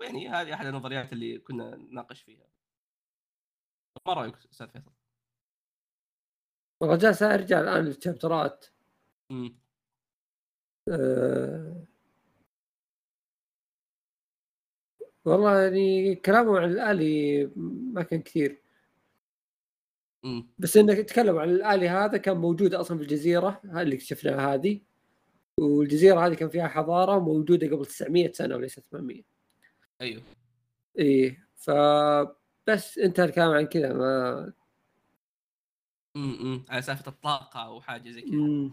[0.00, 2.46] يعني هذه أحد النظريات اللي كنا نناقش فيها.
[4.06, 4.92] ما رأيك أستاذ فيصل؟
[6.80, 8.66] والله جالس ارجع الآن للشابترات.
[9.30, 9.60] امم
[10.88, 11.86] أه...
[15.24, 17.46] والله يعني كلامه عن الآلي
[17.94, 18.62] ما كان كثير.
[20.24, 24.80] امم بس إنك تتكلم عن الآلي هذا كان موجود أصلا في الجزيرة اللي اكتشفناها هذه.
[25.58, 29.22] والجزيرة هذه كان فيها حضارة موجودة قبل 900 سنة وليس 800
[30.00, 30.22] أيوه
[30.98, 34.52] إيه فبس انتهى الكلام عن كذا ما
[36.16, 38.72] امم على سالفة الطاقة أو حاجة زي كذا مم.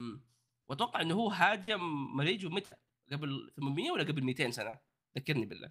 [0.00, 0.20] امم
[0.68, 1.80] وأتوقع إنه هو هاجم
[2.16, 2.76] مريجو متى؟
[3.12, 4.78] قبل 800 ولا قبل 200 سنة؟
[5.18, 5.70] ذكرني بالله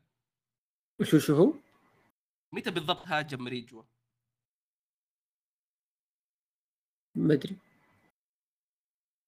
[0.99, 1.53] وش وش هو؟
[2.51, 3.83] متى بالضبط هاجم مريجو؟
[7.15, 7.57] ما أدري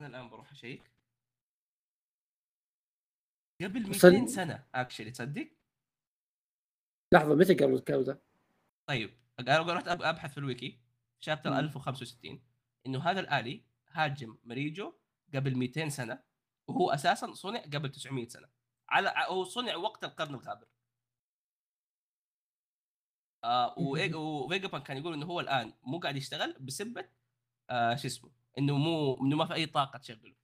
[0.01, 0.91] أنا الآن بروح أشيك
[3.61, 5.51] قبل 200 أصل- سنة actually تصدق؟
[7.13, 8.21] لحظة متى قبل الكلام ذا؟
[8.89, 10.79] طيب أنا رحت أبحث في الويكي
[11.19, 11.57] شابتر مم.
[11.59, 12.43] 1065
[12.85, 14.93] إنه هذا الآلي هاجم مريجو
[15.35, 16.23] قبل 200 سنة
[16.67, 18.49] وهو أساسا صنع قبل 900 سنة
[18.89, 20.67] على هو صنع وقت القرن الغابر
[23.43, 27.09] آه وفيجا بان كان يقول إنه هو الآن مو قاعد يشتغل بسبة
[27.69, 30.35] آه شو اسمه إنه مو إنه ما في أي طاقة تشغله.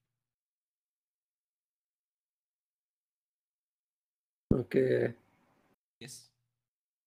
[4.52, 5.14] أوكي.
[6.02, 6.32] yes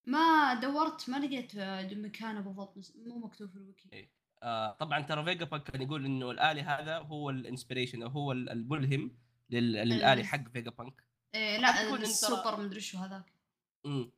[0.06, 3.88] ما دورت ما لقيت آه، مكانه بالضبط مو مكتوب في الويكي.
[3.92, 4.10] إيه.
[4.42, 8.32] آه طبعا ترى فيجا بانك كان يقول إنه الآلي هذا هو ال inspiration أو هو
[8.32, 9.16] الملهم
[9.50, 11.06] لل- للآلي حق فيجا بانك.
[11.34, 13.32] إيه لا السوبر مدري شو هذاك.
[13.86, 14.12] امم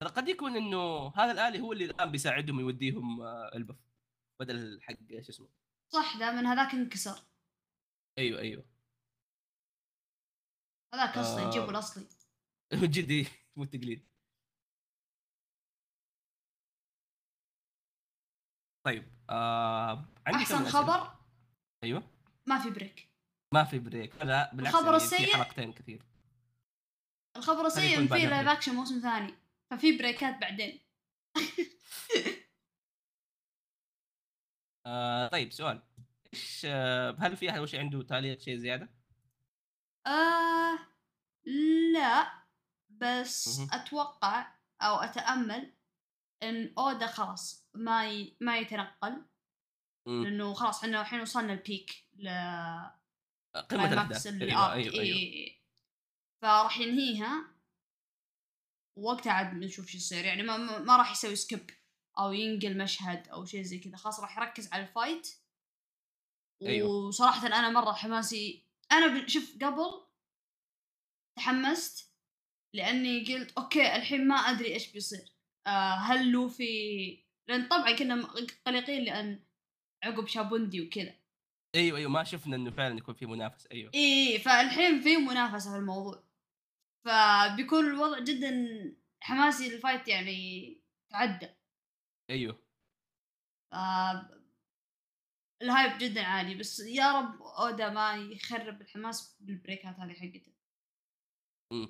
[0.00, 3.76] ترى قد يكون إنه هذا الآلي هو اللي الآن بيساعدهم يوديهم آه، إلباف
[4.40, 5.48] بدل حق شو اسمه
[5.92, 7.22] صح دائما هذاك انكسر.
[8.18, 8.64] أيوه أيوه.
[10.94, 11.50] هذاك أصلي آه.
[11.50, 12.06] جيبوا الأصلي.
[12.72, 14.08] من جد إيه، مو تقليد.
[18.86, 20.64] طيب آه عندي أحسن.
[20.68, 21.14] خبر؟
[21.84, 22.02] أيوه.
[22.46, 23.08] ما في بريك
[23.54, 26.02] ما في بريك لا بالعكس الخبر يعني في السيء- حلقتين كثير.
[27.36, 29.34] الخبر السيء في live action موسم ثاني
[29.70, 30.80] ففي break ات بعدين.
[34.88, 35.82] آه طيب سؤال
[36.34, 38.88] إيش آه هل في أحد شيء عنده تعليق شيء زيادة؟
[40.06, 40.78] آه
[41.92, 42.32] لا
[42.88, 43.68] بس مهم.
[43.72, 44.52] أتوقع
[44.82, 45.74] أو أتأمل
[46.42, 48.36] إن أودا خلاص ما ي...
[48.40, 49.24] ما يتنقل
[50.06, 50.24] مم.
[50.24, 52.28] لأنه خلاص إحنا الحين وصلنا ال peak ل
[53.70, 55.58] قمة الأحداث اللي أيوه arc أيوه أيوه إيه.
[56.42, 57.54] فراح ينهيها
[58.96, 61.70] وقتها عاد نشوف شو يصير يعني ما ما راح يسوي skip
[62.18, 63.96] أو ينقل مشهد أو شيء زي كذا.
[63.96, 65.28] خلاص راح يركز على ال fight.
[66.62, 66.90] أيوه.
[66.90, 68.64] وصراحة أنا مرة حماسي.
[68.92, 70.06] أنا شوف قبل
[71.38, 72.12] تحمست
[72.74, 75.32] لأني قلت okay الحين ما أدري إيش بيصير.
[75.66, 78.22] آه هل لوفي لأن طبعا كنا
[78.66, 79.44] قلقين لأن
[80.04, 81.14] عقب شابوندي وكذا.
[81.74, 83.90] أيوه أيوه ما شفنا إنه فعلا يكون في منافس أيوه.
[83.94, 86.24] إيه فالحين في منافسة في الموضوع.
[87.04, 88.68] فبيكون الوضع جدا
[89.20, 90.80] حماسي لل fight يعني
[91.10, 91.57] تعدى.
[92.30, 92.58] أيوه.
[93.72, 93.74] ف
[95.62, 100.12] ال hype جدا عالي بس يا رب أودا ما يخرب الحماس بال break ات هذه
[100.12, 100.52] حقته.
[101.72, 101.88] مم.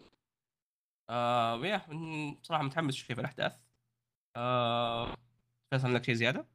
[1.11, 3.57] آه يا من- صراحة متحمس أشوف كيف الاحداث
[4.37, 5.17] آه
[5.71, 6.47] فيصل لك شيء زيادة؟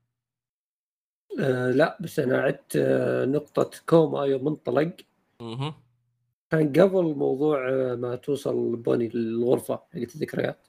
[1.39, 4.95] آه لا بس أنا عدت آه نقطة كوما يوم انطلق
[5.41, 5.83] أها.
[6.49, 10.67] كان قبل موضوع آه ما توصل بوني للغرفة حقت الذكريات.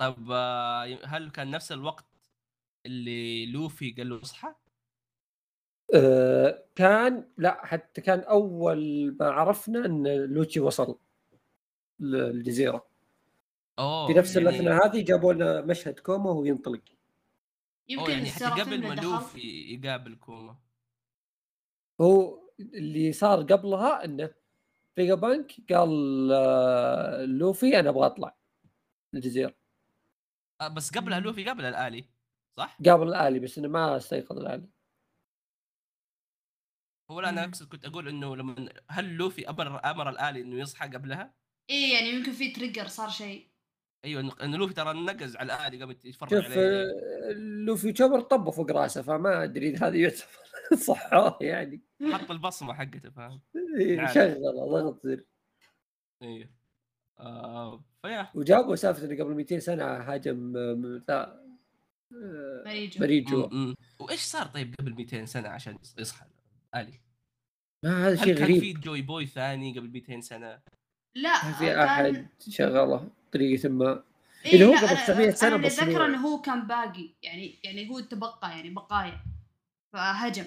[0.00, 2.04] طيب آه هل كان نفس الوقت
[2.86, 4.54] اللي لوفي قال له اصحى؟
[5.94, 10.98] آه كان لا حتى كان أول ما عرفنا إن لوتشي وصل
[12.00, 12.86] للجزيرة.
[13.78, 16.90] اوه في نفس يعني- الاثناء هذه جابوا لنا مشهد كوما وهو ينطلق أوه
[17.88, 20.56] يمكن يعني حتى قبل ما لوفي يقابل كوما
[22.00, 24.30] هو اللي صار قبلها إنه
[24.96, 25.90] فيجا بانك قال
[26.32, 28.36] آه لوفي أنا أبغى أطلع
[29.14, 29.54] الجزيرة.
[30.60, 31.20] آه بس قبلها.
[31.20, 32.04] لوفي قبل الآلي.
[32.60, 34.68] صح؟ قابل الآلي بس إنه ما استيقظ الآلي
[37.10, 37.44] هو لا أنا.
[37.44, 41.34] أقصد كنت أقول إنه لما هل لوفي أمر أمر الآلي إنه يصحى قبلها؟
[41.70, 43.50] إيه يعني يمكن في trigger صار شيء
[44.04, 46.92] أيوه انه لوفي ترى نقز على الآلي قام يتفرج شوف عليه
[47.66, 50.26] لوفي تشوبر طبه فوق راسه فما أدري إذا هذا يعتبر
[50.88, 51.82] صحاه يعني
[52.12, 53.40] حط البصمة حقته فاهم؟
[53.80, 54.14] إيه، نعم.
[54.14, 55.24] شغله ضغط زر
[56.22, 56.50] أيوه
[57.20, 61.49] آه فيا وجابوا سالفة إنه قبل 200 سنة هاجم آه، ذا
[62.10, 63.74] م.
[64.00, 66.26] وإيش صار طيب قبل 200 سنة عشان يصحى؟
[66.74, 67.00] الي؟
[67.84, 68.60] ما هذا هل شيء كان غريب.
[68.60, 70.60] في جوي بوي ثاني قبل 200 سنة؟
[71.14, 74.04] لا في كان أحد شغله بطريقة ما.
[74.46, 76.66] إيه إذا هو قبل أنا- 900 سنة أنا اللي بس إنه- اتذكر إنه هو كان
[76.66, 79.20] باقي يعني يعني هو تبقى يعني بقايا.
[79.92, 80.44] فهجم.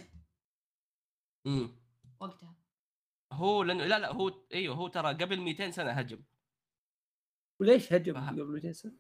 [1.48, 1.69] امم
[2.19, 2.53] وقتها.
[3.34, 6.19] هو لأنه لا لا هو إيوه هو ترى قبل 200 سنة هجم.
[7.61, 8.91] وليش هجم قبل 200 سنة؟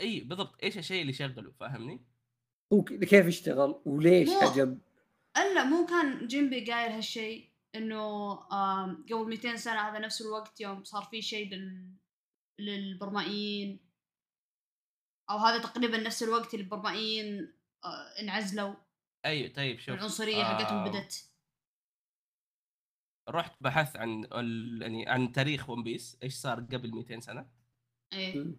[0.00, 0.62] إي بالضبط.
[0.62, 2.04] إيش الشيء اللي شغله فاهمني؟
[2.72, 4.78] هو ك- كيف اشتغل وليش مو- هجم؟
[5.36, 8.34] ألا مو كان جيمبي قايل هالشيء إنه
[9.10, 11.94] قبل 200 سنة هذا نفس الوقت يوم صار في شيء لل
[12.60, 13.80] للبرمائيين.
[15.30, 17.54] أو هذا تقريبا نفس الوقت اللي البرمائيين
[17.84, 18.74] آه، انعزلوا.
[19.24, 21.30] أيوه طيب شوف العنصرية حقتهم آه، بدت
[23.28, 27.50] رحت بحثت عن ال- يعني عن تاريخ ون بيس إيش صار قبل 200 سنة؟
[28.12, 28.54] إيه.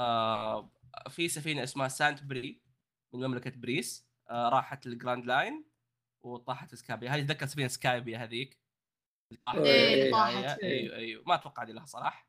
[0.00, 0.70] آه
[1.08, 2.60] في سفينة اسمها سانت بري
[3.14, 4.06] من مملكة بريس.
[4.30, 5.64] آه راحت الجراند لاين
[6.22, 8.58] وطاحت سكابيا هذه ذكر سفينة سكابيا هذيك؟
[9.32, 10.58] اللي طاحت.
[10.58, 10.62] إيه،.
[10.62, 11.24] أيوه أيوه.
[11.26, 12.26] ما أتوقع دي لها صلاح.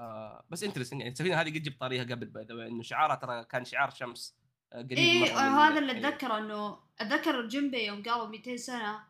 [0.00, 3.64] آه بس انترستنج يعني السفينة هذه قد جبت طاريها قبل باي إنه شعارها ترى كان
[3.64, 4.36] شعار شمس
[4.72, 6.08] آه قريب إيه من- هذا اللي أيوة.
[6.08, 9.04] أتذكره إنه أتذكر جيمبي يوم قالوا 200 سنة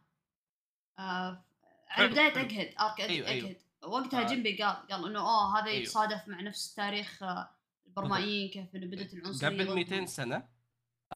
[0.98, 1.44] آه
[1.86, 2.28] حلو، على بداية.
[2.46, 3.48] أجهد ارك أيوة، أيوة.
[3.48, 4.26] اجهد وقتها آه.
[4.26, 5.80] جيمبي قال قال إنه آه هذا أيوة.
[5.82, 7.50] يتصادف مع نفس تاريخ آه،
[7.86, 9.74] البرمائيين كيف إنه بدت العنصرية قبل ضدهم.
[9.74, 10.48] 200 سنة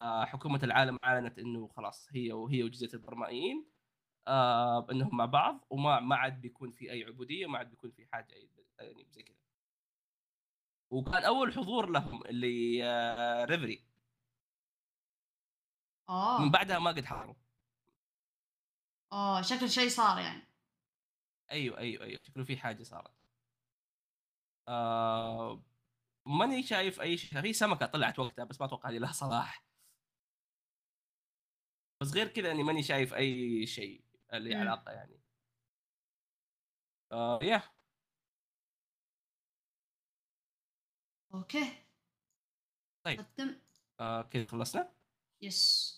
[0.03, 3.67] آه حكومة العالم أعلنت إنه خلاص هي وهي وجزيرة البرمائيين
[4.29, 8.07] آه إنهم مع بعض وما ما عاد بيكون في أي عبودية ما عاد بيكون في
[8.07, 8.51] حاجة أي
[8.81, 9.37] يعني زي كذا
[10.91, 13.85] وكان أول حضور لهم اللي آه ريفري
[16.09, 17.35] آه من بعدها ما قد حضروا
[19.13, 20.54] آه شكل شيء صار يعني
[21.55, 22.21] أيوه أيوه أيوه.
[22.23, 23.13] شكله في حاجة صارت.
[24.69, 25.63] آه
[26.27, 27.41] ماني شايف أي شيء.
[27.43, 29.65] في سمكة طلعت وقتها بس ما أتوقع هذه لها صلاح.
[32.01, 34.05] بس غير كذا اني ماني شايف أي شيء
[34.35, 34.55] اللي.
[34.55, 35.21] علاقة يعني.
[37.13, 37.63] آه يا.
[41.35, 41.85] okay.
[43.05, 43.21] طيب.
[43.21, 43.61] قدم
[44.01, 44.93] آه كذا خلصنا؟
[45.43, 45.95] yes.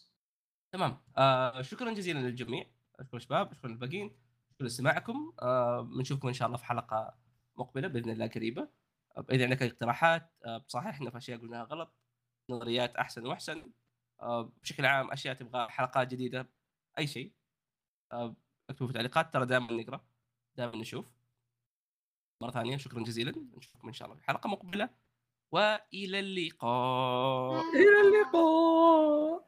[0.72, 1.02] تمام.
[1.16, 2.66] آه شكرا جزيلا للجميع.
[3.00, 4.25] أشكر الشباب أشكر الباقيين.
[4.60, 7.18] لاستماعكم آه بنشوفكم إن شاء الله في حلقة
[7.56, 8.68] مقبلة بإذن الله قريبة.
[9.16, 11.94] آه إذا عندك اقتراحات آه بصححنا في أشياء قلناها غلط
[12.50, 13.72] نظريات أحسن وأحسن.
[14.62, 16.48] بشكل عام أشياء تبغى حلقات جديدة
[16.98, 17.32] أي شيء.
[18.12, 20.06] اكتبوا في التعليقات ترى دائما نقرأ
[20.56, 21.06] دائما نشوف.
[22.42, 23.48] مرة ثانية شكرا جزيلا.
[23.56, 24.90] نشوفكم إن شاء الله في حلقة مقبلة.
[25.52, 27.60] وإلى اللقاء.
[27.60, 29.46] إلى اللقاء.